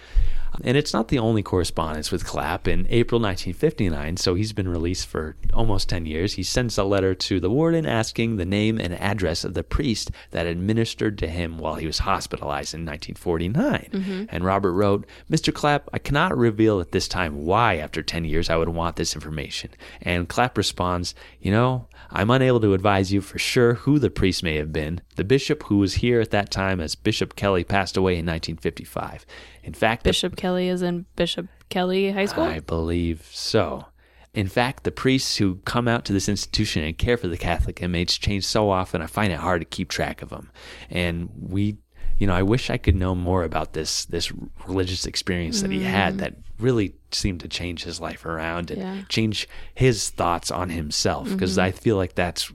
And 0.63 0.77
it's 0.77 0.93
not 0.93 1.07
the 1.09 1.19
only 1.19 1.43
correspondence 1.43 2.11
with 2.11 2.25
Clapp. 2.25 2.67
In 2.67 2.87
April 2.89 3.19
1959, 3.19 4.17
so 4.17 4.35
he's 4.35 4.53
been 4.53 4.67
released 4.67 5.07
for 5.07 5.35
almost 5.53 5.89
10 5.89 6.05
years, 6.05 6.33
he 6.33 6.43
sends 6.43 6.77
a 6.77 6.83
letter 6.83 7.13
to 7.15 7.39
the 7.39 7.49
warden 7.49 7.85
asking 7.85 8.37
the 8.37 8.45
name 8.45 8.79
and 8.79 8.93
address 8.93 9.43
of 9.43 9.53
the 9.53 9.63
priest 9.63 10.11
that 10.31 10.47
administered 10.47 11.17
to 11.19 11.27
him 11.27 11.57
while 11.57 11.75
he 11.75 11.85
was 11.85 11.99
hospitalized 11.99 12.73
in 12.73 12.85
1949. 12.85 13.89
Mm-hmm. 13.91 14.23
And 14.29 14.43
Robert 14.43 14.73
wrote, 14.73 15.05
Mr. 15.29 15.53
Clapp, 15.53 15.89
I 15.93 15.99
cannot 15.99 16.37
reveal 16.37 16.79
at 16.79 16.91
this 16.91 17.07
time 17.07 17.45
why, 17.45 17.77
after 17.77 18.01
10 18.01 18.25
years, 18.25 18.49
I 18.49 18.57
would 18.57 18.69
want 18.69 18.95
this 18.95 19.15
information. 19.15 19.71
And 20.01 20.29
Clapp 20.29 20.57
responds, 20.57 21.15
You 21.39 21.51
know, 21.51 21.87
I'm 22.09 22.29
unable 22.29 22.59
to 22.61 22.73
advise 22.73 23.11
you 23.11 23.21
for 23.21 23.39
sure 23.39 23.75
who 23.75 23.99
the 23.99 24.09
priest 24.09 24.43
may 24.43 24.55
have 24.55 24.71
been. 24.71 25.01
The 25.15 25.23
bishop 25.23 25.63
who 25.63 25.77
was 25.77 25.95
here 25.95 26.21
at 26.21 26.31
that 26.31 26.51
time 26.51 26.79
as 26.79 26.95
Bishop 26.95 27.35
Kelly 27.35 27.63
passed 27.63 27.97
away 27.97 28.13
in 28.13 28.25
1955. 28.25 29.25
In 29.67 29.73
fact, 29.73 30.03
the 30.03 30.09
Bishop 30.09 30.37
Kelly 30.37 30.69
is 30.69 30.81
in 30.81 31.05
Bishop 31.17 31.47
Kelly 31.69 32.11
High 32.11 32.25
School. 32.25 32.45
I 32.45 32.61
believe 32.61 33.29
so. 33.33 33.85
In 34.33 34.47
fact, 34.47 34.85
the 34.85 34.91
priests 34.91 35.35
who 35.37 35.55
come 35.65 35.89
out 35.89 36.05
to 36.05 36.13
this 36.13 36.29
institution 36.29 36.83
and 36.83 36.97
care 36.97 37.17
for 37.17 37.27
the 37.27 37.37
Catholic 37.37 37.81
inmates 37.81 38.17
change 38.17 38.45
so 38.45 38.69
often, 38.69 39.01
I 39.01 39.07
find 39.07 39.33
it 39.33 39.39
hard 39.39 39.59
to 39.59 39.65
keep 39.65 39.89
track 39.89 40.21
of 40.21 40.29
them. 40.29 40.51
And 40.89 41.29
we, 41.37 41.79
you 42.17 42.27
know, 42.27 42.33
I 42.33 42.43
wish 42.43 42.69
I 42.69 42.77
could 42.77 42.95
know 42.95 43.13
more 43.13 43.43
about 43.43 43.73
this 43.73 44.05
this 44.05 44.31
religious 44.65 45.05
experience 45.05 45.61
that 45.61 45.71
he 45.71 45.83
had 45.83 46.15
mm. 46.15 46.19
that 46.19 46.35
really 46.59 46.95
seemed 47.11 47.41
to 47.41 47.49
change 47.49 47.83
his 47.83 47.99
life 47.99 48.25
around 48.25 48.71
and 48.71 48.81
Yeah. 48.81 49.01
change 49.09 49.49
his 49.73 50.09
thoughts 50.11 50.49
on 50.49 50.69
himself 50.69 51.29
because 51.29 51.57
mm-hmm. 51.57 51.67
I 51.67 51.71
feel 51.71 51.97
like 51.97 52.15
that's 52.15 52.51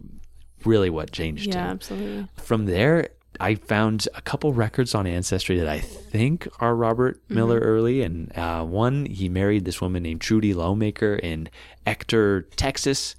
really 0.65 0.89
what 0.89 1.13
changed 1.13 1.49
yeah, 1.49 1.65
him 1.65 1.71
absolutely. 1.73 2.29
from 2.37 2.65
there 2.67 3.11
i 3.43 3.55
found 3.55 4.09
a 4.15 4.23
couple 4.23 4.53
records 4.53 4.95
on 4.95 5.07
ancestry 5.07 5.59
that 5.59 5.69
i 5.69 5.79
think 5.79 6.49
are 6.61 6.75
robert 6.75 7.21
miller 7.29 7.59
early 7.59 8.03
and 8.03 8.37
uh, 8.37 8.65
one 8.65 9.07
he 9.07 9.29
married 9.29 9.65
this 9.65 9.81
woman 9.81 10.03
named 10.03 10.21
trudy 10.21 10.55
lowmaker 10.55 11.19
in 11.23 11.49
ector 11.87 12.43
texas 12.57 13.17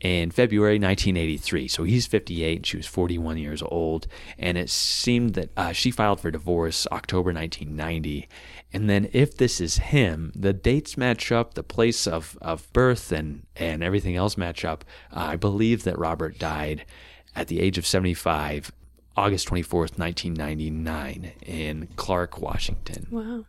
in 0.00 0.30
february 0.30 0.78
1983 0.78 1.68
so 1.68 1.84
he's 1.84 2.06
58 2.06 2.56
and 2.56 2.66
she 2.66 2.76
was 2.78 2.86
41 2.86 3.36
years 3.36 3.62
old 3.62 4.06
and 4.38 4.56
it 4.56 4.70
seemed 4.70 5.34
that 5.34 5.50
uh, 5.56 5.72
she 5.72 5.90
filed 5.90 6.20
for 6.20 6.30
divorce 6.30 6.86
october 6.90 7.32
1990 7.32 8.26
and 8.72 8.88
then 8.88 9.10
if 9.12 9.36
this 9.36 9.60
is 9.60 9.76
him 9.76 10.32
the 10.34 10.54
dates 10.54 10.96
match 10.96 11.30
up 11.30 11.52
the 11.52 11.62
place 11.62 12.06
of, 12.06 12.38
of 12.40 12.72
birth 12.72 13.12
and, 13.12 13.46
and 13.56 13.82
everything 13.82 14.16
else 14.16 14.38
match 14.38 14.64
up. 14.64 14.84
Uh, 15.12 15.20
i 15.20 15.36
believe 15.36 15.84
that 15.84 15.98
robert 15.98 16.38
died 16.38 16.86
at 17.34 17.48
the 17.48 17.60
age 17.60 17.78
of 17.78 17.86
75, 17.86 18.72
August 19.16 19.48
24th, 19.48 19.98
1999, 19.98 21.32
in 21.46 21.88
Clark, 21.96 22.40
Washington. 22.40 23.06
Wow. 23.10 23.44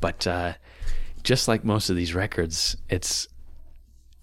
But 0.00 0.26
uh, 0.26 0.54
just 1.22 1.48
like 1.48 1.64
most 1.64 1.90
of 1.90 1.96
these 1.96 2.14
records, 2.14 2.76
it's 2.88 3.28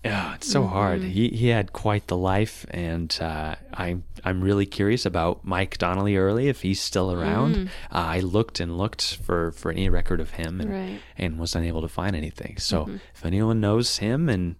yeah, 0.06 0.36
it's 0.36 0.52
so 0.52 0.66
hard. 0.68 1.02
He 1.02 1.30
he 1.30 1.48
had 1.48 1.72
quite 1.72 2.08
the 2.08 2.18
life, 2.18 2.66
and 2.72 3.18
uh, 3.22 3.56
I'm 3.74 4.04
I'm 4.26 4.42
really 4.42 4.66
curious 4.66 5.06
about 5.06 5.46
Mike 5.46 5.78
Donnelly 5.78 6.18
early 6.18 6.50
if 6.50 6.62
he's 6.62 6.82
still 6.82 7.12
around. 7.12 7.70
Uh, 7.90 7.98
I 8.18 8.20
looked 8.20 8.60
and 8.60 8.78
looked 8.78 9.16
for, 9.16 9.54
for 9.54 9.72
any 9.72 9.88
record 9.88 10.20
of 10.20 10.32
him, 10.32 10.60
and 10.60 10.70
Right. 10.70 11.00
and 11.18 11.40
was 11.40 11.56
unable 11.56 11.82
to 11.82 11.88
find 11.88 12.18
anything. 12.18 12.58
So 12.58 12.90
if 13.16 13.26
anyone 13.26 13.62
knows 13.62 13.98
him 14.00 14.28
and 14.28 14.56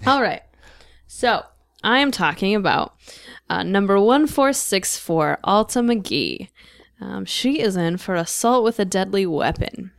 All 0.06 0.22
right. 0.22 0.42
So 1.08 1.44
I 1.82 1.98
am 1.98 2.12
talking 2.12 2.54
about 2.54 2.94
uh, 3.48 3.64
number 3.64 3.98
1464, 4.00 5.38
Alta 5.42 5.80
McGee. 5.80 6.48
Um, 7.00 7.24
she 7.24 7.60
is 7.60 7.76
in 7.76 7.96
for 7.96 8.14
assault 8.14 8.64
with 8.64 8.78
a 8.78 8.84
deadly 8.84 9.26
weapon. 9.26 9.90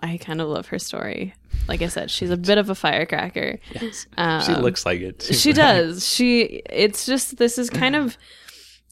I 0.00 0.16
kind 0.16 0.40
of 0.40 0.48
love 0.48 0.68
her 0.68 0.78
story. 0.78 1.34
Like 1.66 1.82
I 1.82 1.88
said, 1.88 2.10
she's 2.10 2.30
a 2.30 2.36
bit 2.36 2.56
of 2.56 2.70
a 2.70 2.74
firecracker. 2.74 3.58
Yes, 3.80 4.06
she 4.46 4.52
looks 4.54 4.86
like 4.86 5.00
it. 5.00 5.18
too. 5.20 5.32
Um, 5.32 5.38
She 5.38 5.52
does. 5.52 6.06
She. 6.08 6.62
It's 6.70 7.04
just 7.04 7.36
this 7.36 7.58
is 7.58 7.68
kind 7.68 7.96
of. 7.96 8.16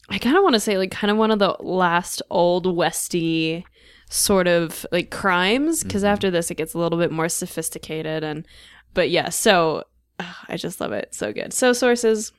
I 0.09 0.19
kind 0.19 0.37
of 0.37 0.43
want 0.43 0.53
to 0.55 0.59
say 0.59 0.77
like 0.77 0.91
kind 0.91 1.11
of 1.11 1.17
one 1.17 1.31
of 1.31 1.39
the 1.39 1.55
last 1.59 2.21
old 2.29 2.65
westy 2.75 3.65
sort 4.09 4.47
of 4.47 4.85
like 4.91 5.11
crimes 5.11 5.83
because 5.83 6.03
after 6.05 6.31
this 6.31 6.49
it 6.49 6.55
gets 6.55 6.73
a 6.73 6.77
little 6.79 6.97
bit 6.97 7.11
more 7.11 7.27
sophisticated 7.27 8.23
and 8.23 8.47
but 8.93 9.09
yeah 9.09 9.27
so 9.27 9.83
I 10.47 10.55
just 10.55 10.79
love 10.79 10.93
it 10.93 11.13
so 11.13 11.33
good. 11.33 11.51
So 11.53 11.73
sources. 11.73 12.31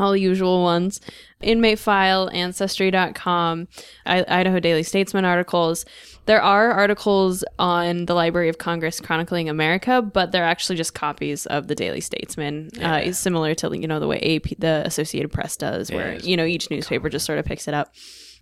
All 0.00 0.16
usual 0.16 0.62
ones. 0.62 1.00
Inmate 1.42 1.78
file, 1.78 2.28
ancestry.com, 2.32 3.68
I- 4.06 4.24
Idaho 4.28 4.60
Daily 4.60 4.82
Statesman 4.82 5.24
articles. 5.24 5.84
There 6.26 6.42
are 6.42 6.70
articles 6.70 7.44
on 7.58 8.06
the 8.06 8.14
Library 8.14 8.48
of 8.48 8.58
Congress 8.58 9.00
chronicling 9.00 9.48
America, 9.48 10.02
but 10.02 10.32
they're 10.32 10.44
actually 10.44 10.76
just 10.76 10.94
copies 10.94 11.46
of 11.46 11.66
the 11.66 11.74
Daily 11.74 12.00
Statesman, 12.00 12.70
uh, 12.80 13.10
similar 13.12 13.54
to 13.56 13.76
you 13.76 13.88
know 13.88 13.98
the 14.00 14.06
way 14.06 14.18
AP, 14.36 14.54
the 14.58 14.82
Associated 14.84 15.32
Press 15.32 15.56
does, 15.56 15.90
where 15.90 16.14
Yes. 16.14 16.24
you 16.24 16.36
know 16.36 16.44
each 16.44 16.70
newspaper 16.70 17.08
just 17.08 17.26
sort 17.26 17.38
of 17.38 17.44
picks 17.46 17.66
it 17.66 17.74
up. 17.74 17.92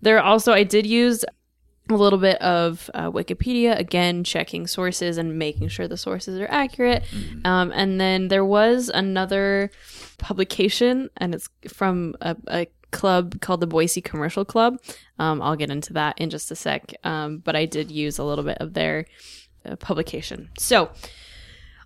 There 0.01 0.21
also 0.21 0.53
I 0.53 0.63
did 0.63 0.85
use 0.85 1.25
a 1.89 1.95
little 1.95 2.19
bit 2.19 2.41
of 2.41 2.89
uh, 2.93 3.11
Wikipedia, 3.11 3.77
again, 3.77 4.23
checking 4.23 4.67
sources 4.67 5.17
and 5.17 5.37
making 5.37 5.69
sure 5.69 5.87
the 5.87 5.97
sources 5.97 6.39
are 6.39 6.49
accurate. 6.49 7.03
Um, 7.45 7.71
and 7.73 7.99
then 7.99 8.27
there 8.27 8.45
was 8.45 8.89
another 8.93 9.71
publication, 10.17 11.09
and 11.17 11.33
it's 11.33 11.49
from 11.67 12.15
a, 12.21 12.35
a 12.47 12.67
club 12.91 13.39
called 13.41 13.59
the 13.59 13.67
Boise 13.67 14.01
Commercial 14.01 14.45
Club. 14.45 14.79
Um, 15.17 15.41
I'll 15.41 15.55
get 15.55 15.69
into 15.69 15.93
that 15.93 16.19
in 16.19 16.29
just 16.29 16.51
a 16.51 16.55
sec. 16.55 16.93
Um, 17.03 17.37
but 17.39 17.55
I 17.55 17.65
did 17.65 17.91
use 17.91 18.19
a 18.19 18.23
little 18.23 18.43
bit 18.43 18.57
of 18.59 18.73
their 18.73 19.05
uh, 19.65 19.75
publication. 19.75 20.49
So, 20.57 20.89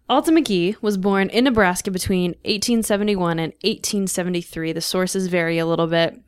Alta 0.09 0.31
McGee 0.31 0.75
was 0.81 0.97
born 0.97 1.29
in 1.29 1.45
Nebraska 1.45 1.89
between 1.89 2.31
1871 2.43 3.39
and 3.39 3.53
1873. 3.61 4.73
The 4.73 4.81
sources 4.81 5.27
vary 5.27 5.57
a 5.57 5.65
little 5.65 5.87
bit. 5.87 6.19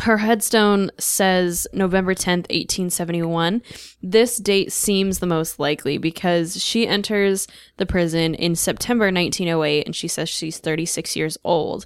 Her 0.00 0.18
headstone 0.18 0.90
says 0.98 1.66
November 1.72 2.14
10th, 2.14 2.48
1871. 2.48 3.62
This 4.02 4.38
date 4.38 4.72
seems 4.72 5.18
the 5.18 5.26
most 5.26 5.58
likely 5.58 5.98
because 5.98 6.62
she 6.62 6.88
enters 6.88 7.46
the 7.76 7.86
prison 7.86 8.34
in 8.34 8.56
September 8.56 9.06
1908 9.06 9.84
and 9.86 9.94
she 9.94 10.08
says 10.08 10.30
she's 10.30 10.58
36 10.58 11.14
years 11.14 11.36
old. 11.44 11.84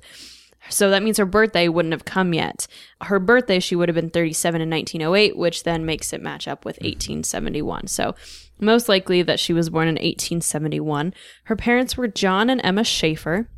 So 0.69 0.91
that 0.91 1.03
means 1.03 1.19
her 1.19 1.27
birthday 1.27 1.69
wouldn't 1.69 1.93
have 1.93 2.05
come 2.05 2.33
yet. 2.33 2.67
Her 3.03 3.19
birthday, 3.19 3.61
she 3.61 3.77
would 3.77 3.89
have 3.89 3.95
been 3.95 4.11
37 4.11 4.61
in 4.61 4.71
1908, 4.71 5.37
which 5.37 5.65
then 5.65 5.87
makes 5.87 6.13
it 6.13 6.23
match 6.23 6.49
up 6.49 6.65
with 6.65 6.77
1871. 6.77 7.89
So 7.89 8.15
most 8.59 8.89
likely 8.89 9.23
that 9.23 9.41
she 9.41 9.53
was 9.53 9.71
born 9.71 9.89
in 9.89 9.95
1871. 9.95 11.15
Her 11.45 11.57
parents 11.57 11.97
were 11.97 12.09
John 12.09 12.51
and 12.51 12.61
Emma 12.65 12.85
Schaefer. 12.85 13.49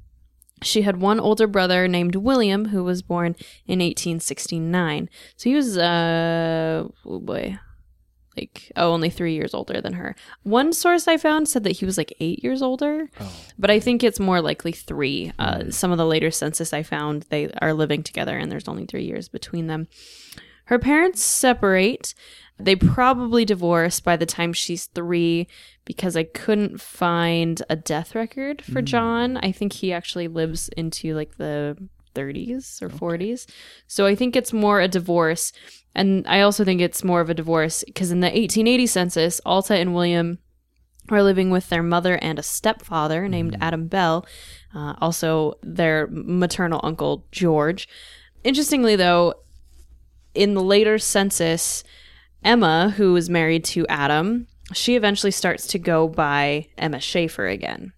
She 0.63 0.83
had 0.83 1.01
one 1.01 1.21
older 1.21 1.47
brother 1.47 1.87
named 1.89 2.17
William 2.17 2.67
who 2.67 2.85
was 2.85 3.03
born 3.03 3.37
in 3.67 3.79
1869. 3.81 5.09
So 5.37 5.51
he 5.51 5.57
was, 5.57 5.79
uh, 5.79 6.89
oh 7.07 7.19
boy, 7.21 7.59
like, 8.37 8.71
oh, 8.77 8.93
only 8.93 9.11
three 9.11 9.35
years 9.35 9.53
older 9.53 9.81
than 9.81 9.95
her. 9.95 10.15
One 10.45 10.73
source 10.73 11.09
I 11.09 11.17
found 11.17 11.49
said 11.49 11.65
that 11.65 11.79
he 11.79 11.85
was 11.85 11.99
like 11.99 12.15
eight 12.21 12.43
years 12.45 12.63
older, 12.63 13.11
but 13.59 13.71
I 13.71 13.81
think 13.81 14.05
it's 14.05 14.21
more 14.21 14.41
likely 14.41 14.73
three. 14.73 15.33
Uh, 15.39 15.71
some 15.71 15.91
of 15.91 15.99
the 15.99 16.07
later 16.07 16.31
census 16.31 16.73
I 16.73 16.83
found, 16.83 17.27
they 17.31 17.51
are 17.61 17.75
living 17.75 18.03
together 18.03 18.37
and 18.39 18.51
there's 18.51 18.69
only 18.69 18.87
three 18.87 19.05
years 19.05 19.29
between 19.29 19.67
them. 19.67 19.89
Her 20.67 20.79
parents 20.79 21.23
separate. 21.23 22.15
They 22.61 22.75
probably 22.75 23.45
divorced 23.45 24.03
by 24.03 24.17
the 24.17 24.27
time 24.27 24.53
she's 24.53 24.87
three 24.87 25.47
because 25.85 26.17
I 26.17 26.25
couldn't 26.25 26.81
find 26.81 27.63
a 27.71 27.77
death 27.77 28.15
record 28.15 28.63
for 28.63 28.83
John. 28.83 29.37
I 29.39 29.53
think 29.53 29.73
he 29.73 29.93
actually 29.93 30.29
lives 30.29 30.69
into 30.71 31.15
like 31.15 31.37
the 31.37 31.77
30s 32.15 32.83
or 32.83 32.89
40s. 32.89 33.47
So 33.87 34.07
I 34.07 34.15
think 34.15 34.35
it's 34.35 34.53
more 34.53 34.81
a 34.81 34.89
divorce. 34.89 35.53
And 35.95 36.27
I 36.27 36.41
also 36.41 36.65
think 36.65 36.81
it's 36.81 37.05
more 37.05 37.21
of 37.21 37.31
a 37.31 37.35
divorce 37.35 37.85
because 37.87 38.11
in 38.11 38.21
the 38.21 38.27
1880 38.27 38.87
census, 38.87 39.41
Alta 39.47 39.75
and 39.75 39.95
William 39.95 40.39
are 41.11 41.23
living 41.23 41.51
with 41.51 41.69
their 41.69 41.83
mother 41.83 42.19
and 42.21 42.39
a 42.39 42.43
stepfather 42.43 43.29
named 43.29 43.57
Adam 43.61 43.87
Bell, 43.87 44.27
uh, 44.75 44.95
also 45.01 45.55
their 45.63 46.09
maternal 46.11 46.81
uncle, 46.83 47.25
George. 47.33 47.89
Interestingly, 48.45 48.97
though, 48.97 49.35
in 50.35 50.55
the 50.55 50.63
later 50.63 50.99
census, 50.99 51.83
Emma, 52.45 52.95
who 52.97 53.13
was 53.13 53.29
married 53.29 53.65
to 53.65 53.87
Adam, 53.89 54.47
she 54.73 54.97
eventually 54.97 55.31
starts 55.31 55.67
to 55.69 55.79
go 55.79 56.09
by 56.09 56.69
Emma 56.77 57.01
Schaefer 57.01 57.47
again. 57.47 57.93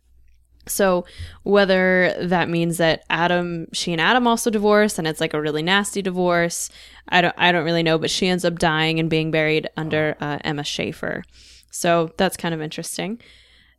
So 0.66 1.05
whether 1.43 2.14
that 2.20 2.49
means 2.49 2.76
that 2.76 3.03
Adam, 3.11 3.66
she 3.72 3.93
and 3.93 4.01
Adam 4.01 4.26
also 4.26 4.51
divorced, 4.51 4.99
and 4.99 5.09
it's 5.09 5.20
like 5.20 5.34
a 5.34 5.41
really 5.41 5.62
nasty 5.62 6.01
divorce, 6.01 6.70
I 7.09 7.22
don't, 7.22 7.34
I 7.36 7.51
don't 7.51 7.64
really 7.64 7.82
know. 7.82 7.99
But 7.99 8.11
she 8.11 8.28
ends 8.28 8.45
up 8.45 8.59
dying 8.59 9.01
and 9.01 9.11
being 9.11 9.30
buried 9.30 9.68
under 9.76 10.16
uh, 10.20 10.38
Emma 10.45 10.62
Schaefer. 10.64 11.24
So 11.70 12.12
that's 12.16 12.36
kind 12.36 12.55
of 12.55 12.61
interesting. 12.61 13.20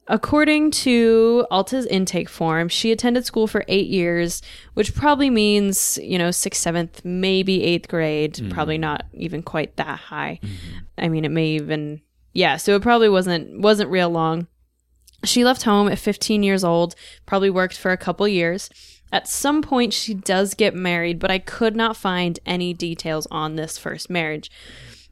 According 0.07 0.71
to 0.71 1.45
Alta's 1.51 1.85
intake 1.85 2.27
form, 2.27 2.69
she 2.69 2.91
attended 2.91 3.25
school 3.25 3.47
for 3.47 3.63
eight 3.67 3.87
years, 3.87 4.41
which 4.73 4.95
probably 4.95 5.29
means, 5.29 5.99
you 6.01 6.17
know, 6.17 6.31
sixth, 6.31 6.61
seventh, 6.61 7.05
maybe 7.05 7.63
eighth 7.63 7.87
grade, 7.87 8.33
mm-hmm. 8.33 8.49
probably 8.49 8.77
not 8.77 9.05
even 9.13 9.43
quite 9.43 9.77
that 9.77 9.99
high. 9.99 10.39
Mm-hmm. 10.41 10.77
I 10.97 11.07
mean, 11.07 11.23
it 11.23 11.29
may 11.29 11.47
even, 11.49 12.01
yeah, 12.33 12.57
so 12.57 12.75
it 12.75 12.81
probably 12.81 13.09
wasn't, 13.09 13.61
wasn't 13.61 13.91
real 13.91 14.09
long. 14.09 14.47
She 15.23 15.45
left 15.45 15.63
home 15.63 15.87
at 15.87 15.99
15 15.99 16.41
years 16.41 16.63
old, 16.63 16.95
probably 17.27 17.51
worked 17.51 17.77
for 17.77 17.91
a 17.91 17.97
couple 17.97 18.27
years. 18.27 18.69
At 19.11 19.27
some 19.27 19.61
point, 19.61 19.93
she 19.93 20.13
does 20.13 20.55
get 20.55 20.73
married, 20.73 21.19
but 21.19 21.29
I 21.29 21.37
could 21.37 21.75
not 21.75 21.95
find 21.95 22.39
any 22.45 22.73
details 22.73 23.27
on 23.29 23.55
this 23.55 23.77
first 23.77 24.09
marriage. 24.09 24.49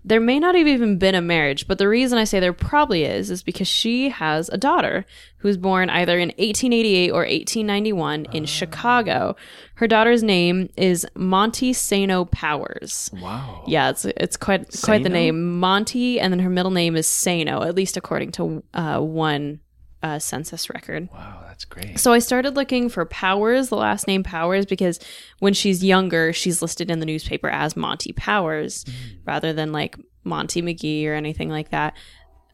There 0.03 0.21
may 0.21 0.39
not 0.39 0.55
have 0.55 0.67
even 0.67 0.97
been 0.97 1.15
a 1.15 1.21
marriage, 1.21 1.67
but 1.67 1.77
the 1.77 1.87
reason 1.87 2.17
I 2.17 2.23
say 2.23 2.39
there 2.39 2.53
probably 2.53 3.03
is 3.03 3.29
is 3.29 3.43
because 3.43 3.67
she 3.67 4.09
has 4.09 4.49
a 4.49 4.57
daughter 4.57 5.05
who 5.37 5.47
was 5.47 5.57
born 5.57 5.89
either 5.89 6.17
in 6.17 6.29
1888 6.29 7.11
or 7.11 7.19
1891 7.19 8.25
in 8.31 8.45
Chicago. 8.45 9.35
Her 9.75 9.87
daughter's 9.87 10.23
name 10.23 10.69
is 10.77 11.05
Monty 11.15 11.73
Sano 11.73 12.25
Powers. 12.25 13.11
Wow. 13.21 13.63
Yeah, 13.67 13.89
it's 13.89 14.05
it's 14.05 14.37
quite 14.37 14.67
quite 14.83 15.03
the 15.03 15.09
name 15.09 15.59
Monty, 15.59 16.19
and 16.19 16.31
then 16.31 16.39
her 16.39 16.49
middle 16.49 16.71
name 16.71 16.95
is 16.95 17.07
Sano, 17.07 17.63
at 17.63 17.75
least 17.75 17.97
according 17.97 18.31
to 18.33 18.63
uh, 18.73 18.99
one 18.99 19.59
uh, 20.01 20.19
census 20.19 20.69
record. 20.69 21.09
Wow, 21.11 21.41
that's 21.45 21.65
great. 21.65 21.99
So 21.99 22.13
I 22.13 22.19
started 22.19 22.55
looking 22.55 22.89
for 22.89 23.05
Powers, 23.05 23.69
the 23.69 23.75
last 23.75 24.07
name 24.07 24.23
Powers, 24.23 24.65
because 24.65 24.99
when 25.39 25.53
she's 25.53 25.83
younger, 25.83 26.31
she's 26.33 26.61
listed 26.61 26.89
in 26.89 26.99
the 26.99 27.05
newspaper 27.05 27.49
as 27.49 27.75
Monty 27.75 28.13
Powers 28.13 28.85
rather 29.25 29.53
than 29.53 29.71
like 29.71 29.97
Monty 30.23 30.61
McGee 30.61 31.05
or 31.05 31.13
anything 31.13 31.49
like 31.49 31.69
that. 31.69 31.95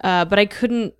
Uh, 0.01 0.25
but 0.25 0.39
I 0.39 0.45
couldn't 0.45 0.93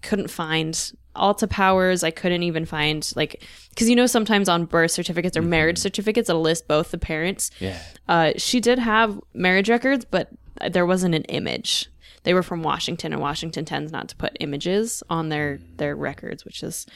couldn't 0.00 0.28
find 0.28 0.92
Alta 1.14 1.46
Powers. 1.46 2.02
I 2.02 2.10
couldn't 2.10 2.42
even 2.42 2.64
find 2.64 3.10
like 3.14 3.44
because 3.70 3.88
you 3.88 3.96
know 3.96 4.06
sometimes 4.06 4.48
on 4.48 4.64
birth 4.64 4.90
certificates 4.90 5.36
or 5.36 5.42
marriage 5.42 5.78
certificates 5.78 6.28
it'll 6.28 6.42
list 6.42 6.66
both 6.68 6.90
the 6.90 6.98
parents. 6.98 7.50
Yeah. 7.60 7.78
Uh, 8.08 8.32
she 8.36 8.60
did 8.60 8.78
have 8.78 9.20
marriage 9.34 9.68
records, 9.68 10.04
but 10.04 10.30
there 10.70 10.86
wasn't 10.86 11.14
an 11.14 11.24
image. 11.24 11.88
They 12.24 12.34
were 12.34 12.42
from 12.42 12.62
Washington, 12.62 13.12
and 13.12 13.20
Washington 13.20 13.64
tends 13.64 13.90
not 13.90 14.08
to 14.08 14.16
put 14.16 14.36
images 14.40 15.02
on 15.10 15.28
their 15.28 15.58
their 15.76 15.96
records, 15.96 16.44
which 16.44 16.62
is 16.62 16.86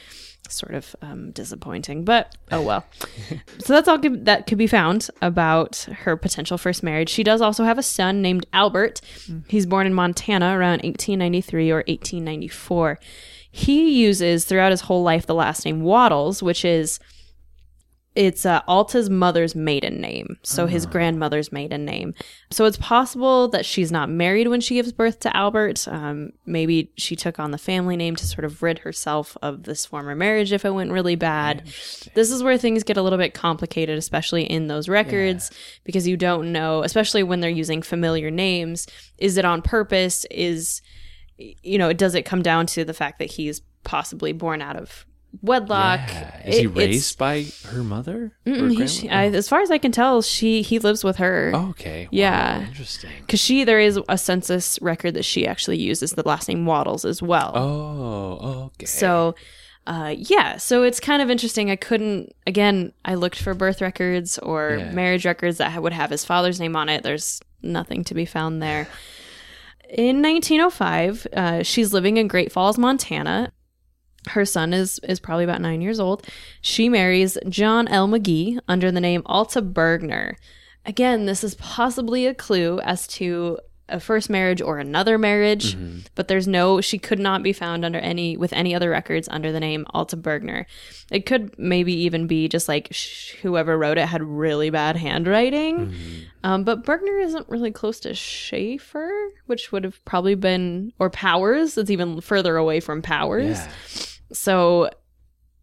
sort 0.49 0.73
of 0.73 0.95
um, 1.01 1.31
disappointing. 1.31 2.05
But 2.05 2.35
oh 2.51 2.61
well. 2.61 2.85
so 3.59 3.73
that's 3.73 3.87
all 3.87 3.99
that 3.99 4.47
could 4.47 4.57
be 4.57 4.67
found 4.67 5.09
about 5.21 5.87
her 6.03 6.15
potential 6.15 6.57
first 6.57 6.83
marriage. 6.83 7.09
She 7.09 7.23
does 7.23 7.41
also 7.41 7.63
have 7.63 7.77
a 7.77 7.83
son 7.83 8.21
named 8.21 8.45
Albert. 8.53 9.01
He's 9.47 9.65
born 9.65 9.87
in 9.87 9.93
Montana 9.93 10.57
around 10.57 10.81
1893 10.83 11.71
or 11.71 11.77
1894. 11.87 12.99
He 13.49 14.01
uses 14.01 14.45
throughout 14.45 14.71
his 14.71 14.81
whole 14.81 15.03
life 15.03 15.25
the 15.25 15.33
last 15.33 15.65
name 15.65 15.81
Waddles, 15.81 16.43
which 16.43 16.63
is 16.63 16.99
it's 18.17 18.47
uh, 18.47 18.61
Alta's 18.67 19.11
mother's 19.11 19.53
maiden 19.53 20.01
name, 20.01 20.39
so 20.41 20.65
his 20.65 20.87
grandmother's 20.87 21.51
maiden 21.51 21.85
name. 21.85 22.15
So 22.49 22.65
it's 22.65 22.77
possible 22.77 23.47
that 23.49 23.63
she's 23.63 23.91
not 23.91 24.09
married 24.09 24.47
when 24.47 24.59
she 24.59 24.73
gives 24.73 24.91
birth 24.91 25.19
to 25.19 25.37
Albert. 25.37 25.87
Um, 25.87 26.31
maybe 26.43 26.91
she 26.97 27.15
took 27.15 27.37
on 27.37 27.51
the 27.51 27.59
family 27.59 27.95
name 27.95 28.15
to 28.15 28.25
sort 28.25 28.43
of 28.43 28.63
rid 28.63 28.79
herself 28.79 29.37
of 29.43 29.63
this 29.63 29.85
former 29.85 30.15
marriage 30.15 30.51
if 30.51 30.65
it 30.65 30.73
went 30.73 30.91
really 30.91 31.15
bad. 31.15 31.67
This 32.15 32.31
is 32.31 32.41
where 32.41 32.57
things 32.57 32.83
get 32.83 32.97
a 32.97 33.03
little 33.03 33.19
bit 33.19 33.35
complicated, 33.35 33.99
especially 33.99 34.45
in 34.45 34.65
those 34.65 34.89
records, 34.89 35.51
because 35.83 36.07
you 36.07 36.17
don't 36.17 36.51
know, 36.51 36.81
especially 36.81 37.21
when 37.21 37.39
they're 37.39 37.51
using 37.51 37.83
familiar 37.83 38.31
names. 38.31 38.87
Is 39.19 39.37
it 39.37 39.45
on 39.45 39.61
purpose? 39.61 40.25
Is 40.31 40.81
you 41.37 41.77
know, 41.77 41.93
does 41.93 42.15
it 42.15 42.23
come 42.23 42.41
down 42.41 42.65
to 42.65 42.83
the 42.83 42.95
fact 42.95 43.19
that 43.19 43.29
he's 43.29 43.61
possibly 43.83 44.31
born 44.31 44.59
out 44.59 44.75
of 44.75 45.05
wedlock? 45.41 45.99
Yeah. 46.07 46.41
Is 46.47 46.57
he 46.59 46.63
It- 46.65 46.75
raised 46.75 47.17
by 47.17 47.45
her 47.69 47.83
mother? 47.83 48.33
he- 48.45 48.87
she- 48.87 49.09
I, 49.09 49.25
as 49.27 49.47
far 49.49 49.61
as 49.61 49.71
I 49.71 49.77
can 49.77 49.91
tell, 49.91 50.21
she 50.21 50.61
he 50.61 50.79
lives 50.79 51.03
with 51.03 51.17
her. 51.17 51.51
Oh, 51.53 51.69
okay. 51.69 52.03
Wow, 52.05 52.09
Yeah. 52.11 52.61
Interesting. 52.67 53.11
Because 53.21 53.39
she, 53.39 53.63
there 53.63 53.79
is 53.79 53.99
a 54.09 54.17
census 54.17 54.79
record 54.81 55.13
that 55.15 55.25
she 55.25 55.47
actually 55.47 55.77
uses 55.77 56.13
the 56.13 56.23
last 56.27 56.47
name 56.47 56.65
Waddles 56.65 57.05
as 57.05 57.21
well. 57.21 57.51
Oh, 57.55 58.65
okay. 58.75 58.85
So, 58.85 59.35
uh, 59.85 60.13
yeah, 60.17 60.57
so 60.57 60.83
it's 60.83 60.99
kind 60.99 61.21
of 61.21 61.29
interesting. 61.29 61.71
I 61.71 61.75
couldn't, 61.77 62.33
again, 62.45 62.91
I 63.05 63.15
looked 63.15 63.39
for 63.41 63.53
birth 63.53 63.81
records 63.81 64.37
or 64.39 64.77
Yeah. 64.79 64.91
marriage 64.91 65.25
records 65.25 65.57
that 65.59 65.81
would 65.81 65.93
have 65.93 66.09
his 66.09 66.25
father's 66.25 66.59
name 66.59 66.75
on 66.75 66.89
it. 66.89 67.03
There's 67.03 67.39
nothing 67.63 68.03
to 68.05 68.13
be 68.13 68.25
found 68.25 68.61
there. 68.61 68.87
In 69.89 70.21
1905, 70.21 71.27
uh, 71.31 71.63
she's 71.63 71.93
living 71.93 72.17
in 72.17 72.27
Great 72.27 72.51
Falls, 72.51 72.77
Montana. 72.77 73.53
Her 74.29 74.45
son 74.45 74.73
is 74.73 74.99
is 75.03 75.19
probably 75.19 75.43
about 75.43 75.61
nine 75.61 75.81
years 75.81 75.99
old. 75.99 76.27
She 76.61 76.89
marries 76.89 77.37
John 77.47 77.87
L. 77.87 78.07
McGee 78.07 78.59
under 78.67 78.91
the 78.91 79.01
name 79.01 79.21
Alta 79.25 79.61
Bergner. 79.61 80.35
Again, 80.85 81.25
this 81.25 81.43
is 81.43 81.55
possibly 81.55 82.25
a 82.25 82.33
clue 82.33 82.79
as 82.79 83.07
to 83.07 83.59
a 83.89 83.99
first 83.99 84.29
marriage 84.29 84.61
or 84.61 84.79
another 84.79 85.17
marriage, 85.17 85.77
but 86.15 86.27
there's 86.27 86.47
no 86.47 86.81
she 86.81 86.97
could 86.97 87.19
not 87.19 87.41
be 87.41 87.53
found 87.53 87.85
under 87.85 87.99
any 87.99 88.35
with 88.35 88.51
any 88.53 88.75
other 88.75 88.89
records 88.89 89.29
under 89.29 89.51
the 89.51 89.59
name 89.59 89.85
Alta 89.93 90.17
Bergner. 90.17 90.65
It 91.09 91.25
could 91.25 91.57
maybe 91.57 91.93
even 91.93 92.27
be 92.27 92.47
just 92.49 92.67
like 92.67 92.89
sh- 92.91 93.35
whoever 93.41 93.77
wrote 93.77 93.97
it 93.97 94.07
had 94.07 94.21
really 94.21 94.69
bad 94.69 94.97
handwriting. 94.97 95.93
Um, 96.43 96.63
but 96.63 96.83
Bergner 96.83 97.23
isn't 97.23 97.47
really 97.47 97.71
close 97.71 97.99
to 98.01 98.13
Schaefer, 98.13 99.09
which 99.45 99.71
would 99.71 99.83
have 99.83 100.03
probably 100.05 100.35
been 100.35 100.91
or 100.99 101.09
Powers. 101.09 101.77
It's 101.77 101.89
even 101.89 102.19
further 102.21 102.57
away 102.57 102.79
from 102.79 103.01
Powers. 103.01 103.57
Yeah. 103.57 103.71
So 104.33 104.89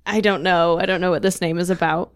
I 0.07 0.21
don't 0.21 0.43
know. 0.43 0.79
I 0.79 0.87
don't 0.87 1.01
know 1.01 1.11
what 1.11 1.23
this 1.23 1.41
name 1.41 1.59
is 1.59 1.71
about. 1.71 2.13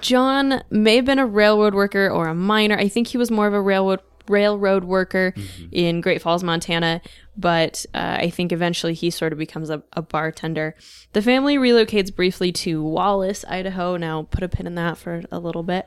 John 0.00 0.62
may 0.70 0.96
have 0.96 1.04
been 1.04 1.18
a 1.18 1.26
railroad 1.26 1.74
worker 1.74 2.08
or 2.10 2.28
a 2.28 2.34
miner. 2.34 2.76
I 2.76 2.88
think 2.88 3.08
he 3.08 3.18
was 3.18 3.30
more 3.30 3.46
of 3.46 3.54
a 3.54 3.60
railroad 3.60 4.00
railroad 4.28 4.84
worker 4.84 5.34
in 5.72 6.00
Great 6.00 6.22
Falls, 6.22 6.42
Montana, 6.42 7.00
but 7.36 7.86
uh, 7.94 8.18
I 8.20 8.30
think 8.30 8.52
eventually 8.52 8.94
he 8.94 9.10
sort 9.10 9.32
of 9.32 9.38
becomes 9.38 9.70
a, 9.70 9.82
a 9.92 10.02
bartender. 10.02 10.74
The 11.12 11.22
family 11.22 11.56
relocates 11.56 12.14
briefly 12.14 12.52
to 12.52 12.82
Wallace, 12.82 13.44
Idaho. 13.48 13.96
Now 13.96 14.24
put 14.30 14.42
a 14.42 14.48
pin 14.48 14.66
in 14.66 14.74
that 14.74 14.98
for 14.98 15.22
a 15.30 15.38
little 15.38 15.62
bit. 15.62 15.86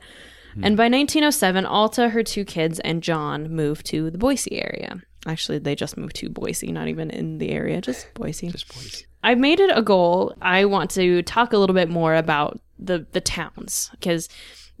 And 0.56 0.76
by 0.76 0.84
1907, 0.84 1.64
Alta, 1.64 2.10
her 2.10 2.22
two 2.22 2.44
kids, 2.44 2.78
and 2.80 3.02
John 3.02 3.50
moved 3.50 3.86
to 3.86 4.10
the 4.10 4.18
Boise 4.18 4.60
area. 4.60 5.00
Actually, 5.26 5.58
they 5.58 5.74
just 5.74 5.96
moved 5.96 6.16
to 6.16 6.28
Boise, 6.28 6.72
not 6.72 6.88
even 6.88 7.10
in 7.10 7.38
the 7.38 7.50
area, 7.50 7.80
just 7.80 8.12
Boise. 8.14 8.48
Just 8.48 8.68
boys. 8.74 9.06
I've 9.22 9.38
made 9.38 9.60
it 9.60 9.70
a 9.76 9.82
goal. 9.82 10.34
I 10.42 10.64
want 10.64 10.90
to 10.92 11.22
talk 11.22 11.52
a 11.52 11.58
little 11.58 11.74
bit 11.74 11.88
more 11.88 12.14
about 12.14 12.60
the 12.78 13.06
the 13.12 13.20
towns 13.20 13.90
because 13.92 14.28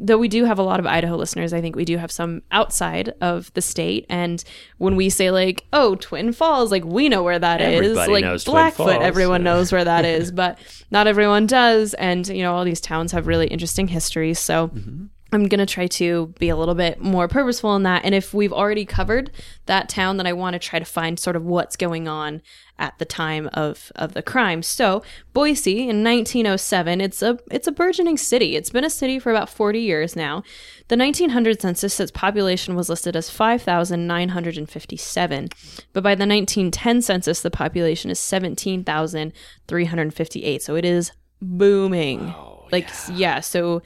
though 0.02 0.18
we 0.18 0.28
do 0.28 0.44
have 0.44 0.58
a 0.58 0.62
lot 0.62 0.80
of 0.80 0.86
Idaho 0.86 1.16
listeners, 1.16 1.52
I 1.52 1.60
think 1.60 1.76
we 1.76 1.84
do 1.84 1.96
have 1.96 2.10
some 2.10 2.42
outside 2.50 3.14
of 3.20 3.52
the 3.54 3.62
state. 3.62 4.04
And 4.10 4.42
when 4.78 4.96
we 4.96 5.08
say 5.08 5.30
like, 5.30 5.64
"Oh, 5.72 5.94
Twin 5.94 6.32
Falls," 6.32 6.70
like 6.70 6.84
we 6.84 7.08
know 7.08 7.22
where 7.22 7.38
that 7.38 7.60
is. 7.60 7.76
Everybody 7.76 8.12
Like 8.12 8.24
knows 8.24 8.44
Twin 8.44 8.54
Blackfoot, 8.54 9.00
everyone 9.00 9.44
knows 9.44 9.70
where 9.72 9.84
that 9.84 10.04
is, 10.16 10.32
but 10.32 10.58
not 10.90 11.06
everyone 11.06 11.46
does. 11.46 11.94
And 11.94 12.26
you 12.26 12.42
know, 12.42 12.54
all 12.54 12.64
these 12.64 12.80
towns 12.80 13.12
have 13.12 13.26
really 13.26 13.46
interesting 13.46 13.88
histories. 13.88 14.38
So. 14.38 14.68
Mm-hmm. 14.68 15.04
I'm 15.32 15.48
going 15.48 15.58
to 15.60 15.66
try 15.66 15.86
to 15.86 16.26
be 16.38 16.50
a 16.50 16.56
little 16.56 16.74
bit 16.74 17.00
more 17.00 17.26
purposeful 17.26 17.74
in 17.74 17.84
that. 17.84 18.04
And 18.04 18.14
if 18.14 18.34
we've 18.34 18.52
already 18.52 18.84
covered 18.84 19.30
that 19.64 19.88
town, 19.88 20.18
then 20.18 20.26
I 20.26 20.34
want 20.34 20.52
to 20.52 20.58
try 20.58 20.78
to 20.78 20.84
find 20.84 21.18
sort 21.18 21.36
of 21.36 21.44
what's 21.44 21.74
going 21.74 22.06
on 22.06 22.42
at 22.78 22.98
the 22.98 23.06
time 23.06 23.48
of, 23.54 23.90
of 23.96 24.12
the 24.12 24.22
crime. 24.22 24.62
So 24.62 25.02
Boise 25.32 25.88
in 25.88 26.04
1907, 26.04 27.00
it's 27.00 27.22
a 27.22 27.38
it's 27.50 27.66
a 27.66 27.72
burgeoning 27.72 28.18
city. 28.18 28.56
It's 28.56 28.68
been 28.68 28.84
a 28.84 28.90
city 28.90 29.18
for 29.18 29.30
about 29.30 29.48
40 29.48 29.80
years 29.80 30.14
now. 30.14 30.42
The 30.88 30.98
1900 30.98 31.62
census, 31.62 31.98
its 31.98 32.10
population 32.10 32.74
was 32.74 32.90
listed 32.90 33.16
as 33.16 33.30
5,957, 33.30 35.48
but 35.92 36.02
by 36.02 36.14
the 36.14 36.26
1910 36.26 37.00
census, 37.00 37.40
the 37.40 37.50
population 37.50 38.10
is 38.10 38.18
17,358. 38.18 40.62
So 40.62 40.74
it 40.74 40.84
is 40.84 41.12
booming. 41.40 42.34
like 42.72 42.88
yeah, 43.12 43.40
so 43.40 43.82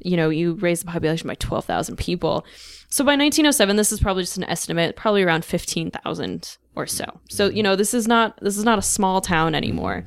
you 0.00 0.16
know, 0.16 0.28
you 0.30 0.54
raise 0.54 0.80
the 0.80 0.86
population 0.86 1.28
by 1.28 1.34
12,000 1.34 1.96
people. 1.96 2.44
So 2.88 3.04
by 3.04 3.12
1907, 3.12 3.76
this 3.76 3.92
is 3.92 4.00
probably 4.00 4.22
just 4.22 4.36
an 4.36 4.44
estimate, 4.44 4.96
probably 4.96 5.22
around 5.22 5.44
15,000 5.44 6.56
or 6.74 6.86
so. 6.86 7.20
So, 7.28 7.48
you 7.48 7.62
know, 7.62 7.76
this 7.76 7.94
is 7.94 8.06
not 8.06 8.38
this 8.40 8.56
is 8.56 8.64
not 8.64 8.78
a 8.78 8.82
small 8.82 9.20
town 9.20 9.54
anymore. 9.54 10.04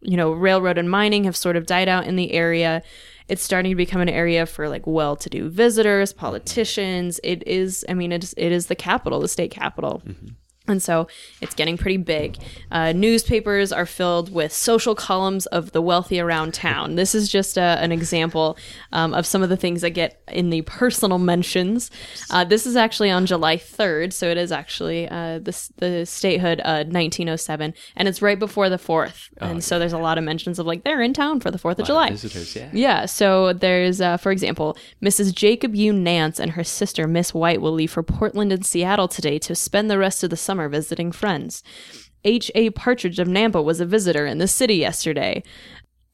You 0.00 0.16
know, 0.16 0.32
railroad 0.32 0.78
and 0.78 0.90
mining 0.90 1.24
have 1.24 1.36
sort 1.36 1.56
of 1.56 1.66
died 1.66 1.88
out 1.88 2.06
in 2.06 2.16
the 2.16 2.32
area. 2.32 2.82
It's 3.28 3.42
starting 3.42 3.70
to 3.70 3.76
become 3.76 4.00
an 4.00 4.08
area 4.08 4.46
for 4.46 4.68
like 4.68 4.86
well-to-do 4.86 5.50
visitors, 5.50 6.12
politicians. 6.12 7.20
It 7.22 7.46
is, 7.46 7.84
I 7.88 7.94
mean, 7.94 8.10
it 8.10 8.24
is, 8.24 8.34
it 8.36 8.50
is 8.50 8.66
the 8.66 8.74
capital, 8.74 9.20
the 9.20 9.28
state 9.28 9.50
capital. 9.50 10.02
Mm-hmm. 10.06 10.28
And 10.70 10.82
so 10.82 11.08
it's 11.40 11.54
getting 11.54 11.76
pretty 11.76 11.96
big. 11.96 12.38
Uh, 12.70 12.92
newspapers 12.92 13.72
are 13.72 13.86
filled 13.86 14.32
with 14.32 14.52
social 14.52 14.94
columns 14.94 15.46
of 15.46 15.72
the 15.72 15.82
wealthy 15.82 16.20
around 16.20 16.54
town. 16.54 16.94
This 16.94 17.14
is 17.14 17.28
just 17.28 17.56
a, 17.56 17.60
an 17.60 17.92
example 17.92 18.56
um, 18.92 19.12
of 19.14 19.26
some 19.26 19.42
of 19.42 19.48
the 19.48 19.56
things 19.56 19.82
that 19.82 19.90
get 19.90 20.22
in 20.28 20.50
the 20.50 20.62
personal 20.62 21.18
mentions. 21.32 21.90
Uh, 22.30 22.44
this 22.44 22.66
is 22.66 22.76
actually 22.76 23.10
on 23.10 23.26
July 23.26 23.56
3rd, 23.56 24.12
so 24.12 24.28
it 24.28 24.38
is 24.38 24.52
actually 24.52 25.08
uh, 25.08 25.38
the, 25.38 25.70
the 25.78 26.06
statehood 26.06 26.60
uh, 26.60 26.84
1907, 26.84 27.74
and 27.96 28.08
it's 28.08 28.22
right 28.22 28.38
before 28.38 28.68
the 28.68 28.76
4th. 28.76 29.28
and 29.38 29.62
so 29.62 29.78
there's 29.78 29.92
a 29.92 29.98
lot 29.98 30.18
of 30.18 30.24
mentions 30.24 30.58
of 30.58 30.66
like, 30.66 30.84
they're 30.84 31.02
in 31.02 31.12
town 31.12 31.40
for 31.40 31.50
the 31.50 31.58
4th 31.58 31.78
of 31.78 31.86
July. 31.86 32.10
Visitors, 32.10 32.54
yeah. 32.54 32.70
Yeah, 32.72 33.06
so 33.06 33.52
there's, 33.52 34.00
uh, 34.00 34.16
for 34.16 34.32
example, 34.32 34.76
Mrs. 35.02 35.34
Jacob 35.34 35.74
U. 35.74 35.92
Nance 35.92 36.38
and 36.38 36.52
her 36.52 36.64
sister, 36.64 37.06
Miss 37.06 37.34
White, 37.34 37.60
will 37.60 37.72
leave 37.72 37.90
for 37.90 38.02
Portland 38.02 38.52
and 38.52 38.64
Seattle 38.64 39.08
today 39.08 39.38
to 39.40 39.54
spend 39.54 39.90
the 39.90 39.98
rest 39.98 40.22
of 40.22 40.30
the 40.30 40.36
summer 40.36 40.59
visiting 40.68 41.12
friends. 41.12 41.62
H. 42.24 42.50
A. 42.54 42.70
Partridge 42.70 43.18
of 43.18 43.28
Nampa 43.28 43.64
was 43.64 43.80
a 43.80 43.86
visitor 43.86 44.26
in 44.26 44.38
the 44.38 44.48
city 44.48 44.74
yesterday. 44.74 45.42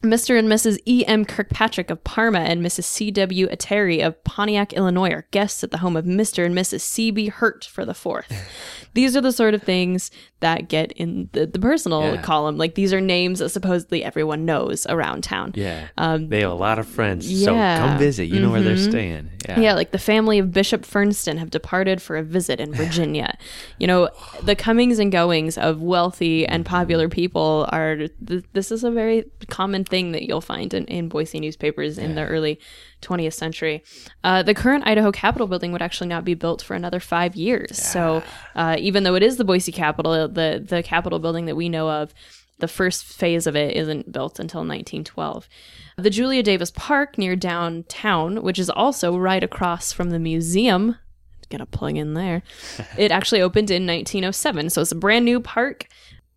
Mr. 0.07 0.39
and 0.39 0.49
Mrs. 0.49 0.79
E. 0.87 1.05
M. 1.07 1.25
Kirkpatrick 1.25 1.91
of 1.91 2.03
Parma 2.05 2.41
and 2.41 2.63
Mrs. 2.65 2.85
C. 2.85 3.11
W. 3.11 3.47
Ateri 3.49 4.05
of 4.07 4.23
Pontiac, 4.25 4.73
Illinois 4.73 5.11
are 5.11 5.27
guests 5.31 5.63
at 5.65 5.71
the 5.71 5.79
home 5.79 5.97
of 5.97 6.05
Mr. 6.05 6.45
and 6.45 6.55
Mrs. 6.55 6.81
C. 6.81 7.11
B. 7.11 7.29
Hurt 7.29 7.65
for 7.65 7.85
the 7.85 7.95
fourth. 7.95 8.33
these 8.95 9.17
are 9.17 9.21
the 9.21 9.33
sort 9.33 9.55
of 9.55 9.63
things 9.63 10.11
that 10.41 10.69
get 10.69 10.93
in 10.93 11.29
the, 11.33 11.47
the 11.47 11.59
personal 11.59 12.15
Yeah. 12.15 12.23
column. 12.23 12.59
Like 12.59 12.75
these 12.75 12.93
are 12.93 13.01
names 13.01 13.39
that 13.39 13.49
supposedly 13.49 14.05
everyone 14.05 14.45
knows 14.45 14.87
around 14.87 15.23
town. 15.25 15.53
Yeah. 15.55 15.89
they 15.97 16.41
have 16.41 16.51
a 16.51 16.55
lot 16.55 16.79
of 16.79 16.87
friends. 16.87 17.27
So 17.27 17.53
Um, 17.53 17.57
yeah. 17.59 17.79
come 17.89 17.99
visit. 17.99 18.25
You 18.27 18.41
know 18.41 18.51
where 18.51 18.61
they're 18.63 18.77
staying. 18.77 19.31
Yeah. 19.49 19.61
Yeah, 19.61 19.75
like 19.75 19.93
the 19.93 19.99
family 19.99 20.39
of 20.39 20.53
Bishop 20.53 20.83
Funsten 20.83 21.39
have 21.39 21.51
departed 21.51 22.03
for 22.03 22.17
a 22.17 22.23
visit 22.23 22.61
in 22.61 22.75
Virginia. 22.75 23.39
you 23.79 23.87
know, 23.87 24.11
the 24.43 24.55
comings 24.57 24.99
and 24.99 25.11
goings 25.11 25.57
of 25.57 25.81
wealthy 25.81 26.45
and 26.47 26.67
popular 26.67 27.09
people 27.09 27.67
are, 27.73 27.97
th- 28.27 28.45
this 28.53 28.71
is 28.71 28.85
a 28.85 28.91
very 28.91 29.25
common 29.49 29.85
thing 29.85 29.96
that 30.13 30.23
you'll 30.23 30.41
find 30.41 30.73
in, 30.73 30.85
in 30.87 31.09
Boise 31.09 31.41
newspapers 31.41 31.99
in 31.99 32.15
the 32.15 32.25
early 32.25 32.61
20th 33.03 33.35
century. 33.35 33.83
Uh, 34.23 34.43
the 34.43 34.55
current 34.55 34.87
Idaho 34.87 35.11
Capitol 35.13 35.47
building 35.47 35.73
would 35.73 35.83
actually 35.83 36.09
not 36.09 36.25
be 36.25 36.35
built 36.35 36.63
for 36.63 36.75
another 36.75 37.01
five 37.01 37.35
years. 37.37 37.79
So 37.79 38.23
uh, 38.55 38.77
even 38.79 39.03
though 39.03 39.15
it 39.15 39.23
is 39.23 39.37
the 39.37 39.45
Boise 39.45 39.73
Capitol, 39.73 40.29
the, 40.29 40.65
the 40.65 40.83
Capitol 40.83 41.19
building 41.19 41.47
that 41.47 41.57
we 41.57 41.69
know 41.69 41.91
of, 41.91 42.15
the 42.59 42.69
first 42.69 43.05
phase 43.05 43.47
of 43.47 43.55
it 43.55 43.77
isn't 43.77 44.13
built 44.13 44.39
until 44.39 44.61
1912. 44.61 45.49
The 45.99 46.11
Julia 46.11 46.43
Davis 46.43 46.71
Park 46.71 47.19
near 47.19 47.37
downtown, 47.37 48.43
which 48.43 48.59
is 48.59 48.71
also 48.71 49.17
right 49.17 49.43
across 49.43 49.93
from 49.93 50.11
the 50.11 50.19
museum, 50.19 50.97
get 51.49 51.61
a 51.61 51.67
plug 51.67 51.97
in 51.97 52.15
there. 52.15 52.43
it 52.99 53.11
actually 53.11 53.43
opened 53.43 53.71
in 53.71 53.87
1907, 53.87 54.71
so 54.71 54.81
it's 54.81 54.93
a 54.93 54.97
brand 54.97 55.25
new 55.25 55.41
park. 55.41 55.87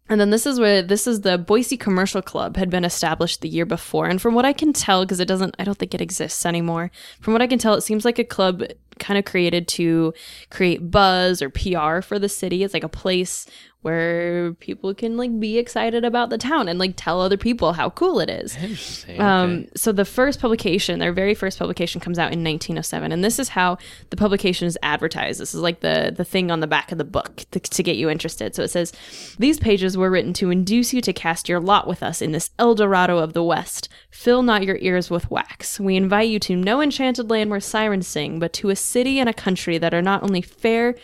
And 0.10 0.20
then 0.20 0.32
this 0.32 0.48
is 0.48 0.60
where 0.60 0.82
this 0.82 1.06
is 1.06 1.22
the 1.22 1.38
Boise 1.38 1.78
Commercial 1.78 2.22
Club 2.22 2.58
had 2.58 2.72
been 2.72 2.84
established 2.84 3.42
the 3.42 3.48
year 3.48 3.66
before. 3.66 4.08
And 4.08 4.20
from 4.20 4.34
what 4.34 4.44
I 4.44 4.54
can 4.54 4.74
tell, 4.74 5.06
because 5.06 5.20
it 5.20 5.28
doesn't, 5.28 5.56
I 5.60 5.64
don't 5.64 5.78
think 5.78 5.94
it 5.94 6.02
exists 6.02 6.46
anymore. 6.48 6.90
From 7.22 7.34
what 7.34 7.44
I 7.44 7.48
can 7.48 7.60
tell, 7.60 7.76
it 7.76 7.82
seems 7.82 8.06
like 8.06 8.18
a 8.18 8.24
club 8.24 8.64
kind 8.98 9.18
of 9.18 9.26
created 9.26 9.68
to 9.68 10.14
create 10.50 10.92
buzz 10.92 11.42
or 11.42 11.50
PR 11.50 12.02
for 12.02 12.20
the 12.20 12.28
city. 12.28 12.64
It's 12.64 12.74
like 12.74 12.84
a 12.84 12.90
place 12.90 13.46
where 13.82 14.54
people 14.56 14.94
can 14.94 15.16
like 15.16 15.40
be 15.40 15.58
excited 15.58 16.04
about 16.04 16.30
the 16.30 16.38
town 16.38 16.68
and 16.68 16.78
like 16.78 16.94
tell 16.98 17.22
other 17.22 17.38
people 17.38 17.72
how 17.72 17.90
cool 17.90 18.20
it 18.20 18.30
is. 18.30 18.56
Interesting. 18.58 19.22
Um, 19.22 19.52
okay. 19.52 19.70
so 19.76 19.94
the 19.94 20.04
first 20.04 20.42
publication, 20.42 21.00
their 21.00 21.14
very 21.14 21.34
first 21.34 21.58
publication, 21.58 22.02
comes 22.02 22.20
out 22.20 22.34
in 22.34 22.44
1907, 22.44 23.14
and 23.14 23.24
this 23.24 23.40
is 23.40 23.50
how 23.50 23.78
the 24.10 24.18
publication 24.18 24.68
is 24.68 24.78
advertised. 24.84 25.40
This 25.40 25.56
is 25.56 25.62
like 25.62 25.80
the 25.80 26.14
the 26.16 26.26
thing 26.26 26.52
on 26.52 26.60
the 26.60 26.68
back 26.68 26.92
of 26.92 26.98
the 26.98 27.06
book 27.06 27.46
to, 27.52 27.60
to 27.60 27.84
get 27.84 27.96
you 27.96 28.10
interested. 28.10 28.54
So 28.54 28.64
it 28.64 28.70
says, 28.70 28.92
"These 29.40 29.60
pages 29.60 29.96
were 29.98 30.12
written 30.12 30.34
to 30.34 30.50
induce 30.50 30.94
you 30.94 31.00
to 31.02 31.14
cast 31.14 31.48
your 31.48 31.62
lot 31.62 31.88
with 31.88 32.04
us 32.04 32.22
in 32.22 32.34
this 32.34 32.50
El 32.60 32.76
Dorado 32.76 33.18
of 33.18 33.32
the 33.32 33.44
West. 33.44 33.88
Fill 34.12 34.44
not 34.44 34.66
your 34.66 34.78
ears 34.82 35.10
with 35.10 35.32
wax. 35.32 35.80
We 35.80 35.96
invite 35.96 36.28
you 36.28 36.40
to 36.40 36.56
no 36.58 36.82
enchanted 36.82 37.30
land 37.30 37.50
where 37.50 37.62
sirens 37.62 38.08
sing, 38.08 38.40
but 38.40 38.52
to 38.54 38.70
a 38.70 38.76
city 38.76 39.20
and 39.20 39.30
a 39.30 39.34
country 39.34 39.78
that 39.78 39.94
are 39.94 40.02
not 40.02 40.22
only 40.22 40.42
fair." 40.42 40.96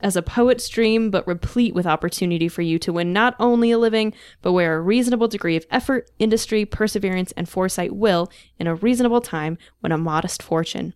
As 0.00 0.16
a 0.16 0.22
poet's 0.22 0.68
dream, 0.68 1.10
but 1.10 1.26
replete 1.26 1.74
with 1.74 1.86
opportunity 1.86 2.48
for 2.48 2.62
you 2.62 2.78
to 2.80 2.92
win 2.92 3.12
not 3.12 3.34
only 3.40 3.70
a 3.70 3.78
living, 3.78 4.12
but 4.42 4.52
where 4.52 4.76
a 4.76 4.80
reasonable 4.80 5.28
degree 5.28 5.56
of 5.56 5.66
effort, 5.70 6.10
industry, 6.18 6.64
perseverance, 6.64 7.32
and 7.32 7.48
foresight 7.48 7.94
will, 7.96 8.30
in 8.58 8.66
a 8.66 8.74
reasonable 8.74 9.20
time, 9.20 9.56
win 9.82 9.92
a 9.92 9.98
modest 9.98 10.42
fortune. 10.42 10.94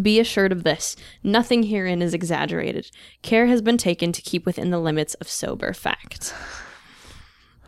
Be 0.00 0.20
assured 0.20 0.52
of 0.52 0.62
this 0.62 0.94
nothing 1.24 1.64
herein 1.64 2.02
is 2.02 2.14
exaggerated. 2.14 2.90
Care 3.22 3.46
has 3.46 3.60
been 3.60 3.76
taken 3.76 4.12
to 4.12 4.22
keep 4.22 4.46
within 4.46 4.70
the 4.70 4.78
limits 4.78 5.14
of 5.14 5.28
sober 5.28 5.72
fact. 5.72 6.32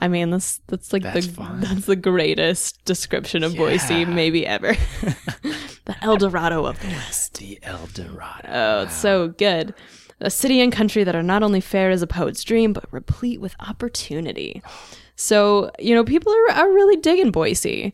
I 0.01 0.09
mean, 0.09 0.31
that's 0.31 0.61
that's 0.67 0.93
like 0.93 1.03
That's 1.03 1.27
the 1.27 1.33
fun. 1.33 1.61
that's 1.61 1.87
the 1.87 1.97
greatest 1.97 2.85
description 2.85 3.43
of 3.43 3.57
Boise 3.57 4.05
maybe 4.05 4.47
ever. 4.47 4.75
the 5.87 5.97
El 6.03 6.17
Dorado 6.17 6.65
of 6.67 6.81
the 6.81 6.89
West. 6.89 7.39
the 7.39 7.59
El 7.63 7.87
Dorado. 7.93 8.49
Oh, 8.49 8.83
it's 8.83 8.95
so 8.97 9.29
good. 9.29 9.75
A 10.21 10.31
city 10.31 10.61
and 10.61 10.73
country 10.73 11.05
that 11.05 11.17
are 11.17 11.23
not 11.23 11.43
only 11.43 11.61
fair 11.61 11.91
as 11.91 12.03
a 12.03 12.07
poet's 12.07 12.45
dream, 12.45 12.73
but 12.73 12.93
replete 12.93 13.41
with 13.41 13.57
opportunity. 13.61 14.63
So, 15.17 15.71
you 15.79 15.95
know, 15.95 16.05
people 16.05 16.33
are, 16.33 16.53
are 16.53 16.73
really 16.73 16.97
digging 16.97 17.31
Boise. 17.31 17.93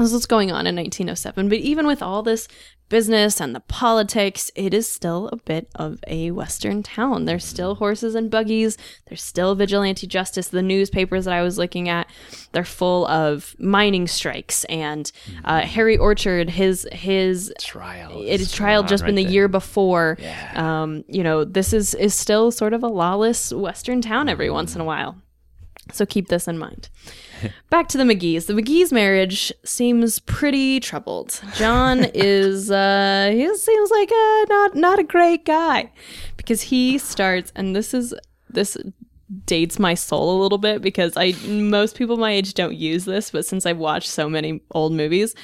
This 0.00 0.08
is 0.08 0.14
what's 0.14 0.26
going 0.26 0.50
on 0.50 0.66
in 0.66 0.76
1907. 0.76 1.48
But 1.48 1.58
even 1.58 1.86
with 1.86 2.02
all 2.02 2.22
this 2.22 2.48
business 2.88 3.40
and 3.40 3.54
the 3.54 3.60
politics, 3.60 4.50
it 4.54 4.72
is 4.72 4.88
still 4.88 5.28
a 5.28 5.36
bit 5.36 5.68
of 5.74 6.00
a 6.06 6.30
Western 6.30 6.82
town. 6.82 7.26
There's 7.26 7.44
still 7.44 7.74
horses 7.76 8.14
and 8.14 8.30
buggies. 8.30 8.78
There's 9.08 9.22
still 9.22 9.54
vigilante 9.54 10.06
justice. 10.06 10.48
The 10.48 10.62
newspapers 10.62 11.26
that 11.26 11.34
I 11.34 11.42
was 11.42 11.58
looking 11.58 11.88
at, 11.88 12.08
they're 12.52 12.64
full 12.64 13.06
of 13.06 13.54
mining 13.58 14.08
strikes 14.08 14.64
and 14.64 15.10
uh, 15.44 15.60
Harry 15.60 15.96
Orchard, 15.96 16.50
his 16.50 16.88
his 16.92 17.52
Trial. 17.60 18.22
it 18.26 18.40
is 18.40 18.50
trial 18.50 18.82
just 18.82 19.04
been 19.04 19.14
right 19.14 19.20
the 19.20 19.24
there. 19.24 19.32
year 19.32 19.48
before. 19.48 20.16
Yeah. 20.18 20.52
Um, 20.82 21.04
you 21.08 21.22
know, 21.22 21.44
this 21.44 21.72
is 21.72 21.94
is 21.94 22.14
still 22.14 22.50
sort 22.50 22.72
of 22.72 22.82
a 22.82 22.88
lawless 22.88 23.52
Western 23.52 24.00
town 24.00 24.28
every 24.28 24.50
once 24.50 24.74
in 24.74 24.80
a 24.80 24.84
while. 24.84 25.16
So 25.92 26.06
keep 26.06 26.28
this 26.28 26.48
in 26.48 26.58
mind. 26.58 26.88
Back 27.70 27.88
to 27.88 27.98
the 27.98 28.04
McGee's. 28.04 28.46
The 28.46 28.54
McGee's 28.54 28.92
marriage 28.92 29.52
seems 29.64 30.18
pretty 30.20 30.80
troubled. 30.80 31.40
John 31.54 32.04
is 32.14 32.70
uh 32.70 33.30
he 33.32 33.56
seems 33.56 33.90
like 33.90 34.10
a 34.10 34.46
not 34.48 34.74
not 34.74 34.98
a 34.98 35.04
great 35.04 35.44
guy 35.44 35.92
because 36.36 36.62
he 36.62 36.98
starts 36.98 37.52
and 37.54 37.74
this 37.74 37.94
is 37.94 38.14
this 38.48 38.76
dates 39.44 39.78
my 39.78 39.94
soul 39.94 40.38
a 40.38 40.42
little 40.42 40.58
bit 40.58 40.82
because 40.82 41.12
I 41.16 41.32
most 41.46 41.96
people 41.96 42.16
my 42.16 42.32
age 42.32 42.54
don't 42.54 42.74
use 42.74 43.04
this, 43.04 43.30
but 43.30 43.46
since 43.46 43.66
I've 43.66 43.78
watched 43.78 44.08
so 44.08 44.28
many 44.28 44.60
old 44.72 44.92
movies, 44.92 45.34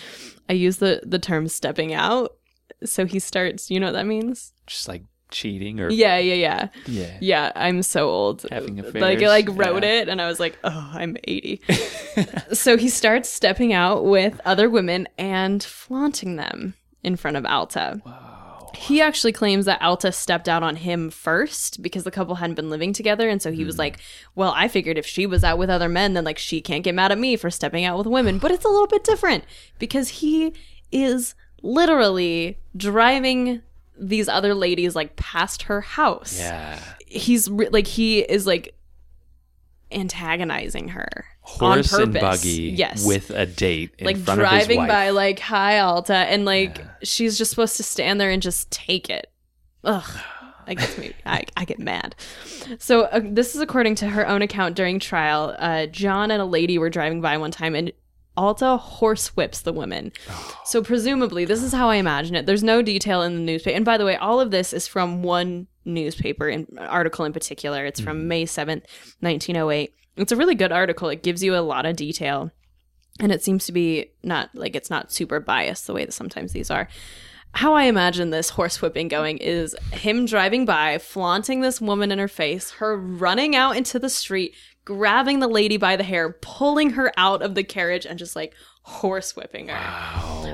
I 0.48 0.54
use 0.54 0.78
the 0.78 1.02
the 1.04 1.18
term 1.18 1.48
stepping 1.48 1.94
out. 1.94 2.36
So 2.84 3.06
he 3.06 3.18
starts, 3.18 3.70
you 3.70 3.80
know 3.80 3.86
what 3.86 3.92
that 3.92 4.06
means? 4.06 4.52
Just 4.66 4.88
like 4.88 5.02
cheating 5.36 5.80
or 5.80 5.90
Yeah, 5.90 6.18
yeah, 6.18 6.34
yeah. 6.34 6.68
yeah. 6.86 7.16
Yeah, 7.20 7.52
I'm 7.54 7.82
so 7.82 8.08
old. 8.08 8.46
Having 8.50 8.76
Like 8.78 8.86
affairs, 8.86 9.22
I 9.22 9.26
like 9.28 9.48
wrote 9.52 9.82
yeah. 9.84 10.00
it 10.00 10.08
and 10.08 10.20
I 10.22 10.26
was 10.28 10.40
like, 10.40 10.58
"Oh, 10.64 10.90
I'm 10.94 11.16
80." 11.24 11.60
so 12.52 12.76
he 12.76 12.88
starts 12.88 13.28
stepping 13.28 13.72
out 13.72 14.04
with 14.04 14.40
other 14.44 14.68
women 14.70 15.06
and 15.18 15.62
flaunting 15.62 16.36
them 16.36 16.74
in 17.02 17.16
front 17.16 17.36
of 17.36 17.44
Alta. 17.44 18.00
Wow. 18.04 18.72
He 18.74 19.00
actually 19.00 19.32
claims 19.32 19.64
that 19.64 19.80
Alta 19.80 20.12
stepped 20.12 20.48
out 20.50 20.62
on 20.62 20.76
him 20.76 21.08
first 21.10 21.80
because 21.82 22.04
the 22.04 22.10
couple 22.10 22.34
hadn't 22.34 22.56
been 22.56 22.68
living 22.68 22.92
together 22.92 23.28
and 23.28 23.40
so 23.40 23.50
he 23.52 23.62
Hmm. 23.62 23.66
was 23.66 23.78
like, 23.78 23.98
"Well, 24.34 24.52
I 24.54 24.68
figured 24.68 24.98
if 24.98 25.06
she 25.06 25.26
was 25.26 25.42
out 25.44 25.58
with 25.58 25.70
other 25.70 25.88
men 25.88 26.14
then 26.14 26.24
like 26.24 26.38
she 26.38 26.60
can't 26.60 26.84
get 26.84 26.94
mad 26.94 27.12
at 27.12 27.18
me 27.18 27.36
for 27.36 27.50
stepping 27.50 27.84
out 27.84 27.98
with 27.98 28.06
women." 28.06 28.38
But 28.38 28.50
it's 28.50 28.64
a 28.64 28.68
little 28.68 28.86
bit 28.86 29.04
different 29.04 29.44
because 29.78 30.08
he 30.20 30.52
is 30.92 31.34
literally 31.62 32.58
driving 32.76 33.62
these 33.98 34.28
other 34.28 34.54
ladies 34.54 34.94
like 34.94 35.16
past 35.16 35.62
her 35.62 35.80
house 35.80 36.38
Yeah. 36.38 36.78
he's 37.06 37.48
re- 37.50 37.68
like 37.70 37.86
he 37.86 38.20
is 38.20 38.46
like 38.46 38.74
antagonizing 39.92 40.88
her 40.88 41.24
Horse 41.40 41.92
on 41.94 42.02
and 42.02 42.12
purpose. 42.14 42.20
buggy 42.42 42.74
yes 42.76 43.06
with 43.06 43.30
a 43.30 43.46
date 43.46 43.94
in 43.98 44.06
like 44.06 44.16
front 44.16 44.40
of 44.40 44.48
his 44.50 44.66
driving 44.66 44.86
by 44.88 45.10
like 45.10 45.38
hi 45.38 45.78
alta 45.78 46.14
and 46.14 46.44
like 46.44 46.80
she's 47.04 47.38
just 47.38 47.50
supposed 47.50 47.76
to 47.76 47.82
stand 47.84 48.20
there 48.20 48.30
and 48.30 48.42
just 48.42 48.70
take 48.72 49.08
it 49.08 49.30
ugh 49.84 50.10
I 50.68 50.74
guess 50.74 50.98
maybe 50.98 51.14
I, 51.24 51.44
I 51.56 51.64
get 51.64 51.78
mad. 51.78 52.16
So 52.80 53.02
uh, 53.02 53.20
this 53.22 53.54
is 53.54 53.60
according 53.60 53.94
to 53.96 54.08
her 54.08 54.26
own 54.26 54.42
account 54.42 54.74
during 54.74 54.98
trial. 54.98 55.54
Uh, 55.56 55.86
John 55.86 56.32
and 56.32 56.42
a 56.42 56.44
lady 56.44 56.76
were 56.76 56.90
driving 56.90 57.20
by 57.20 57.36
one 57.36 57.52
time, 57.52 57.76
and 57.76 57.92
Alta 58.36 58.76
horse 58.76 59.28
whips 59.28 59.60
the 59.60 59.72
woman. 59.72 60.12
Oh. 60.28 60.60
So 60.64 60.82
presumably, 60.82 61.44
this 61.44 61.62
is 61.62 61.72
how 61.72 61.88
I 61.88 61.96
imagine 61.96 62.34
it. 62.34 62.46
There's 62.46 62.62
no 62.62 62.82
detail 62.82 63.22
in 63.22 63.34
the 63.34 63.40
newspaper. 63.40 63.76
And 63.76 63.84
by 63.84 63.96
the 63.96 64.04
way, 64.04 64.16
all 64.16 64.40
of 64.40 64.50
this 64.50 64.72
is 64.72 64.86
from 64.86 65.22
one 65.22 65.66
newspaper 65.84 66.48
in, 66.48 66.66
article 66.78 67.24
in 67.24 67.32
particular. 67.32 67.86
It's 67.86 68.00
from 68.00 68.18
mm-hmm. 68.18 68.28
May 68.28 68.44
7th, 68.44 68.84
1908. 69.20 69.94
It's 70.16 70.32
a 70.32 70.36
really 70.36 70.54
good 70.54 70.72
article. 70.72 71.08
It 71.08 71.22
gives 71.22 71.42
you 71.42 71.56
a 71.56 71.60
lot 71.60 71.86
of 71.86 71.96
detail. 71.96 72.50
And 73.20 73.32
it 73.32 73.42
seems 73.42 73.64
to 73.66 73.72
be 73.72 74.10
not 74.22 74.50
like 74.54 74.76
it's 74.76 74.90
not 74.90 75.12
super 75.12 75.40
biased 75.40 75.86
the 75.86 75.94
way 75.94 76.04
that 76.04 76.12
sometimes 76.12 76.52
these 76.52 76.70
are. 76.70 76.88
How 77.52 77.72
I 77.72 77.84
imagine 77.84 78.28
this 78.28 78.50
horse 78.50 78.82
whipping 78.82 79.08
going 79.08 79.38
is 79.38 79.74
him 79.90 80.26
driving 80.26 80.66
by, 80.66 80.98
flaunting 80.98 81.62
this 81.62 81.80
woman 81.80 82.12
in 82.12 82.18
her 82.18 82.28
face, 82.28 82.72
her 82.72 82.98
running 82.98 83.56
out 83.56 83.78
into 83.78 83.98
the 83.98 84.10
street, 84.10 84.54
grabbing 84.86 85.40
the 85.40 85.48
lady 85.48 85.76
by 85.76 85.96
the 85.96 86.04
hair, 86.04 86.30
pulling 86.40 86.90
her 86.90 87.12
out 87.18 87.42
of 87.42 87.54
the 87.54 87.62
carriage, 87.62 88.06
and 88.06 88.18
just 88.18 88.34
like 88.34 88.54
horse 88.82 89.36
whipping 89.36 89.68
her. 89.68 89.76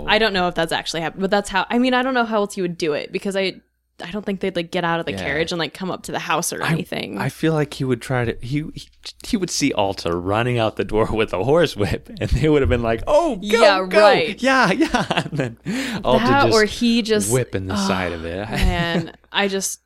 I 0.08 0.16
don't 0.18 0.32
know 0.32 0.48
if 0.48 0.56
that's 0.56 0.72
actually 0.72 1.02
happened, 1.02 1.20
but 1.20 1.30
that's 1.30 1.48
how. 1.50 1.66
I 1.70 1.78
mean, 1.78 1.94
I 1.94 2.02
don't 2.02 2.14
know 2.14 2.24
how 2.24 2.38
else 2.38 2.56
you 2.56 2.64
would 2.64 2.76
do 2.78 2.94
it 2.94 3.12
because 3.12 3.36
I, 3.36 3.60
I 4.02 4.10
don't 4.10 4.24
think 4.26 4.40
they'd 4.40 4.56
like 4.56 4.70
get 4.72 4.82
out 4.84 4.98
of 4.98 5.06
the 5.06 5.12
Yeah. 5.12 5.22
carriage 5.22 5.52
and 5.52 5.58
like 5.58 5.74
come 5.74 5.90
up 5.90 6.02
to 6.04 6.12
the 6.12 6.18
house 6.18 6.52
or 6.52 6.62
anything. 6.62 7.18
I 7.18 7.28
feel 7.28 7.52
like 7.52 7.74
he 7.74 7.84
would 7.84 8.00
try 8.02 8.24
to 8.24 8.36
he, 8.44 8.64
he 8.74 8.88
he 9.24 9.36
would 9.36 9.50
see 9.50 9.72
Alta 9.74 10.10
running 10.16 10.58
out 10.58 10.76
the 10.76 10.84
door 10.84 11.06
with 11.12 11.32
a 11.34 11.44
horse 11.44 11.76
whip, 11.76 12.08
and 12.20 12.30
they 12.30 12.48
would 12.48 12.62
have 12.62 12.68
been 12.70 12.82
like, 12.82 13.02
"Oh, 13.06 13.36
go, 13.36 13.42
Yeah, 13.42 13.86
go. 13.86 14.00
right. 14.00 14.42
yeah, 14.42 14.72
yeah." 14.72 15.06
And 15.30 15.38
then 15.38 15.58
Alta 16.02 16.24
that 16.24 16.46
just 16.46 16.56
or 16.58 16.64
he 16.64 17.02
just 17.02 17.32
whipping 17.32 17.66
the 17.66 17.76
side 17.76 18.12
of 18.12 18.24
it. 18.24 18.48
Oh, 18.50 18.54
and 18.54 19.16
I 19.30 19.46
just 19.48 19.80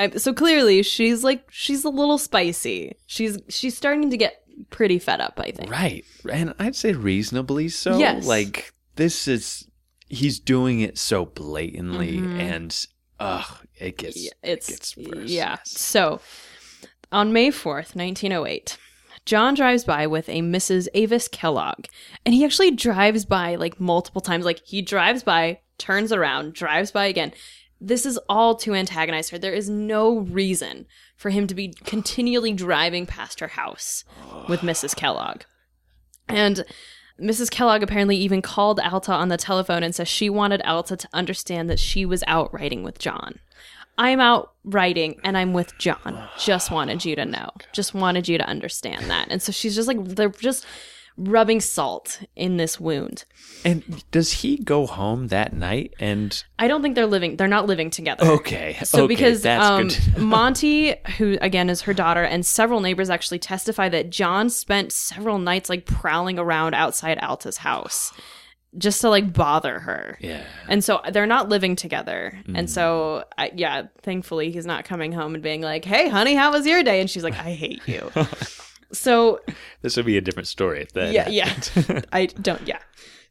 I, 0.00 0.10
so 0.16 0.32
clearly 0.32 0.82
she's 0.82 1.22
like 1.24 1.44
she's 1.50 1.84
a 1.84 1.90
little 1.90 2.18
spicy. 2.18 2.96
She's 3.06 3.38
she's 3.48 3.76
starting 3.76 4.10
to 4.10 4.16
get 4.16 4.42
pretty 4.70 4.98
fed 4.98 5.20
up. 5.20 5.38
I 5.38 5.50
think. 5.52 5.70
right, 5.70 6.04
and 6.32 6.54
I'd 6.58 6.76
say 6.76 6.92
reasonably 6.92 7.68
so. 7.68 7.98
Yes. 7.98 8.26
like 8.26 8.72
this 8.96 9.28
is 9.28 9.68
he's 10.08 10.40
doing 10.40 10.80
it 10.80 10.98
so 10.98 11.24
blatantly, 11.26 12.18
Mm-hmm. 12.18 12.40
and 12.40 12.86
ugh, 13.18 13.66
it 13.78 13.96
gets 13.98 14.16
Yeah, 14.22 14.30
it's 14.42 14.68
it 14.68 14.72
gets 14.72 14.96
worse. 14.96 15.30
yeah. 15.30 15.58
So 15.64 16.20
on 17.12 17.32
May 17.32 17.50
fourth, 17.50 17.94
nineteen 17.96 18.32
oh 18.32 18.46
eight. 18.46 18.76
John 19.26 19.54
drives 19.54 19.84
by 19.84 20.06
with 20.06 20.28
a 20.30 20.40
Mrs. 20.40 20.88
Avis 20.94 21.28
Kellogg, 21.28 21.84
and 22.24 22.34
he 22.34 22.44
actually 22.44 22.70
drives 22.70 23.24
by 23.26 23.54
like 23.56 23.78
multiple 23.78 24.20
times. 24.22 24.44
Like 24.46 24.62
he 24.64 24.80
drives 24.82 25.22
by, 25.22 25.60
turns 25.78 26.10
around, 26.10 26.54
drives 26.54 26.90
by 26.90 27.06
again. 27.06 27.32
This 27.80 28.04
is 28.04 28.18
all 28.28 28.54
to 28.56 28.74
antagonize 28.74 29.30
her. 29.30 29.38
There 29.38 29.54
is 29.54 29.70
no 29.70 30.18
reason 30.18 30.86
for 31.16 31.30
him 31.30 31.46
to 31.46 31.54
be 31.54 31.72
continually 31.84 32.52
driving 32.52 33.06
past 33.06 33.40
her 33.40 33.48
house 33.48 34.04
with 34.48 34.60
Mrs. 34.60 34.94
Kellogg. 34.94 35.42
And 36.28 36.64
Mrs. 37.20 37.50
Kellogg 37.50 37.82
apparently 37.82 38.16
even 38.16 38.42
called 38.42 38.80
Alta 38.80 39.12
on 39.12 39.28
the 39.28 39.36
telephone 39.36 39.82
and 39.82 39.94
says 39.94 40.08
she 40.08 40.30
wanted 40.30 40.62
Alta 40.62 40.96
to 40.96 41.08
understand 41.12 41.68
that 41.70 41.78
she 41.78 42.04
was 42.04 42.24
out 42.26 42.52
riding 42.52 42.82
with 42.82 42.98
John. 42.98 43.38
I'm 43.98 44.20
out 44.20 44.52
writing 44.64 45.20
and 45.24 45.36
I'm 45.36 45.52
with 45.52 45.76
John. 45.78 46.28
Just 46.38 46.70
wanted 46.70 47.04
you 47.04 47.16
to 47.16 47.26
know. 47.26 47.50
Just 47.72 47.92
wanted 47.92 48.28
you 48.28 48.38
to 48.38 48.48
understand 48.48 49.10
that. 49.10 49.28
And 49.30 49.42
so 49.42 49.52
she's 49.52 49.74
just 49.74 49.88
like, 49.88 50.02
they're 50.02 50.30
just 50.30 50.64
rubbing 51.20 51.60
salt 51.60 52.22
in 52.34 52.56
this 52.56 52.80
wound. 52.80 53.24
And 53.64 54.02
does 54.10 54.32
he 54.32 54.56
go 54.56 54.86
home 54.86 55.28
that 55.28 55.52
night? 55.52 55.92
And 56.00 56.42
I 56.58 56.66
don't 56.66 56.82
think 56.82 56.94
they're 56.94 57.06
living, 57.06 57.36
they're 57.36 57.46
not 57.46 57.66
living 57.66 57.90
together. 57.90 58.24
okay, 58.24 58.78
So 58.84 59.00
okay, 59.04 59.06
because 59.08 59.44
um. 59.46 59.90
Monty, 60.18 60.96
who 61.18 61.36
again 61.40 61.68
is 61.68 61.82
her 61.82 61.92
daughter, 61.92 62.22
and 62.22 62.44
several 62.44 62.80
neighbors 62.80 63.10
actually 63.10 63.38
testify 63.38 63.88
that 63.90 64.10
John 64.10 64.48
spent 64.48 64.92
several 64.92 65.38
nights 65.38 65.68
like 65.68 65.84
prowling 65.84 66.38
around 66.38 66.74
outside 66.74 67.18
Alta's 67.18 67.58
house 67.58 68.12
just 68.78 69.00
to 69.00 69.08
like 69.10 69.32
bother 69.32 69.80
her. 69.80 70.16
yeah, 70.20 70.44
And 70.68 70.82
so 70.84 71.00
they're 71.12 71.26
not 71.26 71.48
living 71.48 71.74
together. 71.74 72.38
Mm. 72.46 72.58
And 72.58 72.70
so, 72.70 73.24
I, 73.36 73.50
yeah, 73.54 73.88
thankfully 74.02 74.52
he's 74.52 74.64
not 74.66 74.84
coming 74.84 75.10
home 75.12 75.34
and 75.34 75.42
being 75.42 75.60
like, 75.60 75.84
"Hey, 75.84 76.08
honey, 76.08 76.34
how 76.34 76.52
was 76.52 76.66
your 76.66 76.82
day?" 76.82 77.00
And 77.00 77.10
she's 77.10 77.24
like, 77.24 77.34
"I 77.36 77.52
hate 77.52 77.82
you." 77.86 78.10
so 78.92 79.40
this 79.82 79.96
would 79.96 80.06
be 80.06 80.16
a 80.16 80.20
different 80.20 80.48
story 80.48 80.82
if 80.82 80.92
that. 80.92 81.12
yeah, 81.12 81.28
yeah. 81.28 82.02
I 82.12 82.26
don't. 82.26 82.66
Yeah. 82.66 82.80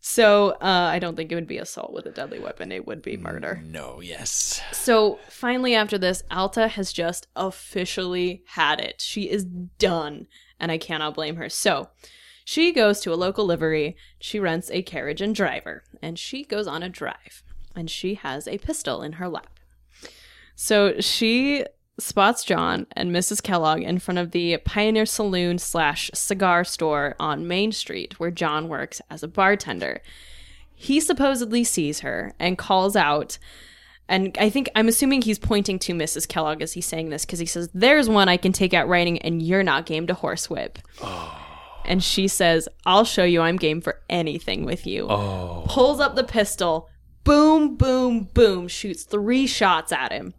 So 0.01 0.51
uh, 0.51 0.89
I 0.93 0.99
don't 0.99 1.17
think 1.17 1.31
it 1.31 1.35
would 1.35 1.47
be 1.47 1.57
assault 1.57 1.91
with 1.91 2.05
a 2.05 2.11
deadly 2.11 2.39
weapon. 2.39 2.71
It 2.71 2.87
would 2.87 3.01
be 3.01 3.17
murder. 3.17 3.61
no, 3.65 3.99
yes. 4.01 4.61
So 4.71 5.19
finally, 5.27 5.75
after 5.75 5.97
this, 5.97 6.23
Alta 6.31 6.69
has 6.69 6.93
just 6.93 7.27
officially 7.35 8.43
had 8.47 8.79
it. 8.79 9.01
She 9.01 9.29
is 9.29 9.43
done, 9.43 10.27
and 10.57 10.71
I 10.71 10.77
cannot 10.77 11.15
blame 11.15 11.35
her. 11.35 11.49
So 11.49 11.89
she 12.45 12.71
goes 12.71 13.01
to 13.01 13.13
a 13.13 13.15
local 13.15 13.45
livery, 13.45 13.97
she 14.19 14.39
rents 14.39 14.71
a 14.71 14.81
carriage 14.81 15.21
and 15.21 15.35
driver, 15.35 15.83
and 16.01 16.17
she 16.17 16.45
goes 16.45 16.65
on 16.65 16.81
a 16.81 16.89
drive, 16.89 17.43
and 17.75 17.89
she 17.89 18.15
has 18.15 18.47
a 18.47 18.57
pistol 18.57 19.01
in 19.01 19.13
her 19.13 19.27
lap. 19.27 19.59
So 20.55 20.99
she 20.99 21.65
spots 21.99 22.43
John 22.43 22.87
and 22.93 23.11
Mrs. 23.11 23.43
Kellogg 23.43 23.81
in 23.81 23.99
front 23.99 24.17
of 24.17 24.31
the 24.31 24.57
Pioneer 24.57 25.05
Saloon 25.05 25.57
slash 25.57 26.09
cigar 26.13 26.63
store 26.63 27.15
on 27.19 27.47
Main 27.47 27.71
Street, 27.71 28.19
where 28.19 28.31
John 28.31 28.67
works 28.67 29.01
as 29.09 29.23
a 29.23 29.27
bartender. 29.27 30.01
He 30.73 30.99
supposedly 30.99 31.63
sees 31.63 31.99
her 31.99 32.33
and 32.39 32.57
calls 32.57 32.95
out, 32.95 33.37
and 34.07 34.35
I 34.39 34.49
think 34.49 34.69
I'm 34.75 34.87
assuming 34.87 35.21
he's 35.21 35.37
pointing 35.39 35.77
to 35.79 35.93
Mrs. 35.93 36.27
Kellogg 36.27 36.61
as 36.61 36.73
he's 36.73 36.85
saying 36.85 37.09
this 37.09 37.25
because 37.25 37.39
he 37.39 37.45
says, 37.45 37.69
"There's 37.73 38.09
one 38.09 38.29
I 38.29 38.37
can 38.37 38.53
take 38.53 38.73
out 38.73 38.87
riding, 38.87 39.19
and 39.19 39.41
you're 39.41 39.63
not 39.63 39.85
game 39.85 40.07
to 40.07 40.13
horsewhip." 40.13 40.79
Oh. 41.01 41.35
And 41.85 42.03
she 42.03 42.27
says, 42.27 42.67
"I'll 42.85 43.03
show 43.03 43.23
you. 43.23 43.41
I'm 43.41 43.57
game 43.57 43.81
for 43.81 43.99
anything 44.09 44.63
with 44.63 44.87
you." 44.87 45.07
Oh, 45.09 45.65
Pulls 45.67 45.99
up 45.99 46.15
the 46.15 46.23
pistol, 46.23 46.87
boom, 47.23 47.75
boom, 47.75 48.29
boom, 48.33 48.67
shoots 48.67 49.03
three 49.03 49.45
shots 49.45 49.91
at 49.91 50.11
him. 50.11 50.33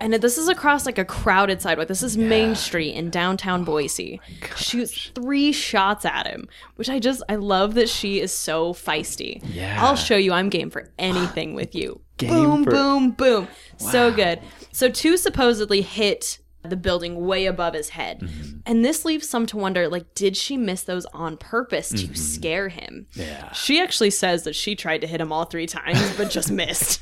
And 0.00 0.12
this 0.14 0.38
is 0.38 0.48
across 0.48 0.86
like 0.86 0.98
a 0.98 1.04
crowded 1.04 1.62
sidewalk. 1.62 1.88
This 1.88 2.02
is 2.02 2.16
Main 2.16 2.54
Street 2.54 2.92
in 2.94 3.10
downtown 3.10 3.62
oh 3.62 3.64
Boise. 3.64 4.20
Shoots 4.56 5.10
three 5.14 5.52
shots 5.52 6.04
at 6.04 6.26
him, 6.26 6.48
which 6.76 6.88
I 6.88 6.98
just 6.98 7.22
I 7.28 7.36
love 7.36 7.74
that 7.74 7.88
she 7.88 8.20
is 8.20 8.32
so 8.32 8.72
feisty. 8.74 9.42
Yeah. 9.52 9.82
I'll 9.82 9.96
show 9.96 10.16
you. 10.16 10.32
I'm 10.32 10.48
game 10.48 10.70
for 10.70 10.90
anything 10.98 11.54
with 11.54 11.74
you. 11.74 12.00
Game 12.18 12.30
boom, 12.30 12.64
for- 12.64 12.70
boom, 12.70 13.10
boom. 13.12 13.48
So 13.76 14.12
good. 14.12 14.40
So 14.72 14.88
two 14.88 15.16
supposedly 15.16 15.80
hit 15.82 16.38
the 16.62 16.76
building 16.76 17.26
way 17.26 17.46
above 17.46 17.74
his 17.74 17.90
head. 17.90 18.20
Mm-hmm. 18.20 18.58
And 18.66 18.84
this 18.84 19.04
leaves 19.04 19.28
some 19.28 19.46
to 19.46 19.56
wonder 19.56 19.88
like 19.88 20.14
did 20.14 20.36
she 20.36 20.56
miss 20.56 20.82
those 20.82 21.06
on 21.06 21.36
purpose 21.36 21.90
to 21.90 22.14
scare 22.14 22.68
him? 22.68 23.06
Mm-hmm. 23.12 23.20
Yeah. 23.20 23.52
She 23.52 23.80
actually 23.80 24.10
says 24.10 24.44
that 24.44 24.54
she 24.54 24.76
tried 24.76 25.00
to 25.00 25.06
hit 25.06 25.20
him 25.20 25.32
all 25.32 25.44
three 25.44 25.66
times, 25.66 26.16
but 26.16 26.30
just 26.30 26.50
missed. 26.52 27.00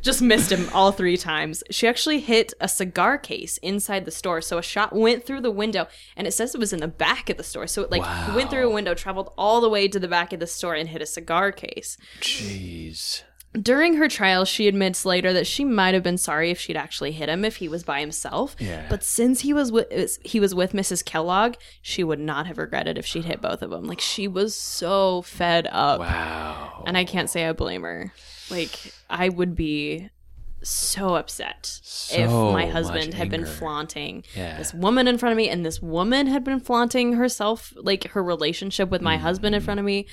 just 0.00 0.22
missed 0.22 0.52
him 0.52 0.68
all 0.72 0.92
three 0.92 1.16
times. 1.16 1.62
She 1.70 1.88
actually 1.88 2.20
hit 2.20 2.54
a 2.60 2.68
cigar 2.68 3.18
case 3.18 3.58
inside 3.58 4.04
the 4.04 4.10
store. 4.10 4.40
So 4.40 4.58
a 4.58 4.62
shot 4.62 4.94
went 4.94 5.24
through 5.24 5.40
the 5.40 5.50
window, 5.50 5.88
and 6.16 6.26
it 6.26 6.32
says 6.32 6.54
it 6.54 6.60
was 6.60 6.72
in 6.72 6.80
the 6.80 6.88
back 6.88 7.28
of 7.30 7.36
the 7.36 7.42
store. 7.42 7.66
So 7.66 7.82
it 7.82 7.90
like 7.90 8.02
went 8.34 8.50
through 8.50 8.68
a 8.68 8.72
window, 8.72 8.94
traveled 8.94 9.32
all 9.36 9.60
the 9.60 9.68
way 9.68 9.88
to 9.88 9.98
the 9.98 10.08
back 10.08 10.32
of 10.32 10.40
the 10.40 10.46
store, 10.46 10.74
and 10.74 10.88
hit 10.88 11.02
a 11.02 11.06
cigar 11.06 11.52
case. 11.52 11.96
Jeez. 12.20 13.22
During 13.52 13.96
her 13.96 14.08
trial, 14.08 14.44
she 14.44 14.68
admits 14.68 15.04
later 15.04 15.32
that 15.32 15.46
she 15.46 15.64
might 15.64 15.94
have 15.94 16.04
been 16.04 16.18
sorry 16.18 16.50
if 16.50 16.60
she'd 16.60 16.76
actually 16.76 17.10
hit 17.10 17.28
him 17.28 17.44
if 17.44 17.56
he 17.56 17.68
was 17.68 17.82
by 17.82 17.98
himself. 18.00 18.54
Yeah. 18.60 18.86
But 18.88 19.02
since 19.02 19.40
he 19.40 19.52
was 19.52 19.72
with 19.72 19.88
he 20.24 20.38
was 20.38 20.54
with 20.54 20.72
Mrs. 20.72 21.04
Kellogg, 21.04 21.54
she 21.82 22.04
would 22.04 22.20
not 22.20 22.46
have 22.46 22.58
regretted 22.58 22.96
if 22.96 23.04
she'd 23.04 23.24
hit 23.24 23.40
both 23.42 23.62
of 23.62 23.70
them. 23.70 23.86
Like 23.86 24.00
she 24.00 24.28
was 24.28 24.54
so 24.54 25.22
fed 25.22 25.66
up. 25.72 25.98
Wow. 26.00 26.84
And 26.86 26.96
I 26.96 27.04
can't 27.04 27.28
say 27.28 27.46
I 27.46 27.52
blame 27.52 27.82
her. 27.82 28.12
Like, 28.50 28.94
I 29.08 29.28
would 29.28 29.54
be 29.54 30.10
so 30.62 31.14
upset 31.14 31.80
if 32.12 32.30
my 32.30 32.66
husband 32.66 33.14
had 33.14 33.30
been 33.30 33.46
flaunting 33.46 34.24
Yeah. 34.34 34.58
this 34.58 34.74
woman 34.74 35.08
in 35.08 35.16
front 35.16 35.32
of 35.32 35.36
me 35.36 35.48
and 35.48 35.64
this 35.64 35.80
woman 35.80 36.26
had 36.26 36.44
been 36.44 36.60
flaunting 36.60 37.14
herself, 37.14 37.72
like 37.76 38.08
her 38.08 38.22
relationship 38.22 38.90
with 38.90 39.00
my 39.00 39.16
mm. 39.16 39.20
husband 39.20 39.54
in 39.54 39.62
front 39.62 39.80
of 39.80 39.86
me. 39.86 40.06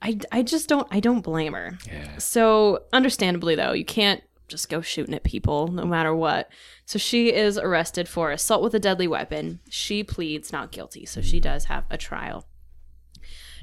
I, 0.00 0.18
I 0.30 0.42
just 0.42 0.68
don't 0.68 0.86
I 0.90 1.00
don't 1.00 1.22
blame 1.22 1.54
her. 1.54 1.78
Yeah. 1.86 2.18
So, 2.18 2.84
understandably 2.92 3.54
though, 3.54 3.72
you 3.72 3.84
can't 3.84 4.22
just 4.48 4.68
go 4.68 4.80
shooting 4.80 5.14
at 5.14 5.24
people 5.24 5.68
no 5.68 5.84
matter 5.84 6.14
what. 6.14 6.50
So 6.86 6.98
she 6.98 7.32
is 7.32 7.58
arrested 7.58 8.08
for 8.08 8.30
assault 8.30 8.62
with 8.62 8.74
a 8.74 8.80
deadly 8.80 9.06
weapon. 9.06 9.60
She 9.68 10.02
pleads 10.02 10.52
not 10.52 10.72
guilty, 10.72 11.04
so 11.04 11.20
she 11.20 11.38
does 11.38 11.66
have 11.66 11.84
a 11.90 11.98
trial. 11.98 12.46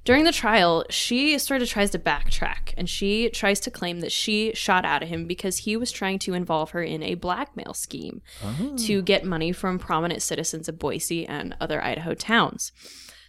During 0.03 0.23
the 0.23 0.31
trial, 0.31 0.85
she 0.91 1.39
sort 1.39 1.63
of 1.63 1.67
tries 1.67 1.89
to 1.89 1.99
backtrack 1.99 2.75
and 2.77 2.87
she 2.87 3.31
tries 3.31 3.59
to 3.61 3.71
claim 3.71 4.01
that 4.01 4.11
she 4.11 4.53
shot 4.53 4.85
at 4.85 5.01
him 5.01 5.25
because 5.25 5.57
he 5.57 5.75
was 5.75 5.91
trying 5.91 6.19
to 6.19 6.35
involve 6.35 6.69
her 6.71 6.83
in 6.83 7.01
a 7.01 7.15
blackmail 7.15 7.73
scheme 7.73 8.21
oh. 8.43 8.77
to 8.77 9.01
get 9.01 9.25
money 9.25 9.51
from 9.51 9.79
prominent 9.79 10.21
citizens 10.21 10.69
of 10.69 10.77
Boise 10.77 11.25
and 11.25 11.57
other 11.59 11.83
Idaho 11.83 12.13
towns. 12.13 12.71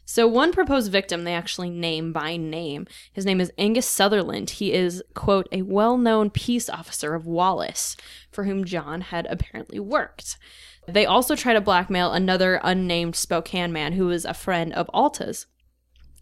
So, 0.08 0.28
one 0.28 0.52
proposed 0.52 0.92
victim 0.92 1.24
they 1.24 1.34
actually 1.34 1.68
name 1.68 2.12
by 2.12 2.36
name. 2.36 2.86
His 3.12 3.26
name 3.26 3.40
is 3.40 3.52
Angus 3.58 3.86
Sutherland. 3.86 4.50
He 4.50 4.72
is, 4.72 5.02
quote, 5.14 5.48
a 5.50 5.62
well 5.62 5.98
known 5.98 6.30
peace 6.30 6.70
officer 6.70 7.14
of 7.14 7.26
Wallace, 7.26 7.96
for 8.30 8.44
whom 8.44 8.64
John 8.64 9.00
had 9.00 9.26
apparently 9.26 9.80
worked. 9.80 10.38
They 10.86 11.04
also 11.04 11.34
try 11.34 11.54
to 11.54 11.60
blackmail 11.60 12.12
another 12.12 12.60
unnamed 12.62 13.16
Spokane 13.16 13.72
man 13.72 13.94
who 13.94 14.08
is 14.10 14.24
a 14.24 14.32
friend 14.32 14.72
of 14.72 14.88
Alta's. 14.94 15.46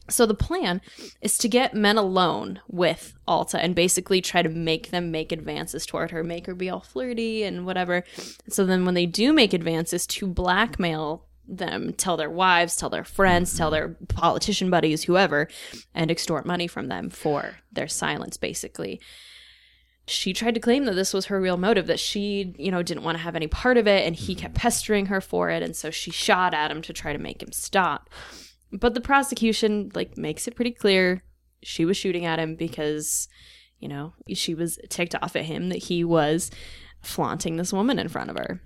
So 0.08 0.24
the 0.24 0.34
plan 0.34 0.80
is 1.20 1.36
to 1.38 1.48
get 1.48 1.74
men 1.74 1.98
alone 1.98 2.60
with 2.68 3.14
Alta 3.28 3.58
and 3.58 3.74
basically 3.74 4.22
try 4.22 4.42
to 4.42 4.48
make 4.48 4.90
them 4.90 5.10
make 5.10 5.30
advances 5.30 5.84
toward 5.84 6.10
her, 6.10 6.24
make 6.24 6.46
her 6.46 6.54
be 6.54 6.70
all 6.70 6.80
flirty 6.80 7.42
and 7.42 7.66
whatever. 7.66 8.04
So 8.48 8.64
then 8.64 8.86
when 8.86 8.94
they 8.94 9.06
do 9.06 9.32
make 9.32 9.52
advances 9.52 10.06
to 10.08 10.26
blackmail 10.26 11.26
them, 11.46 11.92
tell 11.92 12.16
their 12.16 12.30
wives, 12.30 12.76
tell 12.76 12.90
their 12.90 13.04
friends, 13.04 13.56
tell 13.56 13.70
their 13.70 13.96
politician 14.08 14.70
buddies, 14.70 15.04
whoever, 15.04 15.48
and 15.94 16.10
extort 16.10 16.46
money 16.46 16.66
from 16.66 16.88
them 16.88 17.10
for 17.10 17.56
their 17.72 17.88
silence 17.88 18.36
basically. 18.36 19.00
She 20.06 20.34
tried 20.34 20.54
to 20.54 20.60
claim 20.60 20.84
that 20.84 20.94
this 20.94 21.14
was 21.14 21.26
her 21.26 21.40
real 21.40 21.56
motive 21.56 21.86
that 21.86 22.00
she 22.00 22.54
you 22.58 22.70
know 22.70 22.82
didn't 22.82 23.04
want 23.04 23.16
to 23.16 23.22
have 23.22 23.36
any 23.36 23.46
part 23.46 23.78
of 23.78 23.86
it 23.86 24.06
and 24.06 24.14
he 24.14 24.34
kept 24.34 24.54
pestering 24.54 25.06
her 25.06 25.20
for 25.20 25.50
it 25.50 25.62
and 25.62 25.74
so 25.74 25.90
she 25.90 26.10
shot 26.10 26.52
at 26.52 26.70
him 26.70 26.82
to 26.82 26.92
try 26.92 27.12
to 27.12 27.18
make 27.18 27.42
him 27.42 27.52
stop. 27.52 28.10
But 28.72 28.94
the 28.94 29.00
prosecution 29.00 29.90
like 29.94 30.18
makes 30.18 30.46
it 30.46 30.56
pretty 30.56 30.72
clear 30.72 31.22
she 31.62 31.84
was 31.84 31.96
shooting 31.96 32.26
at 32.26 32.38
him 32.38 32.56
because 32.56 33.28
you 33.80 33.88
know 33.88 34.14
she 34.34 34.54
was 34.54 34.78
ticked 34.90 35.14
off 35.14 35.36
at 35.36 35.44
him 35.44 35.68
that 35.70 35.84
he 35.84 36.04
was 36.04 36.50
flaunting 37.06 37.56
this 37.56 37.72
woman 37.72 37.98
in 37.98 38.08
front 38.08 38.30
of 38.30 38.36
her 38.36 38.60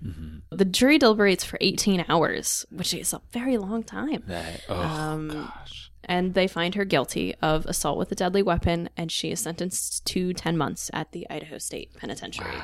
the 0.51 0.65
jury 0.65 0.97
deliberates 0.97 1.43
for 1.43 1.57
18 1.61 2.05
hours 2.09 2.65
which 2.71 2.93
is 2.93 3.13
a 3.13 3.21
very 3.31 3.57
long 3.57 3.83
time 3.83 4.23
That, 4.27 4.61
oh, 4.69 4.79
Um, 4.81 5.27
gosh. 5.29 5.91
and 6.05 6.33
they 6.33 6.47
find 6.47 6.75
her 6.75 6.85
guilty 6.85 7.35
of 7.41 7.65
assault 7.65 7.97
with 7.97 8.11
a 8.11 8.15
deadly 8.15 8.41
weapon 8.41 8.89
and 8.97 9.11
she 9.11 9.31
is 9.31 9.39
sentenced 9.41 10.05
to 10.07 10.33
10 10.33 10.57
months 10.57 10.89
at 10.93 11.11
the 11.11 11.27
idaho 11.29 11.57
state 11.57 11.93
penitentiary 11.95 12.55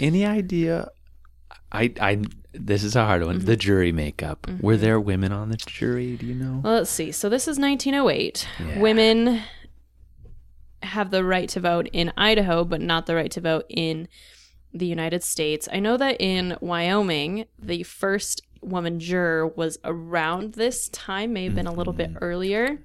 Any 0.00 0.24
idea? 0.26 0.88
I, 1.72 1.92
I, 2.00 2.22
this 2.52 2.82
is 2.82 2.96
a 2.96 3.04
hard 3.04 3.22
Mm-hmm. 3.22 3.26
one. 3.38 3.44
The 3.44 3.56
jury 3.56 3.92
makeup. 3.92 4.46
Were 4.60 4.76
there 4.76 4.98
women 4.98 5.30
on 5.32 5.50
the 5.50 5.56
jury? 5.56 6.16
Do 6.16 6.26
you 6.26 6.34
know? 6.34 6.60
Well, 6.64 6.74
let's 6.74 6.90
see. 6.90 7.12
So 7.12 7.28
this 7.28 7.46
is 7.46 7.58
1908. 7.60 8.46
Yeah. 8.58 8.80
Women 8.80 9.40
have 10.82 11.10
the 11.10 11.22
right 11.24 11.48
to 11.50 11.60
vote 11.60 11.88
in 11.92 12.12
Idaho, 12.16 12.64
but 12.64 12.80
not 12.80 13.06
the 13.06 13.14
right 13.14 13.30
to 13.32 13.40
vote 13.40 13.66
in 13.68 14.08
the 14.72 14.86
United 14.86 15.22
States. 15.22 15.68
I 15.72 15.80
know 15.80 15.96
that 15.96 16.20
in 16.20 16.56
Wyoming, 16.60 17.46
the 17.58 17.82
first 17.82 18.42
woman 18.62 19.00
juror 19.00 19.46
was 19.46 19.78
around 19.84 20.54
this 20.54 20.88
time, 20.90 21.32
may 21.32 21.44
have 21.44 21.54
been 21.54 21.66
a 21.66 21.72
little 21.72 21.92
bit 21.92 22.10
earlier, 22.20 22.78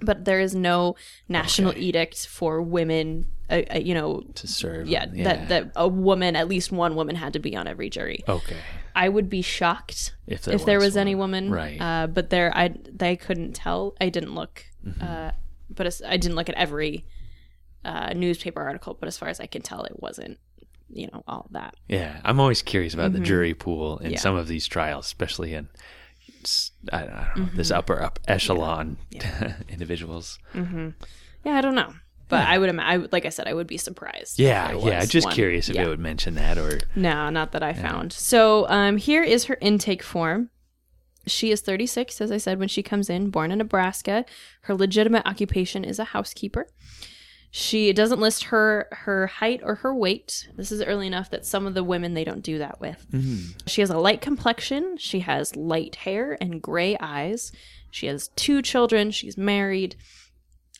but 0.00 0.24
there 0.24 0.40
is 0.40 0.54
no 0.54 0.96
national 1.28 1.76
edict 1.76 2.26
for 2.26 2.60
women. 2.62 3.26
Uh, 3.50 3.62
uh, 3.74 3.78
you 3.78 3.92
know, 3.92 4.22
to 4.34 4.46
serve. 4.46 4.88
yeah, 4.88 5.04
that 5.06 5.48
that 5.48 5.72
a 5.76 5.86
woman, 5.86 6.34
at 6.36 6.48
least 6.48 6.72
one 6.72 6.94
woman, 6.94 7.14
had 7.16 7.34
to 7.34 7.38
be 7.38 7.54
on 7.54 7.68
every 7.68 7.90
jury. 7.90 8.24
Okay. 8.26 8.56
I 8.94 9.08
would 9.10 9.28
be 9.28 9.42
shocked 9.42 10.14
If 10.26 10.40
if 10.40 10.44
there 10.44 10.58
there, 10.64 10.78
was 10.78 10.86
was, 10.88 10.96
any 10.96 11.14
woman, 11.14 11.50
Right. 11.50 11.78
Uh, 11.78 12.06
but 12.06 12.30
there, 12.30 12.50
I 12.56 12.74
they 12.90 13.14
couldn't 13.16 13.52
tell. 13.52 13.94
I 14.00 14.08
didn't 14.08 14.34
look, 14.34 14.64
Mm-hmm. 14.86 15.02
uh, 15.02 15.30
but 15.68 15.86
as, 15.86 16.00
I 16.06 16.16
didn't 16.16 16.34
look 16.36 16.48
at 16.48 16.54
every 16.54 17.04
uh, 17.84 18.14
newspaper 18.14 18.60
article. 18.62 18.96
But 18.98 19.06
as 19.08 19.18
far 19.18 19.28
as 19.28 19.38
I 19.38 19.46
can 19.46 19.60
tell, 19.62 19.84
it 19.84 20.00
wasn't, 20.00 20.38
you 20.92 21.08
know, 21.12 21.22
all 21.26 21.48
that. 21.52 21.74
Yeah, 21.88 22.20
I'm 22.24 22.38
always 22.40 22.62
curious 22.62 22.94
about 22.94 23.12
the 23.12 23.20
jury 23.20 23.54
pool 23.54 23.98
in 23.98 24.04
Mm-hmm. 24.04 24.12
Yeah. 24.12 24.18
some 24.20 24.36
of 24.36 24.46
these 24.48 24.66
trials, 24.66 25.06
especially 25.06 25.54
in 25.54 25.68
I 26.92 27.00
don't, 27.00 27.36
know 27.36 27.48
this 27.54 27.68
Mm-hmm. 27.68 27.78
upper 27.78 28.02
up 28.02 28.18
echelon 28.28 28.96
individuals. 29.68 30.38
Yeah, 30.54 31.56
I 31.56 31.60
don't 31.60 31.74
know, 31.74 31.92
but 32.28 32.46
I 32.46 32.58
would, 32.58 32.68
ima- 32.68 32.82
I 32.82 32.98
would- 32.98 33.12
like 33.12 33.26
I 33.26 33.30
said, 33.30 33.46
I 33.48 33.54
would 33.54 33.66
be 33.66 33.76
surprised. 33.78 34.38
Yeah, 34.38 34.72
yeah. 34.78 35.04
Just 35.04 35.26
one. 35.26 35.34
curious 35.34 35.68
if 35.68 35.76
Yeah. 35.76 35.84
it 35.84 35.88
would 35.88 36.00
mention 36.00 36.34
that 36.36 36.58
or 36.58 36.80
No, 36.96 37.30
not 37.30 37.52
that 37.52 37.62
I 37.62 37.72
found. 37.72 38.12
So 38.12 38.68
um, 38.68 38.96
here 38.96 39.22
is 39.22 39.44
her 39.44 39.56
intake 39.60 40.02
form. 40.02 40.50
She 41.28 41.52
is 41.52 41.60
36, 41.60 42.20
as 42.20 42.32
I 42.32 42.36
said, 42.38 42.58
when 42.58 42.66
she 42.66 42.82
comes 42.82 43.08
in, 43.08 43.30
born 43.30 43.52
in 43.52 43.58
Nebraska. 43.58 44.24
Her 44.62 44.74
legitimate 44.74 45.24
occupation 45.24 45.84
is 45.84 46.00
a 46.00 46.04
housekeeper. 46.04 46.66
She 47.54 47.92
doesn't 47.92 48.18
list 48.18 48.44
her 48.44 48.88
her 48.90 49.26
height 49.26 49.60
or 49.62 49.74
her 49.76 49.94
weight. 49.94 50.48
This 50.56 50.72
is 50.72 50.80
early 50.80 51.06
enough 51.06 51.28
that 51.28 51.44
some 51.44 51.66
of 51.66 51.74
the 51.74 51.84
women 51.84 52.14
they 52.14 52.24
don't 52.24 52.42
do 52.42 52.56
that 52.56 52.80
with. 52.80 53.06
Mm-hmm. 53.12 53.58
She 53.66 53.82
has 53.82 53.90
a 53.90 53.98
light 53.98 54.22
complexion. 54.22 54.96
She 54.96 55.20
has 55.20 55.54
light 55.54 55.96
hair 55.96 56.38
and 56.40 56.62
gray 56.62 56.96
eyes. 56.98 57.52
She 57.90 58.06
has 58.06 58.28
two 58.36 58.62
children. 58.62 59.10
She's 59.10 59.36
married. 59.36 59.96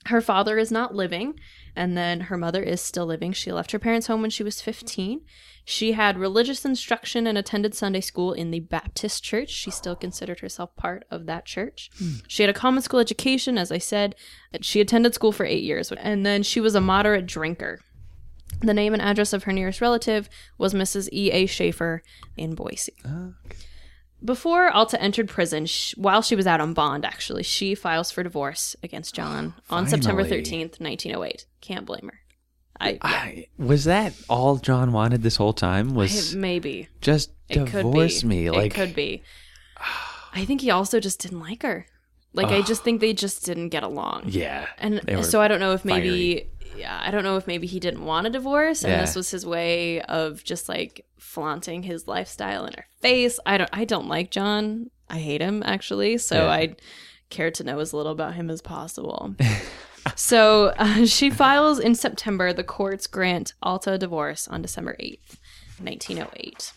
Her 0.07 0.23
father 0.23 0.57
is 0.57 0.73
not 0.73 0.95
living, 0.95 1.39
and 1.77 1.95
then 1.95 2.23
her 2.23 2.39
mother 2.39 2.62
is 2.62 2.81
still 2.81 3.05
living. 3.05 3.33
She 3.33 3.53
left 3.53 3.73
her 3.73 3.79
parents' 3.79 4.07
home 4.07 4.23
when 4.23 4.31
she 4.31 4.43
was 4.43 4.62
15. 4.62 5.20
She 5.64 5.92
had 5.92 6.18
religious 6.18 6.64
instruction 6.64 7.26
and 7.26 7.38
attended 7.38 7.74
Sunday 7.74 8.00
school 8.00 8.32
in 8.32 8.50
the 8.50 8.60
Baptist 8.60 9.22
church. 9.22 9.50
She 9.50 9.70
still 9.70 9.94
considered 9.94 10.40
herself 10.40 10.74
part 10.76 11.04
of 11.10 11.26
that 11.26 11.44
church. 11.44 11.90
Hmm. 11.98 12.14
She 12.26 12.42
had 12.42 12.50
a 12.50 12.54
common 12.54 12.82
school 12.82 12.98
education, 13.00 13.56
as 13.56 13.70
I 13.70 13.78
said. 13.78 14.16
She 14.60 14.80
attended 14.80 15.14
school 15.14 15.30
for 15.32 15.46
eight 15.46 15.62
years, 15.62 15.92
and 15.92 16.26
then 16.26 16.42
she 16.42 16.60
was 16.60 16.74
a 16.74 16.80
moderate 16.80 17.26
drinker. 17.26 17.80
The 18.60 18.74
name 18.74 18.92
and 18.92 19.02
address 19.02 19.32
of 19.32 19.44
her 19.44 19.52
nearest 19.52 19.80
relative 19.80 20.28
was 20.58 20.74
Mrs. 20.74 21.08
E. 21.12 21.30
A. 21.30 21.46
Schaefer 21.46 22.02
in 22.36 22.54
Boise. 22.54 22.94
Before 24.24 24.68
Alta 24.70 25.00
entered 25.02 25.28
prison, 25.28 25.66
sh- 25.66 25.94
while 25.96 26.22
she 26.22 26.36
was 26.36 26.46
out 26.46 26.60
on 26.60 26.74
bond, 26.74 27.04
actually, 27.04 27.42
she 27.42 27.74
files 27.74 28.12
for 28.12 28.22
divorce 28.22 28.76
against 28.82 29.16
John 29.16 29.54
on 29.68 29.88
September 29.88 30.22
Finally. 30.22 30.42
13th, 30.42 30.80
1908. 30.80 31.46
Can't 31.60 31.86
blame 31.86 32.08
her. 32.12 32.20
I, 32.83 32.99
I, 33.03 33.47
was 33.59 33.85
that 33.85 34.14
all 34.28 34.57
John 34.57 34.93
wanted 34.93 35.22
this 35.22 35.37
whole 35.37 35.53
time? 35.53 35.95
Was 35.95 36.33
it- 36.35 36.37
maybe. 36.39 36.89
just 37.01 37.30
It 37.49 37.66
could 37.66 37.85
divorce 37.85 38.22
be. 38.22 38.28
me? 38.28 38.51
Like 38.51 38.72
it 38.72 38.74
could 38.74 38.95
be. 38.95 39.22
I 40.35 40.45
think 40.45 40.61
he 40.62 40.70
also 40.70 40.99
just 41.01 41.20
didn't 41.20 41.41
like 41.41 41.62
her. 41.62 41.87
Like, 42.35 42.47
I 42.49 42.62
just 42.62 42.83
think 42.83 43.03
they 43.03 43.12
just 43.12 43.45
didn't 43.45 43.68
get 43.68 43.83
along. 43.83 44.22
yeah, 44.28 44.66
And 44.78 45.03
so 45.22 45.43
I 45.43 45.49
don't 45.49 45.61
know 45.61 45.72
if 45.72 45.85
maybe 45.85 46.49
yeah, 46.78 46.99
I 47.05 47.11
don't 47.11 47.24
know 47.24 47.37
if 47.37 47.47
maybe 47.47 47.66
he 47.66 47.78
didn't 47.78 48.05
want 48.07 48.26
a 48.26 48.30
divorce 48.30 48.83
and 48.85 48.93
Yeah. 48.93 49.01
this 49.03 49.14
was 49.14 49.30
his 49.30 49.45
way 49.45 50.01
of 50.01 50.43
just 50.43 50.66
like 50.68 51.05
flaunting 51.18 51.83
his 51.83 52.09
lifestyle 52.09 52.64
in 52.64 52.72
her 52.72 52.87
face. 53.01 53.39
I 53.45 53.59
don't 53.59 53.68
I 53.74 53.85
don't 53.85 54.09
like 54.09 54.30
John. 54.30 54.91
I 55.11 55.18
hate 55.18 55.43
him 55.43 55.62
actually, 55.66 56.16
so 56.16 56.45
Yeah. 56.47 56.51
I 56.51 56.76
care 57.28 57.51
to 57.51 57.64
know 57.64 57.78
as 57.80 57.93
little 57.93 58.12
about 58.12 58.35
him 58.35 58.49
as 58.51 58.62
possible. 58.62 59.35
so 60.14 60.72
uh, 60.78 61.07
she 61.07 61.30
files 61.30 61.78
in 61.78 61.94
September. 61.94 62.53
The 62.53 62.64
courts 62.64 63.07
grant 63.07 63.55
Alta 63.62 63.98
divorce 63.98 64.48
on 64.48 64.62
December 64.62 64.96
8th, 65.00 65.36
1908. 65.80 66.72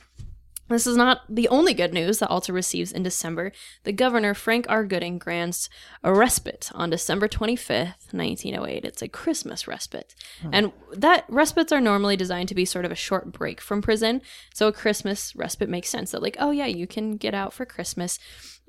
This 0.67 0.87
is 0.87 0.97
not 0.97 1.21
the 1.29 1.47
only 1.49 1.73
good 1.75 1.93
news 1.93 2.19
that 2.19 2.29
Alta 2.29 2.51
receives 2.51 2.91
in 2.91 3.03
December. 3.03 3.51
The 3.83 3.91
governor, 3.91 4.33
Frank 4.33 4.65
R. 4.67 4.83
Gooding, 4.83 5.19
grants 5.19 5.69
a 6.03 6.13
respite 6.13 6.71
on 6.73 6.89
December 6.89 7.27
25th, 7.27 8.11
1908. 8.11 8.83
It's 8.83 9.01
a 9.03 9.07
Christmas 9.07 9.67
respite. 9.67 10.15
Hmm. 10.41 10.49
And 10.51 10.71
that 10.91 11.25
respites 11.29 11.71
are 11.71 11.81
normally 11.81 12.17
designed 12.17 12.49
to 12.49 12.55
be 12.55 12.65
sort 12.65 12.85
of 12.85 12.91
a 12.91 12.95
short 12.95 13.31
break 13.31 13.61
from 13.61 13.81
prison. 13.81 14.21
So 14.53 14.67
a 14.67 14.73
Christmas 14.73 15.35
respite 15.35 15.69
makes 15.69 15.89
sense 15.89 16.11
that, 16.11 16.23
like, 16.23 16.37
oh, 16.39 16.51
yeah, 16.51 16.65
you 16.65 16.87
can 16.87 17.17
get 17.17 17.35
out 17.35 17.53
for 17.53 17.65
Christmas. 17.65 18.17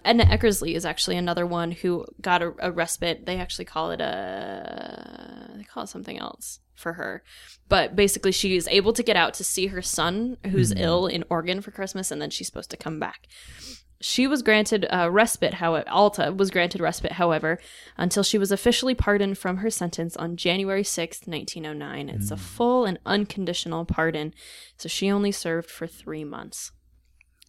Edna 0.04 0.24
Eckersley 0.24 0.74
is 0.74 0.84
actually 0.84 1.16
another 1.16 1.46
one 1.46 1.70
who 1.70 2.04
got 2.20 2.42
a, 2.42 2.52
a 2.58 2.70
respite. 2.70 3.24
They 3.24 3.38
actually 3.38 3.64
call 3.64 3.90
it 3.90 4.00
a 4.02 5.54
they 5.56 5.64
call 5.64 5.84
it 5.84 5.88
something 5.88 6.18
else 6.18 6.60
for 6.76 6.94
her. 6.94 7.22
But 7.68 7.96
basically 7.96 8.32
she 8.32 8.56
is 8.56 8.68
able 8.68 8.92
to 8.92 9.02
get 9.02 9.16
out 9.16 9.34
to 9.34 9.44
see 9.44 9.68
her 9.68 9.82
son 9.82 10.36
who's 10.50 10.72
ill 10.72 11.06
in 11.06 11.24
Oregon 11.28 11.60
for 11.60 11.70
Christmas 11.70 12.10
and 12.10 12.22
then 12.22 12.30
she's 12.30 12.46
supposed 12.46 12.70
to 12.70 12.76
come 12.76 13.00
back. 13.00 13.26
She 14.00 14.26
was 14.26 14.42
granted 14.42 14.86
uh, 14.92 15.10
respite, 15.10 15.54
however, 15.54 15.88
Alta 15.88 16.30
was 16.30 16.50
granted 16.50 16.82
respite, 16.82 17.12
however, 17.12 17.58
until 17.96 18.22
she 18.22 18.36
was 18.36 18.52
officially 18.52 18.94
pardoned 18.94 19.38
from 19.38 19.58
her 19.58 19.70
sentence 19.70 20.16
on 20.18 20.36
January 20.36 20.82
6th, 20.82 21.26
1909. 21.26 22.10
It's 22.10 22.30
a 22.30 22.36
full 22.36 22.84
and 22.84 22.98
unconditional 23.06 23.86
pardon, 23.86 24.34
so 24.76 24.88
she 24.90 25.10
only 25.10 25.32
served 25.32 25.70
for 25.70 25.86
three 25.86 26.24
months. 26.24 26.72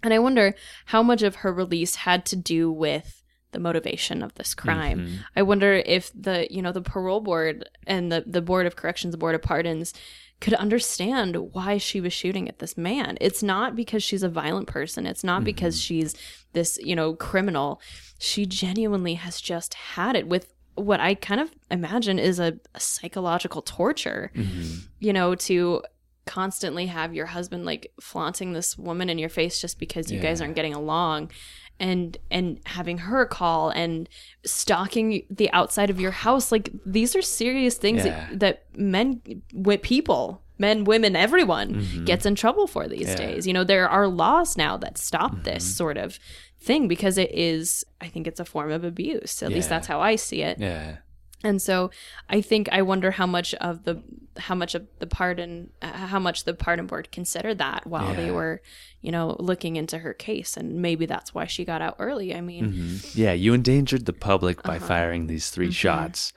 And 0.01 0.13
I 0.13 0.19
wonder 0.19 0.55
how 0.85 1.03
much 1.03 1.21
of 1.21 1.37
her 1.37 1.51
release 1.51 1.95
had 1.95 2.25
to 2.27 2.37
do 2.37 2.71
with 2.71 3.23
the 3.57 3.61
motivation 3.61 4.21
of 4.21 4.35
this 4.35 4.53
crime. 4.53 4.99
Mm-hmm. 4.99 5.15
I 5.35 5.41
wonder 5.41 5.73
if 5.73 6.11
the, 6.13 6.47
you 6.51 6.61
know, 6.61 6.71
the 6.71 6.81
parole 6.81 7.21
board 7.21 7.67
and 7.87 8.11
the, 8.11 8.23
the 8.27 8.39
board 8.39 8.67
of 8.67 8.75
corrections, 8.75 9.13
the 9.13 9.17
board 9.17 9.33
of 9.33 9.41
pardons 9.41 9.95
could 10.39 10.53
understand 10.53 11.35
why 11.53 11.79
she 11.79 11.99
was 11.99 12.13
shooting 12.13 12.47
at 12.47 12.59
this 12.59 12.77
man. 12.77 13.17
It's 13.19 13.41
not 13.41 13.75
because 13.75 14.03
she's 14.03 14.21
a 14.21 14.29
violent 14.29 14.67
person. 14.67 15.07
It's 15.07 15.23
not 15.23 15.43
because 15.43 15.75
mm-hmm. 15.75 15.87
she's 15.87 16.15
this, 16.53 16.77
you 16.83 16.95
know, 16.95 17.15
criminal. 17.15 17.81
She 18.19 18.45
genuinely 18.45 19.15
has 19.15 19.41
just 19.41 19.73
had 19.73 20.15
it 20.15 20.27
with 20.27 20.53
what 20.75 20.99
I 20.99 21.15
kind 21.15 21.41
of 21.41 21.49
imagine 21.71 22.19
is 22.19 22.39
a, 22.39 22.59
a 22.75 22.79
psychological 22.79 23.63
torture, 23.63 24.31
mm-hmm. 24.35 24.85
you 24.99 25.13
know, 25.13 25.33
to 25.33 25.81
constantly 26.27 26.85
have 26.85 27.15
your 27.15 27.25
husband 27.25 27.65
like 27.65 27.91
flaunting 27.99 28.53
this 28.53 28.77
woman 28.77 29.09
in 29.09 29.17
your 29.17 29.29
face 29.29 29.59
just 29.59 29.79
because 29.79 30.11
you 30.11 30.19
guys 30.19 30.41
aren't 30.41 30.55
getting 30.55 30.75
along 30.75 31.31
and 31.79 32.17
and 32.31 32.59
having 32.65 32.97
her 32.99 33.25
call 33.25 33.69
and 33.69 34.09
stalking 34.45 35.23
the 35.29 35.51
outside 35.51 35.89
of 35.89 35.99
your 35.99 36.11
house 36.11 36.51
like 36.51 36.69
these 36.85 37.15
are 37.15 37.21
serious 37.21 37.75
things 37.75 38.05
Yeah. 38.05 38.27
that, 38.31 38.39
that 38.39 38.63
men 38.79 39.21
with 39.53 39.81
people 39.81 40.41
men 40.57 40.83
women 40.85 41.15
everyone 41.15 41.85
gets 42.05 42.25
in 42.25 42.33
trouble 42.35 42.65
for 42.67 42.87
these 42.87 43.01
Mm-hmm. 43.01 43.09
Yeah. 43.09 43.15
Mm-hmm. 43.27 43.33
days 43.35 43.47
you 43.47 43.53
know 43.53 43.63
there 43.63 43.87
are 43.89 44.07
laws 44.07 44.57
now 44.57 44.77
that 44.77 44.97
stop 44.97 45.43
this 45.43 45.63
sort 45.75 45.97
of 45.97 46.17
thing 46.59 46.87
because 46.87 47.17
it 47.19 47.31
is 47.33 47.85
i 48.01 48.07
think 48.07 48.25
it's 48.25 48.39
a 48.39 48.45
form 48.45 48.71
of 48.71 48.83
abuse 48.83 49.43
at 49.43 49.51
least 49.51 49.69
that's 49.69 49.87
how 49.87 49.99
i 50.01 50.15
see 50.15 50.41
it 50.41 50.57
Yeah. 50.59 50.97
And 51.43 51.61
so 51.61 51.91
I 52.29 52.41
think 52.41 52.67
I 52.71 52.81
wonder 52.81 53.11
how 53.11 53.27
much 53.27 53.53
of 53.55 53.83
the 53.83 54.01
how 54.37 54.55
much 54.55 54.75
of 54.75 54.85
the 54.99 55.07
pardon 55.07 55.69
uh, 55.81 55.91
how 55.93 56.19
much 56.19 56.43
the 56.45 56.53
pardon 56.53 56.85
board 56.87 57.11
considered 57.11 57.57
that 57.59 57.85
while 57.87 58.13
they 58.13 58.29
were, 58.31 58.61
you 59.01 59.11
know, 59.11 59.35
looking 59.39 59.75
into 59.75 59.99
her 59.99 60.13
case 60.13 60.57
and 60.57 60.81
maybe 60.81 61.05
that's 61.05 61.33
why 61.33 61.45
she 61.45 61.63
got 61.65 61.81
out 61.81 61.95
early. 61.99 62.35
I 62.35 62.41
mean, 62.41 62.65
Mm-hmm. 62.73 63.19
Yeah, 63.19 63.33
you 63.33 63.53
endangered 63.53 64.05
the 64.05 64.13
public 64.13 64.61
by 64.63 64.77
Uh-huh. 64.77 64.87
firing 64.87 65.27
these 65.27 65.49
3 65.49 65.65
Mm-hmm. 65.67 65.71
shots. 65.71 66.33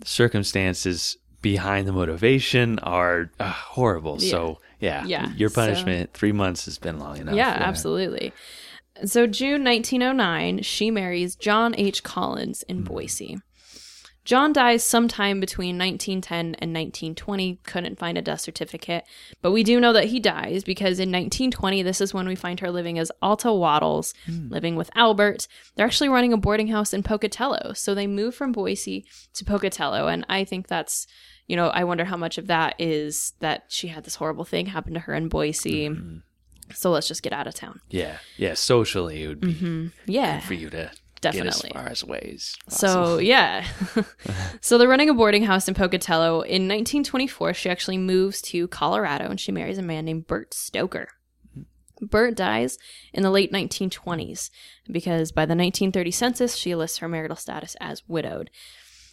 The 0.00 0.06
circumstances 0.06 1.16
behind 1.42 1.86
the 1.86 1.92
motivation 1.92 2.78
are 2.80 3.30
uh, 3.38 3.50
horrible. 3.50 4.18
So, 4.18 4.58
yeah, 4.80 5.04
Yeah, 5.06 5.30
your 5.36 5.50
so- 5.50 5.54
punishment, 5.62 6.12
three 6.14 6.32
months 6.32 6.64
has 6.64 6.78
been 6.78 6.98
long 6.98 7.18
enough. 7.18 7.34
yeah, 7.34 7.56
absolutely. 7.60 8.32
So 9.04 9.26
June 9.26 9.64
1909, 9.64 10.62
she 10.62 10.90
marries 10.90 11.34
John 11.36 11.74
H. 11.76 12.02
Collins 12.02 12.62
in 12.68 12.82
Boise. 12.82 13.38
John 14.24 14.54
dies 14.54 14.82
sometime 14.82 15.38
between 15.38 15.76
1910 15.76 16.38
and 16.38 16.72
1920. 16.72 17.60
Couldn't 17.64 17.98
find 17.98 18.16
a 18.16 18.22
death 18.22 18.40
certificate, 18.40 19.04
but 19.42 19.52
we 19.52 19.62
do 19.62 19.78
know 19.78 19.92
that 19.92 20.06
he 20.06 20.18
dies 20.18 20.64
because 20.64 20.98
in 20.98 21.10
1920, 21.10 21.82
this 21.82 22.00
is 22.00 22.14
when 22.14 22.26
we 22.26 22.34
find 22.34 22.60
her 22.60 22.70
living 22.70 22.98
as 22.98 23.12
Alta 23.20 23.52
Waddles, 23.52 24.14
hmm. 24.24 24.48
living 24.48 24.76
with 24.76 24.90
Albert. 24.94 25.46
They're 25.74 25.86
actually 25.86 26.08
running 26.08 26.32
a 26.32 26.38
boarding 26.38 26.68
house 26.68 26.94
in 26.94 27.02
Pocatello, 27.02 27.74
so 27.74 27.94
they 27.94 28.06
move 28.06 28.34
from 28.34 28.52
Boise 28.52 29.04
to 29.34 29.44
Pocatello, 29.44 30.06
and 30.08 30.24
I 30.28 30.44
think 30.44 30.68
that's, 30.68 31.06
you 31.46 31.56
know, 31.56 31.68
I 31.68 31.84
wonder 31.84 32.06
how 32.06 32.16
much 32.16 32.38
of 32.38 32.46
that 32.46 32.76
is 32.78 33.34
that 33.40 33.64
she 33.68 33.88
had 33.88 34.04
this 34.04 34.14
horrible 34.14 34.44
thing 34.44 34.66
happen 34.66 34.94
to 34.94 35.00
her 35.00 35.14
in 35.14 35.28
Boise. 35.28 35.90
Mm-hmm. 35.90 36.18
So 36.72 36.90
let's 36.90 37.06
just 37.06 37.22
get 37.22 37.34
out 37.34 37.46
of 37.46 37.54
town. 37.54 37.80
Yeah, 37.90 38.16
yeah. 38.38 38.54
Socially, 38.54 39.22
it 39.22 39.28
would 39.28 39.40
be 39.40 39.52
mm-hmm. 39.52 39.86
Yeah, 40.06 40.40
for 40.40 40.54
you 40.54 40.70
to 40.70 40.90
Definitely. 41.24 41.70
as 41.74 41.82
far 41.82 41.88
as 41.90 42.04
ways. 42.04 42.56
So 42.68 43.18
yeah, 43.18 43.66
so 44.60 44.78
they're 44.78 44.88
running 44.88 45.10
a 45.10 45.14
boarding 45.14 45.44
house 45.44 45.68
in 45.68 45.74
Pocatello. 45.74 46.42
In 46.42 46.68
1924, 46.68 47.54
she 47.54 47.70
actually 47.70 47.98
moves 47.98 48.40
to 48.42 48.68
Colorado 48.68 49.26
and 49.26 49.40
she 49.40 49.52
marries 49.52 49.78
a 49.78 49.82
man 49.82 50.04
named 50.04 50.26
Bert 50.26 50.54
Stoker. 50.54 51.08
Bert 52.00 52.36
dies 52.36 52.78
in 53.12 53.22
the 53.22 53.30
late 53.30 53.52
1920s 53.52 54.50
because 54.90 55.32
by 55.32 55.46
the 55.46 55.54
1930 55.54 56.10
census, 56.10 56.56
she 56.56 56.74
lists 56.74 56.98
her 56.98 57.08
marital 57.08 57.36
status 57.36 57.76
as 57.80 58.02
widowed. 58.08 58.50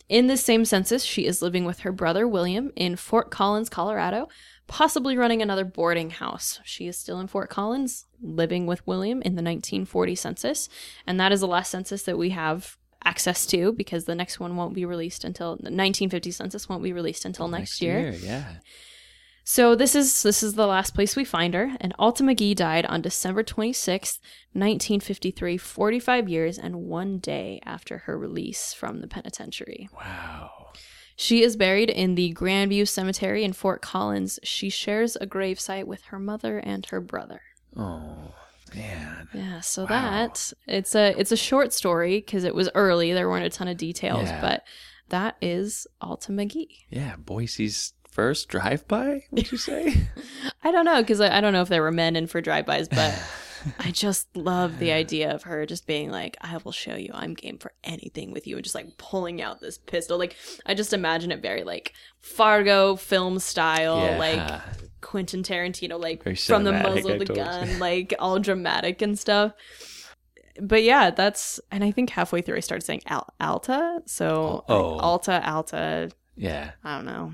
In 0.09 0.28
this 0.28 0.43
same 0.43 0.66
census, 0.66 1.03
she 1.03 1.26
is 1.26 1.41
living 1.41 1.64
with 1.64 1.80
her 1.80 1.91
brother 1.93 2.28
William 2.28 2.72
in 2.76 2.97
Fort 2.97 3.32
Collins, 3.32 3.70
Colorado, 3.70 4.28
possibly 4.68 5.16
running 5.16 5.41
another 5.41 5.64
boarding 5.64 6.09
house. 6.09 6.59
She 6.66 6.86
is 6.88 6.97
still 6.97 7.20
in 7.20 7.28
Fort 7.28 7.49
Collins, 7.49 8.05
living 8.22 8.65
with 8.65 8.86
William 8.88 9.22
in 9.22 9.36
the 9.36 9.43
1940 9.43 10.15
census, 10.15 10.69
and 11.07 11.19
that 11.19 11.32
is 11.32 11.41
the 11.41 11.47
last 11.47 11.72
census 11.72 12.03
that 12.03 12.17
we 12.17 12.30
have 12.30 12.78
access 13.03 13.45
to 13.47 13.74
because 13.74 14.05
the 14.05 14.15
next 14.15 14.39
one 14.39 14.55
won't 14.55 14.76
be 14.76 14.86
released 14.86 15.24
until 15.24 15.55
the 15.55 15.72
1950 15.72 16.32
census 16.32 16.69
won't 16.69 16.84
be 16.84 16.93
released 16.93 17.26
until 17.26 17.47
next, 17.47 17.82
year. 17.82 18.11
yeah. 18.11 18.45
So 19.43 19.76
this 19.76 19.95
is 19.95 20.22
this 20.22 20.43
is 20.43 20.53
the 20.53 20.67
last 20.67 20.93
place 20.93 21.15
we 21.15 21.26
find 21.26 21.53
her, 21.55 21.76
and 21.82 21.93
Alta 21.97 22.24
McGee 22.24 22.55
died 22.55 22.86
on 22.86 23.01
December 23.01 23.43
26th, 23.43 24.19
1953, 24.53 25.57
45 25.57 26.30
years 26.30 26.59
and 26.59 26.84
one 26.84 27.17
day 27.17 27.59
after 27.65 27.99
her 27.99 28.17
release 28.17 28.74
from 28.74 29.01
the 29.01 29.07
penitentiary. 29.07 29.89
Wow. 29.95 30.51
She 31.15 31.43
is 31.43 31.55
buried 31.55 31.89
in 31.89 32.15
the 32.15 32.34
Grandview 32.34 32.88
Cemetery 32.88 33.43
in 33.43 33.53
Fort 33.53 33.82
Collins. 33.82 34.39
She 34.43 34.69
shares 34.69 35.15
a 35.15 35.28
gravesite 35.28 35.86
with 35.86 36.05
her 36.05 36.19
mother 36.19 36.57
and 36.59 36.86
her 36.88 37.01
brother. 37.01 37.41
Oh 37.78 38.34
man. 38.76 39.28
Yeah, 39.34 39.61
so 39.61 39.86
that 39.86 40.53
it's 40.67 40.95
a 40.95 41.17
it's 41.19 41.32
a 41.32 41.38
short 41.38 41.74
story 41.74 42.17
because 42.19 42.43
it 42.43 42.55
was 42.55 42.69
early. 42.76 43.13
There 43.13 43.30
weren't 43.30 43.45
a 43.45 43.49
ton 43.49 43.67
of 43.67 43.78
details, 43.78 44.30
Yeah. 44.30 44.41
but 44.41 44.63
that 45.09 45.36
is 45.41 45.88
Alta 45.99 46.32
McGee. 46.32 46.86
Yeah, 46.89 47.15
Boise's 47.17 47.93
first 48.09 48.47
drive-by. 48.49 49.24
Would 49.32 49.51
you 49.51 49.57
say? 49.57 49.95
I 50.63 50.72
don't 50.72 50.86
know 50.86 51.01
because 51.01 51.19
I, 51.22 51.38
I 51.38 51.41
don't 51.41 51.53
know 51.53 51.61
if 51.61 51.69
there 51.69 51.82
were 51.82 51.91
men 51.91 52.15
in 52.15 52.28
for 52.28 52.41
drive-bys, 52.41 52.88
but 52.89 53.22
I 53.80 53.91
just 53.91 54.36
love 54.36 54.80
the 54.80 54.91
idea 54.91 55.34
of 55.34 55.43
her 55.43 55.65
just 55.65 55.86
being 55.88 56.09
like, 56.11 56.36
"I 56.41 56.57
will 56.63 56.72
show 56.72 56.95
you. 56.95 57.11
I'm 57.13 57.34
game 57.34 57.57
for 57.57 57.72
anything 57.84 58.32
with 58.32 58.47
you," 58.47 58.55
and 58.55 58.63
just 58.63 58.76
like 58.76 58.97
pulling 58.97 59.41
out 59.41 59.59
this 59.61 59.78
pistol. 59.78 60.17
Like 60.17 60.36
I 60.65 60.74
just 60.74 60.93
imagine 60.93 61.32
it 61.32 61.41
very 61.41 61.63
like 61.63 61.93
Fargo 62.19 62.95
film 62.95 63.39
style, 63.39 63.99
Yeah. 63.99 64.17
like 64.17 64.61
Quentin 65.02 65.43
Tarantino, 65.43 65.99
like 65.99 66.24
from 66.38 66.64
the 66.64 66.72
muzzle 66.72 67.12
of 67.12 67.20
the 67.20 67.26
gun, 67.26 67.80
like 67.80 68.14
all 68.20 68.39
dramatic 68.39 69.02
and 69.02 69.18
stuff. 69.20 69.54
But 70.62 70.84
yeah, 70.84 71.12
that's 71.12 71.60
and 71.72 71.84
I 71.84 71.91
think 71.91 72.10
halfway 72.12 72.41
through 72.41 72.58
I 72.58 72.60
started 72.60 72.86
saying 72.86 73.02
Al- 73.08 73.34
Alta, 73.39 74.02
so 74.06 74.64
Oh. 74.68 74.89
like, 74.95 75.04
Alta, 75.04 75.49
Alta. 75.49 76.12
yeah, 76.36 76.72
I 76.84 76.97
don't 76.97 77.06
know, 77.06 77.34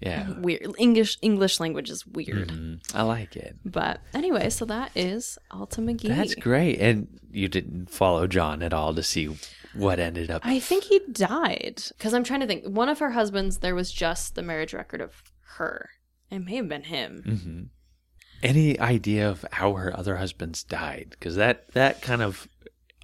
yeah. 0.00 0.30
weird 0.40 0.66
English 0.78 1.18
English 1.20 1.60
language 1.60 1.90
is 1.90 2.06
weird. 2.06 2.48
Mhm. 2.48 2.80
I 2.94 3.02
like 3.02 3.36
it. 3.36 3.56
But 3.64 4.00
anyway, 4.14 4.48
so 4.50 4.64
that 4.64 4.90
is 4.96 5.38
Alta 5.50 5.82
McGee. 5.82 6.08
That's 6.08 6.34
great. 6.34 6.80
And 6.80 7.20
you 7.30 7.48
didn't 7.48 7.90
follow 7.90 8.26
John 8.26 8.62
at 8.62 8.72
all 8.72 8.94
to 8.94 9.02
see 9.02 9.36
what 9.74 9.98
ended 10.00 10.30
up. 10.30 10.42
I 10.44 10.58
think 10.58 10.84
he 10.84 11.00
died 11.12 11.82
because 11.98 12.14
I'm 12.14 12.24
trying 12.24 12.40
to 12.40 12.46
think. 12.46 12.64
One 12.64 12.88
of 12.88 12.98
her 13.00 13.10
husbands, 13.10 13.58
there 13.58 13.74
was 13.74 13.92
just 13.92 14.36
the 14.36 14.42
marriage 14.42 14.72
record 14.72 15.00
of 15.02 15.22
her. 15.58 15.90
It 16.30 16.40
may 16.40 16.56
have 16.56 16.68
been 16.68 16.82
him. 16.84 17.22
hmm 17.22 18.46
Any 18.46 18.78
idea 18.78 19.28
of 19.30 19.44
how 19.52 19.74
her 19.74 19.96
other 19.96 20.16
husbands 20.16 20.62
died? 20.64 21.08
Because 21.10 21.36
that 21.36 21.70
that 21.72 22.02
kind 22.02 22.22
of 22.22 22.46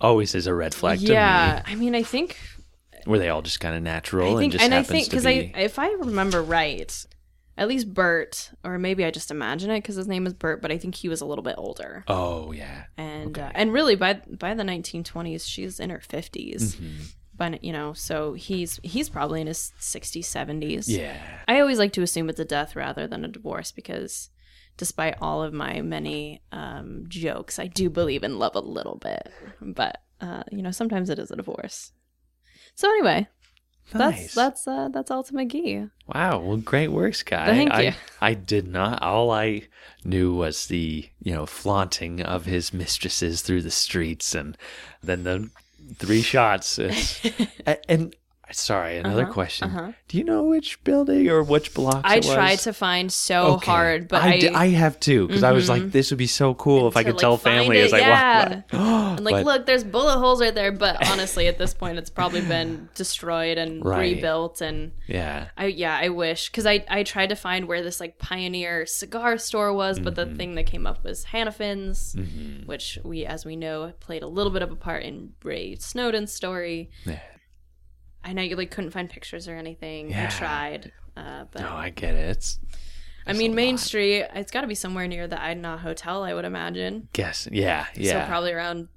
always 0.01 0.35
is 0.35 0.47
a 0.47 0.55
red 0.55 0.75
flag 0.75 0.99
to 1.01 1.13
yeah, 1.13 1.63
me. 1.67 1.73
I 1.73 1.75
mean, 1.77 1.95
I 1.95 2.03
think 2.03 2.37
Were 3.07 3.19
they 3.19 3.29
all 3.29 3.43
just 3.43 3.61
kind 3.61 3.75
of 3.77 3.83
natural 3.83 4.37
I 4.37 4.41
think, 4.41 4.43
and 4.45 4.53
just 4.53 4.65
and 4.65 4.75
I 4.75 4.83
think 4.83 5.09
because 5.09 5.25
be? 5.25 5.53
I, 5.55 5.61
if 5.61 5.79
I 5.79 5.91
remember 5.93 6.43
right, 6.43 7.07
at 7.57 7.69
least 7.69 7.93
Bert, 7.93 8.51
or 8.65 8.79
maybe 8.79 9.05
I 9.05 9.11
just 9.11 9.31
imagine 9.31 9.71
it 9.71 9.79
because 9.83 9.97
his 9.97 10.09
name 10.09 10.27
is 10.27 10.33
Bert, 10.35 10.63
but 10.63 10.73
I 10.73 10.79
think 10.79 10.95
he 10.95 11.09
was 11.09 11.21
a 11.21 11.27
little 11.27 11.45
bit 11.45 11.55
older. 11.59 12.05
oh 12.09 12.53
yeah. 12.53 12.85
and 12.97 13.39
Okay. 13.39 13.43
uh, 13.47 13.53
and 13.55 13.73
really 13.73 13.95
by 13.97 14.15
by 14.29 14.55
the 14.55 14.63
1920s, 14.65 15.47
she's 15.47 15.79
in 15.81 15.91
her 15.91 16.01
50s. 16.01 16.57
Mm-hmm. 16.77 17.03
But 17.41 17.65
you 17.65 17.73
know, 17.73 17.95
so 17.95 18.35
he's 18.35 18.79
he's 18.83 19.09
probably 19.09 19.41
in 19.41 19.47
his 19.47 19.73
60s, 19.81 20.27
70s. 20.27 20.85
Yeah. 20.89 21.17
I 21.49 21.59
always 21.61 21.79
like 21.79 21.95
to 21.95 22.03
assume 22.03 22.29
it's 22.29 22.39
a 22.39 22.45
death 22.45 22.77
rather 22.77 23.07
than 23.07 23.25
a 23.25 23.29
divorce 23.29 23.73
because 23.73 24.29
despite 24.77 25.15
all 25.23 25.43
of 25.43 25.55
my 25.55 25.81
many 25.81 26.43
um, 26.53 27.07
jokes, 27.09 27.59
I 27.59 27.67
do 27.67 27.89
believe 27.89 28.25
in 28.25 28.39
love 28.39 28.57
a 28.57 28.61
little 28.61 28.97
bit. 28.97 29.33
But 29.63 30.03
uh, 30.21 30.43
you 30.53 30.61
know, 30.61 30.71
sometimes 30.71 31.09
it 31.09 31.19
is 31.19 31.31
a 31.31 31.37
divorce. 31.37 31.93
So 32.75 32.91
anyway, 32.91 33.27
Nice. 33.95 34.35
that's 34.35 34.35
that's 34.35 34.69
uh, 34.69 34.89
that's 34.93 35.11
Alta 35.11 35.33
McGee. 35.33 35.91
Wow. 36.15 36.41
Well, 36.41 36.59
great 36.59 36.89
work, 36.89 37.15
Sky. 37.15 37.47
Thank 37.47 37.73
I, 37.73 37.81
you. 37.81 37.93
I 38.21 38.35
did 38.35 38.69
not. 38.69 39.03
All 39.03 39.31
I 39.31 39.63
knew 40.05 40.35
was 40.35 40.67
the 40.67 41.09
you 41.23 41.33
know 41.33 41.47
flaunting 41.47 42.21
of 42.21 42.45
his 42.45 42.75
mistresses 42.75 43.41
through 43.41 43.63
the 43.63 43.71
streets, 43.71 44.35
and 44.35 44.59
then 45.03 45.25
the 45.25 45.49
three 45.97 46.23
shots. 46.23 46.79
And 47.89 48.15
sorry, 48.53 48.97
another 48.99 49.23
Uh-huh, 49.25 49.33
question. 49.33 49.95
Do 50.09 50.19
you 50.19 50.25
know 50.25 50.45
which 50.45 50.83
building 50.85 51.29
or 51.29 51.43
which 51.43 51.73
block? 51.75 52.03
I 52.05 52.21
tried 52.21 52.59
to 52.61 52.73
find 52.73 53.13
so 53.13 53.55
Okay. 53.55 53.67
hard, 53.71 54.09
but 54.09 54.23
I, 54.23 54.29
I, 54.35 54.39
Mm-hmm. 54.41 54.57
I 54.57 54.67
have 54.69 54.99
too 55.01 55.27
because 55.29 55.43
I 55.43 55.53
was 55.53 55.69
like, 55.69 55.91
this 55.93 56.11
would 56.11 56.19
be 56.19 56.27
so 56.27 56.55
cool 56.55 56.89
if 56.89 56.97
I 56.97 57.05
could 57.05 57.15
like, 57.15 57.21
tell 57.21 57.37
family 57.37 57.79
it, 57.79 57.87
as 57.87 57.93
I 57.93 57.99
yeah. 57.99 58.63
by. 58.71 58.79
And 59.11 59.25
like, 59.25 59.33
But- 59.35 59.45
look, 59.45 59.67
there's 59.67 59.85
bullet 59.85 60.19
holes 60.19 60.41
right 60.41 60.55
there. 60.55 60.73
But 60.73 61.09
honestly, 61.11 61.47
at 61.49 61.59
this 61.59 61.75
point, 61.75 61.99
it's 61.99 62.11
probably 62.11 62.41
been 62.43 62.89
destroyed 62.95 63.59
and 63.59 63.85
Right. 63.85 64.15
rebuilt. 64.15 64.61
And 64.61 64.93
Yeah. 65.07 65.49
I, 65.57 65.67
yeah, 65.67 65.99
I 66.01 66.09
wish 66.11 66.49
because 66.51 66.67
I, 66.67 66.85
I 66.89 67.03
tried 67.03 67.29
to 67.31 67.37
find 67.37 67.67
where 67.67 67.83
this 67.83 68.01
like 68.01 68.19
pioneer 68.19 68.87
cigar 68.87 69.37
store 69.39 69.73
was, 69.73 69.99
but 69.99 70.15
Mm-hmm. 70.15 70.31
the 70.31 70.37
thing 70.37 70.55
that 70.57 70.67
came 70.67 70.87
up 70.87 71.05
was 71.05 71.25
Hannifin's, 71.25 72.17
which 72.67 72.99
we, 73.05 73.25
as 73.27 73.45
we 73.45 73.57
know, 73.57 73.93
played 74.01 74.23
a 74.23 74.27
little 74.29 74.53
bit 74.53 74.63
of 74.63 74.71
a 74.71 74.77
part 74.77 75.03
in 75.03 75.33
Ray 75.45 75.77
Snowden's 75.77 76.33
story. 76.33 76.91
Yeah. 77.05 77.19
I 78.25 78.33
know 78.33 78.43
you 78.43 78.57
like 78.57 78.71
couldn't 78.71 78.91
find 78.91 79.09
pictures 79.09 79.49
or 79.49 79.55
anything. 79.57 80.11
Yeah. 80.11 80.27
I 80.27 80.39
tried, 80.39 80.93
uh, 81.17 81.45
but 81.51 81.63
No, 81.63 81.73
I 81.73 81.91
get 81.91 82.15
it. 82.15 82.29
It's 82.37 82.59
I 83.27 83.33
mean, 83.33 83.55
Main 83.55 83.79
Street. 83.79 84.27
It's 84.35 84.51
got 84.51 84.63
to 84.63 84.67
be 84.67 84.75
somewhere 84.75 85.07
near 85.07 85.29
the 85.29 85.37
Idanha 85.37 85.79
Hotel, 85.79 86.23
I 86.23 86.35
would 86.35 86.45
imagine. 86.45 87.09
guess. 87.13 87.49
Yeah. 87.51 87.87
Yeah. 87.95 88.23
So 88.25 88.29
probably 88.29 88.53
around 88.53 88.89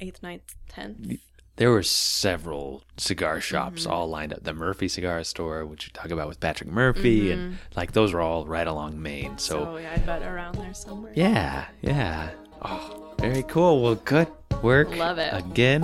eighth, 0.00 0.20
9th, 0.22 0.40
tenth. 0.68 1.18
there 1.56 1.70
were 1.70 1.82
several 1.82 2.84
cigar 2.96 3.40
shops 3.40 3.82
Mm-hmm. 3.82 3.92
all 3.92 4.08
lined 4.08 4.32
up. 4.32 4.44
The 4.44 4.54
Murphy 4.54 4.88
Cigar 4.88 5.22
Store, 5.24 5.64
which 5.66 5.86
we 5.86 5.92
talk 5.92 6.10
about 6.10 6.28
with 6.28 6.40
Patrick 6.40 6.68
Murphy, 6.70 7.32
and 7.32 7.58
like 7.76 7.92
those 7.92 8.12
were 8.12 8.20
all 8.20 8.46
right 8.46 8.66
along 8.66 9.00
Main. 9.02 9.38
So, 9.38 9.60
Mm-hmm. 9.60 9.72
So 9.74 9.78
yeah, 9.78 9.92
I 9.94 9.98
bet 9.98 10.22
around 10.22 10.56
there 10.56 10.74
somewhere. 10.74 11.12
yeah, 11.14 11.66
yeah. 11.82 12.30
Oh, 12.62 13.14
very 13.18 13.42
cool. 13.44 13.82
Well, 13.82 13.94
good 13.96 14.28
work. 14.62 14.94
Love 14.96 15.18
it. 15.18 15.32
Again. 15.34 15.82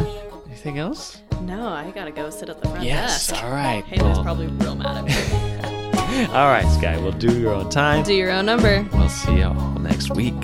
Anything 0.50 0.78
else? 0.78 1.22
No, 1.42 1.68
I 1.68 1.90
gotta 1.94 2.10
go 2.10 2.28
sit 2.28 2.48
at 2.48 2.60
the 2.60 2.68
front 2.68 2.84
Yes. 2.84 3.28
desk. 3.28 3.42
All 3.42 3.50
right. 3.50 3.84
Haley's 3.84 4.02
Well, 4.16 4.22
probably 4.24 4.48
real 4.48 4.74
mad 4.74 4.98
at 4.98 5.04
me. 5.04 6.24
all 6.34 6.48
right, 6.48 6.66
Sky. 6.78 6.98
We'll 6.98 7.12
do 7.12 7.32
your 7.38 7.54
own 7.54 7.70
time. 7.70 8.02
Do 8.02 8.12
your 8.14 8.30
own 8.32 8.46
number. 8.46 8.84
We'll 8.92 9.08
see 9.08 9.36
you 9.36 9.44
all 9.44 9.78
next 9.80 10.10
week. 10.10 10.34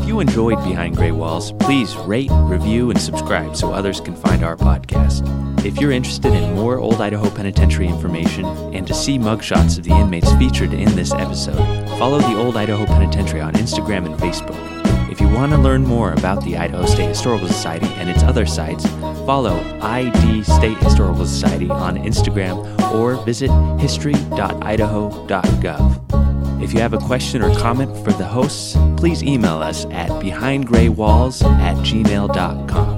If 0.00 0.06
you 0.06 0.20
enjoyed 0.20 0.62
Behind 0.64 0.96
Grey 0.96 1.10
Walls, 1.12 1.52
please 1.52 1.94
rate, 1.96 2.30
review, 2.32 2.90
and 2.90 3.00
subscribe 3.00 3.56
so 3.56 3.72
others 3.72 4.00
can 4.00 4.14
find 4.14 4.42
our 4.44 4.56
podcast. 4.56 5.26
If 5.66 5.78
you're 5.80 5.92
interested 5.92 6.32
in 6.34 6.54
more 6.54 6.78
Old 6.78 7.00
Idaho 7.00 7.28
Penitentiary 7.30 7.88
information 7.88 8.46
and 8.74 8.86
to 8.86 8.94
see 8.94 9.18
mugshots 9.18 9.76
of 9.76 9.84
the 9.84 9.90
inmates 9.92 10.32
featured 10.34 10.72
in 10.72 10.94
this 10.96 11.12
episode, 11.12 11.58
follow 11.98 12.20
the 12.20 12.36
Old 12.38 12.56
Idaho 12.56 12.86
Penitentiary 12.86 13.40
on 13.40 13.52
Instagram 13.54 14.06
and 14.06 14.14
Facebook. 14.18 14.77
If 15.10 15.20
you 15.20 15.28
want 15.28 15.52
to 15.52 15.58
learn 15.58 15.84
more 15.84 16.12
about 16.12 16.42
the 16.44 16.56
Idaho 16.56 16.86
State 16.86 17.08
Historical 17.08 17.48
Society 17.48 17.88
and 17.96 18.08
its 18.10 18.22
other 18.22 18.46
sites, 18.46 18.86
follow 19.26 19.58
ID 19.80 20.44
State 20.44 20.78
Historical 20.78 21.26
Society 21.26 21.68
on 21.70 21.96
Instagram 21.96 22.64
or 22.94 23.16
visit 23.24 23.50
history.idaho.gov. 23.80 26.62
If 26.62 26.72
you 26.74 26.80
have 26.80 26.92
a 26.92 26.98
question 26.98 27.42
or 27.42 27.54
comment 27.58 27.96
for 28.04 28.12
the 28.12 28.24
hosts, 28.24 28.76
please 28.96 29.22
email 29.22 29.58
us 29.58 29.84
at 29.86 30.10
behindgraywalls 30.10 31.42
at 31.60 31.76
gmail.com. 31.76 32.97